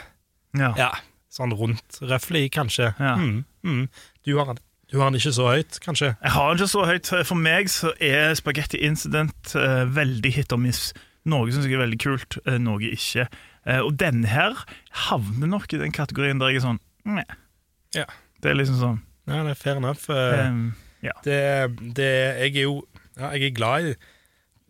ja. 0.55 0.75
Ja, 0.79 0.91
Sånn 1.31 1.53
rundt 1.55 2.01
røftlig, 2.03 2.49
kanskje. 2.51 2.89
Ja. 2.99 3.13
Mm, 3.15 3.45
mm. 3.63 3.85
Du, 4.27 4.33
har 4.35 4.49
han, 4.49 4.59
du 4.91 4.97
har 4.99 5.07
han 5.07 5.19
ikke 5.19 5.31
så 5.37 5.47
høyt, 5.47 5.79
kanskje? 5.85 6.09
Jeg 6.17 6.33
har 6.35 6.49
den 6.49 6.59
ikke 6.59 6.73
så 6.73 6.87
høyt. 6.89 7.11
For 7.29 7.39
meg 7.39 7.71
så 7.71 7.93
er 8.03 8.35
Spaghetti 8.35 8.81
Incident 8.83 9.53
uh, 9.55 9.85
veldig 9.87 10.33
hit 10.35 10.55
og 10.57 10.59
miss. 10.65 10.89
Noe 11.31 11.53
syns 11.55 11.69
jeg 11.69 11.79
er 11.79 11.85
veldig 11.85 12.01
kult, 12.03 12.41
uh, 12.49 12.57
noe 12.59 12.83
ikke. 12.97 13.29
Uh, 13.63 13.79
og 13.79 13.95
denne 14.03 14.27
her 14.27 14.59
havner 15.07 15.53
nok 15.55 15.71
i 15.71 15.79
den 15.85 15.95
kategorien 15.95 16.43
der 16.43 16.51
jeg 16.51 16.65
er 16.65 16.67
sånn. 16.67 16.83
Ja. 17.07 18.05
Det 18.41 18.51
er 18.53 18.57
liksom 18.59 18.79
sånn 18.81 19.01
Ja, 19.31 19.43
det 19.47 19.53
er 19.57 19.59
fair 19.61 19.77
enough. 19.81 20.07
Eh, 20.11 20.41
eh, 20.47 21.07
ja. 21.09 21.13
det, 21.25 21.41
det, 21.97 22.11
jeg 22.45 22.55
er 22.57 22.63
jo 22.67 22.77
ja, 23.19 23.33
jeg 23.37 23.51
er 23.51 23.57
glad 23.57 23.89
i 23.91 23.95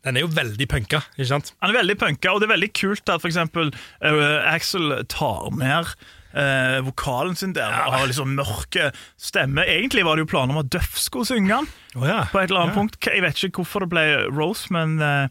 Den 0.05 0.17
er 0.17 0.25
jo 0.25 0.31
veldig 0.33 0.67
punka, 0.73 1.03
ikke 1.19 1.29
sant? 1.29 1.53
Han 1.61 1.71
er 1.75 1.83
veldig 1.83 1.99
punka, 2.01 2.33
og 2.33 2.41
det 2.41 2.49
er 2.49 2.55
veldig 2.55 2.71
kult 2.79 3.11
at 3.13 3.21
for 3.21 3.29
eksempel 3.29 3.69
uh, 4.01 4.39
Axel 4.49 4.95
tar 5.13 5.51
ned 5.61 5.91
uh, 6.33 6.79
vokalen 6.87 7.37
sin 7.37 7.53
der 7.53 7.69
og 7.85 7.93
har 7.99 8.07
liksom 8.09 8.33
mørke 8.39 8.89
stemme. 9.21 9.67
Egentlig 9.69 10.07
var 10.09 10.17
det 10.17 10.25
jo 10.25 10.31
planer 10.33 10.57
om 10.57 10.63
at 10.63 10.71
Duff 10.73 10.97
skulle 10.99 11.29
synge 11.29 11.53
den 11.53 11.69
Oh, 12.01 12.07
ja. 12.09 12.23
på 12.33 12.41
et 12.41 12.49
eller 12.49 12.63
annet 12.65 12.75
Ja. 12.77 12.81
punkt. 12.81 12.97
Jeg 13.13 13.23
vet 13.27 13.45
ikke 13.45 13.61
hvorfor 13.61 13.85
det 13.85 13.91
ble 13.93 14.07
Rose, 14.33 14.73
men, 14.73 14.97
uh, 15.05 15.29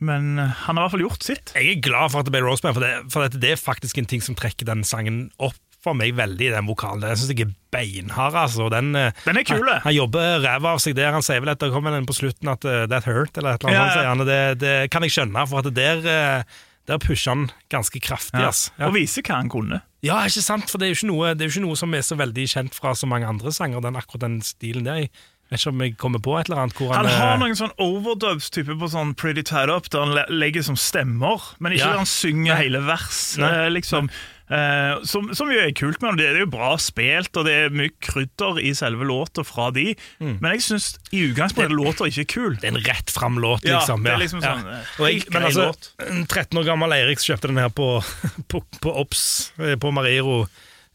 men 0.00 0.38
eh, 0.40 0.54
han 0.64 0.74
har 0.76 0.82
i 0.82 0.84
hvert 0.88 0.94
fall 0.96 1.02
gjort 1.06 1.26
sitt. 1.30 1.54
Jeg 1.54 1.76
er 1.76 1.82
glad 1.84 2.10
for 2.10 2.22
at 2.24 2.26
det 2.26 2.32
ble 2.34 2.40
Roseband, 2.48 2.74
for, 2.78 2.82
det, 2.82 3.12
for 3.14 3.28
det, 3.28 3.38
det 3.42 3.50
er 3.54 3.60
faktisk 3.60 4.00
en 4.00 4.08
ting 4.10 4.22
som 4.24 4.34
trekker 4.34 4.66
den 4.66 4.80
sangen 4.88 5.28
opp 5.38 5.60
for 5.80 5.96
meg 5.96 6.12
veldig, 6.18 6.50
den 6.52 6.66
vokalen. 6.68 7.00
Den 7.00 7.16
syns 7.16 7.30
jeg 7.32 7.46
er 7.46 7.52
beinhard, 7.72 8.34
altså. 8.36 8.66
Den, 8.72 8.90
eh, 8.98 9.12
Den 9.24 9.38
er 9.40 9.46
kul, 9.48 9.62
han, 9.64 9.80
han 9.86 9.94
jobber 9.96 10.40
ræva 10.44 10.74
av 10.74 10.80
seg 10.84 10.96
der. 10.98 11.12
Han 11.14 11.24
sier 11.24 11.40
vel 11.40 11.52
at 11.54 11.60
det 11.62 11.70
kommer 11.72 11.94
en 11.96 12.08
på 12.08 12.16
slutten 12.18 12.50
at 12.52 12.64
uh, 12.68 12.84
'that 12.86 13.06
hurt', 13.08 13.38
eller 13.40 13.54
et 13.56 13.64
eller 13.64 13.78
annet 13.78 13.96
Ja, 13.96 14.02
ja. 14.02 14.08
han, 14.14 14.26
Det, 14.26 14.40
det 14.60 14.74
kan 14.92 15.02
jeg 15.06 15.14
skjønne, 15.16 15.46
for 15.48 15.62
at 15.64 15.72
der, 15.74 16.04
eh, 16.04 16.42
der 16.88 16.98
pusher 16.98 17.32
han 17.32 17.50
ganske 17.72 18.00
kraftig. 18.00 18.40
Ja. 18.40 18.50
Ja. 18.78 18.86
Og 18.90 18.94
viser 18.98 19.22
hva 19.24 19.40
han 19.40 19.48
kunne. 19.48 19.80
Ja, 20.02 20.20
ikke 20.24 20.42
sant? 20.44 20.68
For 20.70 20.78
det 20.80 20.88
er 20.88 20.94
jo 20.94 20.98
ikke 21.00 21.12
noe, 21.12 21.34
det 21.34 21.48
jo 21.48 21.52
ikke 21.60 21.66
noe 21.68 21.76
som 21.76 21.92
er 21.94 22.04
så 22.04 22.16
veldig 22.16 22.46
kjent 22.48 22.74
fra 22.74 22.92
så 22.96 23.06
mange 23.08 23.28
andre 23.28 23.52
sanger, 23.52 23.80
den 23.84 23.96
akkurat 23.96 24.20
den 24.28 24.40
stilen 24.42 24.84
der. 24.84 25.04
Jeg, 25.06 25.10
Vet 25.50 25.64
ikke 25.64 25.70
om 25.74 25.80
jeg 25.82 25.94
kommer 25.98 26.20
på 26.22 26.34
et 26.38 26.46
eller 26.46 26.60
annet 26.62 26.78
han, 26.78 26.92
Han 26.94 27.06
har 27.10 27.32
eh, 27.34 27.38
noen 27.42 27.56
sånn 27.58 27.72
overdubs 27.82 28.52
type 28.54 28.70
på 28.78 28.86
sånn 28.92 29.16
Pretty 29.18 29.42
Tied 29.42 29.66
Up, 29.68 29.88
der 29.90 30.04
han 30.06 30.12
legger 30.30 30.62
som 30.62 30.76
stemmer, 30.78 31.42
men 31.58 31.72
ikke 31.74 31.82
Ja. 31.82 31.88
der 31.90 32.02
han 32.04 32.06
synger 32.06 32.54
hele 32.60 32.78
vers. 32.86 33.36
Nei. 33.36 33.48
eh, 33.50 33.70
liksom. 33.74 34.10
Eh, 34.50 35.02
som, 35.06 35.28
som 35.36 35.50
jo 35.52 35.60
er 35.62 35.70
kult, 35.78 36.00
men 36.02 36.18
det 36.18 36.26
er 36.26 36.40
jo 36.42 36.48
bra 36.50 36.72
spilt, 36.82 37.30
og 37.38 37.46
det 37.46 37.54
er 37.54 37.74
mye 37.74 37.92
krydder 38.02 38.58
i 38.62 38.72
selve 38.74 39.06
låta 39.06 39.44
fra 39.46 39.68
de. 39.74 39.92
Mm. 40.18 40.38
Men 40.42 40.56
jeg 40.56 40.64
syns 40.66 40.88
i 41.14 41.22
utgangspunktet 41.28 41.76
låta 41.76 42.08
ikke 42.10 42.24
er 42.24 42.30
kul. 42.34 42.56
Det 42.58 42.66
er 42.66 42.74
en 42.74 42.82
rett 42.88 43.14
fram 43.14 43.38
låt, 43.42 43.66
Ja, 43.68 43.78
liksom. 43.78 44.02
det 44.06 44.14
er 44.14 44.22
liksom 44.24 44.42
sånn, 44.42 44.66
ja. 44.66 44.80
Jeg, 45.06 45.22
men 45.30 45.46
altså, 45.46 45.68
en 46.06 46.26
13 46.26 46.58
år 46.58 46.66
gammel 46.66 46.96
Eirik 46.98 47.22
kjøpte 47.22 47.52
den 47.52 47.62
her 47.62 47.70
på, 47.70 47.92
på, 48.50 48.64
på 48.82 48.96
Ops, 49.04 49.22
eh, 49.62 49.76
på 49.80 49.94
Mariro, 49.94 50.42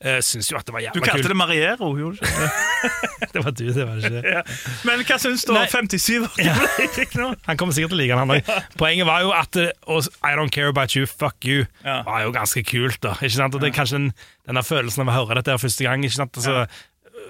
uh, 0.06 0.20
syns 0.24 0.48
jo 0.52 0.58
at 0.60 0.68
det 0.68 0.74
var 0.76 0.84
Du 0.86 0.86
jævla 0.88 1.06
kalte 1.10 1.22
kult. 1.24 1.32
det 1.34 1.38
Mariero, 1.40 1.90
gjorde 1.98 2.20
du 2.20 2.26
ikke 2.26 2.46
det? 2.46 3.44
Var 3.46 3.52
du, 3.52 3.64
det 3.74 3.84
var 3.88 3.98
ikke 4.00 4.10
det. 4.14 4.22
Ja. 4.32 4.42
Men 4.88 5.02
hva 5.04 5.18
syns 5.20 5.44
du 5.44 5.52
om 5.52 5.66
57 5.68 6.08
år 6.24 6.38
gamle? 6.40 7.26
Han 7.50 7.58
kommer 7.60 7.76
sikkert 7.76 7.92
til 7.92 7.98
å 7.98 8.00
like 8.00 8.14
den, 8.16 8.22
han 8.22 8.34
òg. 8.38 8.52
Poenget 8.80 9.08
var 9.10 9.26
jo 9.26 9.34
at 9.36 9.60
eh, 9.60 9.72
I 10.24 10.32
don't 10.40 10.54
care 10.56 10.70
about 10.72 10.96
you, 10.96 11.04
fuck 11.10 11.44
you, 11.44 11.66
Ja. 11.84 11.98
var 12.08 12.24
jo 12.24 12.32
ganske 12.36 12.64
kult. 12.64 13.02
da 13.04 13.16
Ikke 13.20 13.36
sant? 13.36 13.58
Og 13.58 13.64
det 13.64 13.74
er 13.74 13.76
kanskje 13.82 14.00
den, 14.00 14.10
denne 14.48 14.64
følelsen 14.64 15.04
av 15.04 15.12
å 15.12 15.18
høre 15.26 15.42
dette 15.42 15.52
her 15.56 15.60
første 15.66 15.84
gang 15.88 16.06
ikke 16.08 16.16
sant? 16.22 16.40
Altså, 16.40 16.68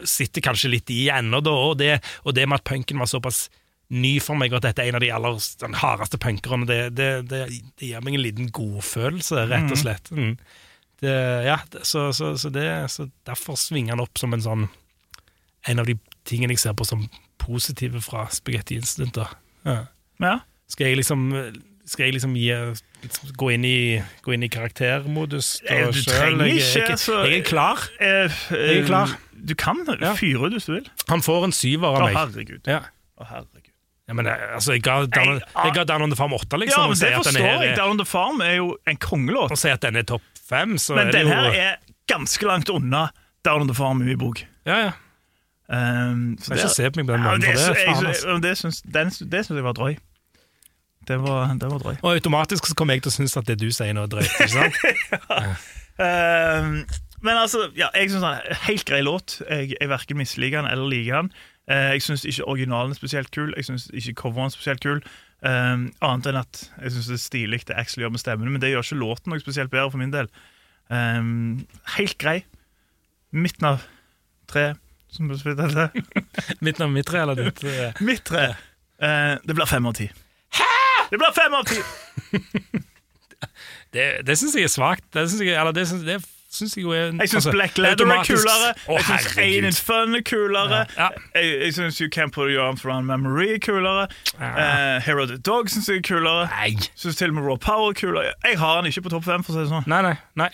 sitter 0.05 0.43
kanskje 0.45 0.69
litt 0.75 0.91
i 0.93 1.07
ennå, 1.13 1.41
da. 1.45 1.55
Og 1.71 1.77
det, 1.81 1.95
og 2.27 2.35
det 2.38 2.45
med 2.51 2.59
at 2.61 2.67
punken 2.67 2.99
var 3.01 3.09
såpass 3.09 3.47
ny 3.95 4.15
for 4.23 4.38
meg, 4.38 4.51
og 4.53 4.59
at 4.61 4.69
dette 4.69 4.83
er 4.85 4.91
en 4.91 4.97
av 4.99 5.03
de 5.03 5.11
aller 5.13 5.35
sånn, 5.41 5.75
hardeste 5.77 6.17
punkerne, 6.21 6.65
det, 6.69 6.79
det, 6.97 7.09
det, 7.29 7.41
det 7.79 7.89
gir 7.91 8.01
meg 8.05 8.17
en 8.17 8.23
liten 8.25 8.47
godfølelse, 8.53 9.45
rett 9.49 9.71
og 9.71 9.77
slett. 9.81 10.09
Mm. 10.13 10.35
Det, 11.03 11.12
ja, 11.45 11.58
så, 11.84 12.08
så, 12.15 12.34
så, 12.39 12.49
det, 12.55 12.65
så 12.91 13.10
derfor 13.27 13.58
svinger 13.60 13.95
han 13.97 14.03
opp 14.05 14.17
som 14.17 14.34
en 14.34 14.41
sånn 14.45 14.67
En 15.67 15.79
av 15.81 15.88
de 15.89 15.95
tingene 16.29 16.53
jeg 16.55 16.62
ser 16.62 16.75
på 16.77 16.86
som 16.88 17.08
positive 17.41 17.99
fra 18.01 18.27
Spagetti 18.31 18.77
Instant. 18.79 19.17
Ja. 19.65 19.79
Ja. 20.23 20.36
Skal 20.71 20.88
jeg 20.91 20.97
liksom 21.01 21.25
Skal 21.86 22.08
jeg 22.08 22.15
liksom 22.15 22.34
gi, 22.39 22.47
liksom 23.03 23.34
gå, 23.38 23.49
inn 23.53 23.65
i, 23.67 23.75
gå 24.25 24.34
inn 24.34 24.45
i 24.45 24.49
karaktermodus 24.49 25.60
da 25.67 25.75
Eh, 25.75 25.91
du 25.91 25.99
selv? 25.99 26.15
trenger 26.15 26.45
jeg, 26.45 26.55
ikke, 26.62 26.79
Jeg, 26.79 26.99
jeg, 27.05 27.29
jeg 27.34 27.39
er 27.43 27.45
klar. 27.49 27.84
Eh, 27.99 28.39
Jeg 28.55 28.79
er 28.79 28.88
klar. 28.88 29.17
Du 29.45 29.53
kan 29.53 29.84
fyre 30.17 30.47
ut 30.47 30.55
hvis 30.55 30.65
du 30.65 30.73
vil. 30.79 30.88
Han 31.12 31.21
får 31.21 31.43
en 31.49 31.53
syver 31.53 31.91
av 31.99 32.08
meg. 32.08 32.15
Å, 32.15 32.23
herregud. 32.23 32.62
Ja. 32.71 32.79
Å, 33.19 33.27
herregud. 33.29 33.64
Ja, 34.07 34.13
men 34.13 34.27
eh, 34.29 34.41
altså, 34.53 34.75
jeg 34.75 34.83
ga 34.85 34.99
Down, 35.09 35.39
jeg 35.41 35.71
ga 35.73 35.83
Down 35.89 36.03
on 36.05 36.11
the 36.13 36.17
Farm 36.19 36.33
8, 36.37 36.57
liksom. 36.61 36.81
Ja, 36.81 36.87
men 36.87 36.97
det 36.99 37.13
forstår 37.15 37.41
her 37.41 37.63
jeg. 37.65 37.77
Down 37.79 37.95
on 37.95 37.97
the 38.01 38.05
Farm 38.05 38.41
er 38.45 38.51
jo 38.59 38.67
en 38.87 38.97
kongelåt. 39.01 39.51
Og 39.51 39.57
si 39.57 39.71
at 39.73 39.81
den 39.81 39.95
er 39.97 40.05
topp 40.05 40.21
fem, 40.49 40.75
så 40.77 40.93
Men 40.99 41.07
er 41.07 41.11
det 41.11 41.23
den 41.25 41.31
her 41.33 41.57
er 41.63 41.75
ganske 42.11 42.45
langt 42.45 42.69
unna 42.69 43.07
Down 43.45 43.61
on 43.65 43.67
the 43.71 43.77
Farm 43.77 44.01
i 44.03 44.11
min 44.11 44.19
bok. 44.21 44.43
Ja, 44.65 44.77
ja. 44.83 44.91
Um, 45.65 46.35
så 46.37 46.51
Kan 46.53 46.59
ikke 46.61 46.69
se 46.75 46.89
på 46.93 46.99
meg 47.01 47.07
på 47.07 47.15
den 47.15 47.23
Ja, 47.25 47.31
måten, 47.31 47.41
det, 47.41 47.55
det 47.57 47.63
jeg- 47.65 47.95
faen, 47.95 48.05
altså. 48.11 48.35
det 48.43 48.51
syns 48.59 48.81
den, 48.85 49.09
det 49.31 49.39
syns 49.47 49.57
jeg 49.57 49.63
var 49.65 49.73
drøy. 49.73 49.95
Det 51.07 51.17
var, 51.21 51.53
det 51.61 51.71
var 51.71 51.79
drøy. 51.81 51.95
Og 52.01 52.11
automatisk 52.13 52.65
så 52.69 52.75
kommer 52.77 52.93
jeg 52.93 53.01
til 53.05 53.09
å 53.09 53.15
synes 53.17 53.33
at 53.37 53.45
det 53.49 53.57
du 53.61 53.71
sier 53.73 53.93
nå 53.97 54.03
er 54.05 54.11
drøyt. 54.13 54.29
ikke 54.29 54.53
sant? 54.53 55.57
Um, 55.95 56.81
men 57.23 57.37
altså, 57.39 57.69
ja, 57.79 57.87
jeg 57.95 58.09
syns 58.11 58.19
det 58.25 58.29
er 58.29 58.49
en 58.51 58.57
helt 58.65 58.85
grei 58.89 58.97
låt. 59.05 59.37
Jeg, 59.47 59.69
jeg 59.79 59.87
verken 59.89 60.17
misliker 60.19 60.59
den 60.61 60.67
eller 60.71 60.89
liker 60.91 61.21
den. 61.21 61.29
Eh, 61.71 61.91
jeg 61.95 62.04
syns 62.06 62.25
ikke 62.30 62.45
originalen 62.45 62.93
er 62.93 62.99
spesielt 62.99 63.32
kul. 63.34 63.54
Jeg 63.58 63.65
syns 63.65 63.88
ikke 63.93 64.13
coveren 64.21 64.51
er 64.51 64.56
spesielt 64.56 64.84
kul. 64.86 65.01
Um, 65.45 65.89
annet 66.01 66.30
enn 66.32 66.39
at 66.39 66.60
jeg 66.82 66.93
syns 66.93 67.10
det 67.10 67.17
er 67.17 67.21
stilig 67.21 67.60
det 67.69 67.75
Axel 67.78 68.01
gjør 68.01 68.13
med 68.15 68.21
stemmen, 68.21 68.49
men 68.49 68.62
det 68.62 68.71
gjør 68.71 68.86
ikke 68.86 68.97
låten 69.01 69.34
noe 69.34 69.43
spesielt 69.43 69.73
bedre 69.73 69.91
for 69.93 70.01
min 70.01 70.13
del. 70.13 70.30
Um, 70.89 71.65
helt 71.97 72.17
grei. 72.21 72.39
Midten 73.36 73.67
av 73.73 73.86
tre, 74.49 74.71
som 75.12 75.30
du 75.30 75.38
spilte. 75.38 75.89
Midten 76.65 76.88
av 76.88 76.93
mitt 76.93 77.10
tre 77.10 77.25
eller 77.25 77.38
ditt? 77.38 77.65
Mitt 78.01 78.23
tre. 78.30 78.51
Uh, 79.01 79.36
det 79.45 79.58
blir 79.58 79.69
fem 79.69 79.89
av 79.89 79.97
ti. 79.97 80.10
Det 81.12 81.19
blir 81.21 81.34
fem 81.36 81.54
av 81.54 81.69
ti! 81.69 81.82
Det, 83.93 84.25
det 84.28 84.34
syns 84.36 84.56
jeg 84.58 84.65
er 84.67 84.71
svakt. 84.71 85.06
Det 85.13 85.21
syns 85.30 85.43
jeg, 85.45 85.54
eller 85.56 85.71
det 85.75 85.86
det 86.04 86.17
syns 86.55 86.75
jeg 86.77 86.83
jo 86.85 86.93
er 86.95 87.11
Jeg 87.11 87.29
syns 87.29 87.35
altså, 87.41 87.53
Black 87.55 87.77
Leather 87.77 88.05
er 88.05 88.23
kulere. 88.27 88.73
Å, 88.87 88.97
Jeg 88.97 89.05
syns 89.09 89.37
Ain 89.43 89.69
It 89.69 89.79
Fun 89.87 90.15
er 90.17 90.25
kulere. 90.25 90.81
Ja. 90.97 91.09
Jeg, 91.35 91.53
jeg 91.65 91.77
syns 91.77 92.01
You 92.01 92.09
Can't 92.15 92.33
Put 92.35 92.51
Your 92.51 92.65
Arms 92.65 92.85
Around 92.85 93.05
Memory 93.11 93.49
er 93.55 93.61
kulere. 93.63 94.07
Ja. 94.39 94.51
Uh, 94.51 95.01
Hero 95.05 95.25
the 95.29 95.37
Dog 95.37 95.69
syns 95.73 95.89
jeg 95.91 96.03
er 96.03 96.07
kulere. 96.09 96.49
Nei. 96.51 96.75
Syns 96.95 97.21
til 97.21 97.33
og 97.33 97.39
med 97.39 97.49
Raw 97.49 97.59
Power 97.61 97.93
er 97.93 97.99
kulere. 97.99 98.35
Jeg 98.43 98.59
har 98.59 98.81
den 98.81 98.91
ikke 98.91 99.07
på 99.07 99.15
topp 99.17 99.27
fem, 99.27 99.43
for 99.45 99.53
å 99.53 99.59
si 99.59 99.65
det 99.65 99.73
sånn. 99.73 99.89
Nei, 99.91 100.01
nei. 100.05 100.15
nei, 100.39 100.51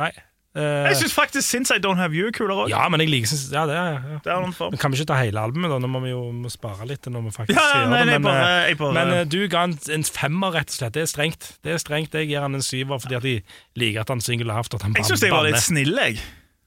nei. 0.00 0.12
Eh, 0.56 0.62
Jeg 0.90 0.96
syns 0.98 1.12
faktisk 1.14 1.46
Since 1.46 1.70
I 1.76 1.78
Don't 1.78 2.00
Have 2.00 2.10
You 2.16 2.26
er 2.26 2.32
kulere 2.34 2.64
òg. 2.64 2.68
ja, 2.72 2.88
men 2.90 2.98
jeg 3.04 3.08
liker 3.12 3.28
ja, 3.52 3.66
det. 3.70 3.74
er- 3.76 3.92
Ja. 4.10 4.16
Det 4.24 4.32
er 4.32 4.40
noen 4.40 4.52
form. 4.56 4.72
Men 4.72 4.78
kan 4.82 4.90
vi 4.90 4.96
ikke 4.98 5.06
ta 5.06 5.14
hele 5.22 5.38
albumet, 5.38 5.70
da? 5.70 5.78
Nå 5.78 5.86
må 5.86 6.00
vi 6.02 6.10
jo 6.10 6.32
må 6.32 6.50
spare 6.50 6.86
litt 6.90 7.06
når 7.06 7.22
vi 7.22 7.30
faktisk 7.36 7.54
Ja, 7.60 7.68
skal 7.68 7.88
nei, 7.88 7.98
det. 8.00 8.06
nei, 8.06 8.18
Men, 8.18 8.22
bare, 8.22 8.48
eh, 8.64 8.68
jeg 8.68 8.78
bare 8.78 8.92
men 8.94 9.12
uh, 9.20 9.24
du 9.30 9.38
ga 9.48 9.62
en, 9.68 9.78
en 9.94 10.02
femmer, 10.04 10.50
rett 10.58 10.68
og 10.74 10.74
slett. 10.74 10.92
Det 10.92 11.02
er 11.02 11.06
strengt. 11.06 11.52
Det 11.62 11.72
er 11.72 11.78
strengt. 11.78 12.12
Jeg 12.18 12.26
gir 12.32 12.40
han 12.40 12.54
en 12.58 12.62
syver 12.66 12.98
fordi 12.98 13.14
at 13.14 13.22
jeg 13.22 13.44
liker 13.76 14.00
at 14.00 14.08
han 14.08 14.20
synger 14.20 14.44
lavt. 14.50 14.74
At 14.74 14.82
han 14.82 14.94
Jeg 14.98 15.04
syns 15.06 15.22
jeg 15.22 15.30
var 15.30 15.46
litt 15.46 15.62
snill, 15.62 15.94
jeg. 15.94 16.18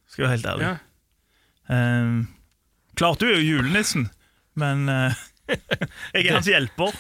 Skal 0.08 0.24
være 0.28 0.36
helt 0.38 0.46
ærlig. 0.46 0.64
Ja. 0.64 0.78
Um, 1.70 2.28
klart 2.96 3.20
du 3.20 3.26
er 3.28 3.36
jo 3.42 3.58
julenissen, 3.58 4.10
men 4.56 4.88
uh, 4.88 5.12
jeg 6.14 6.26
er 6.28 6.34
hans 6.38 6.48
hjelper. 6.48 6.94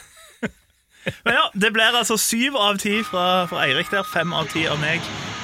Men 1.24 1.34
ja, 1.36 1.48
Det 1.56 1.72
blir 1.76 1.96
altså 1.96 2.18
syv 2.20 2.56
av 2.60 2.78
ti 2.80 3.02
fra, 3.04 3.46
fra 3.48 3.64
Eirik 3.68 3.90
der, 3.92 4.04
fem 4.04 4.34
av 4.34 4.48
ti 4.52 4.66
av 4.68 4.80
meg. 4.80 5.00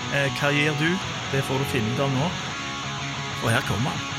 Eh, 0.09 0.29
hva 0.39 0.49
gir 0.49 0.73
du? 0.79 0.89
Det 1.31 1.43
får 1.45 1.61
du 1.61 1.65
finne 1.69 1.93
ut 1.93 1.99
av 2.01 2.09
nå. 2.13 2.29
Og 3.43 3.51
her 3.53 3.61
kommer 3.67 3.93
han. 3.93 4.18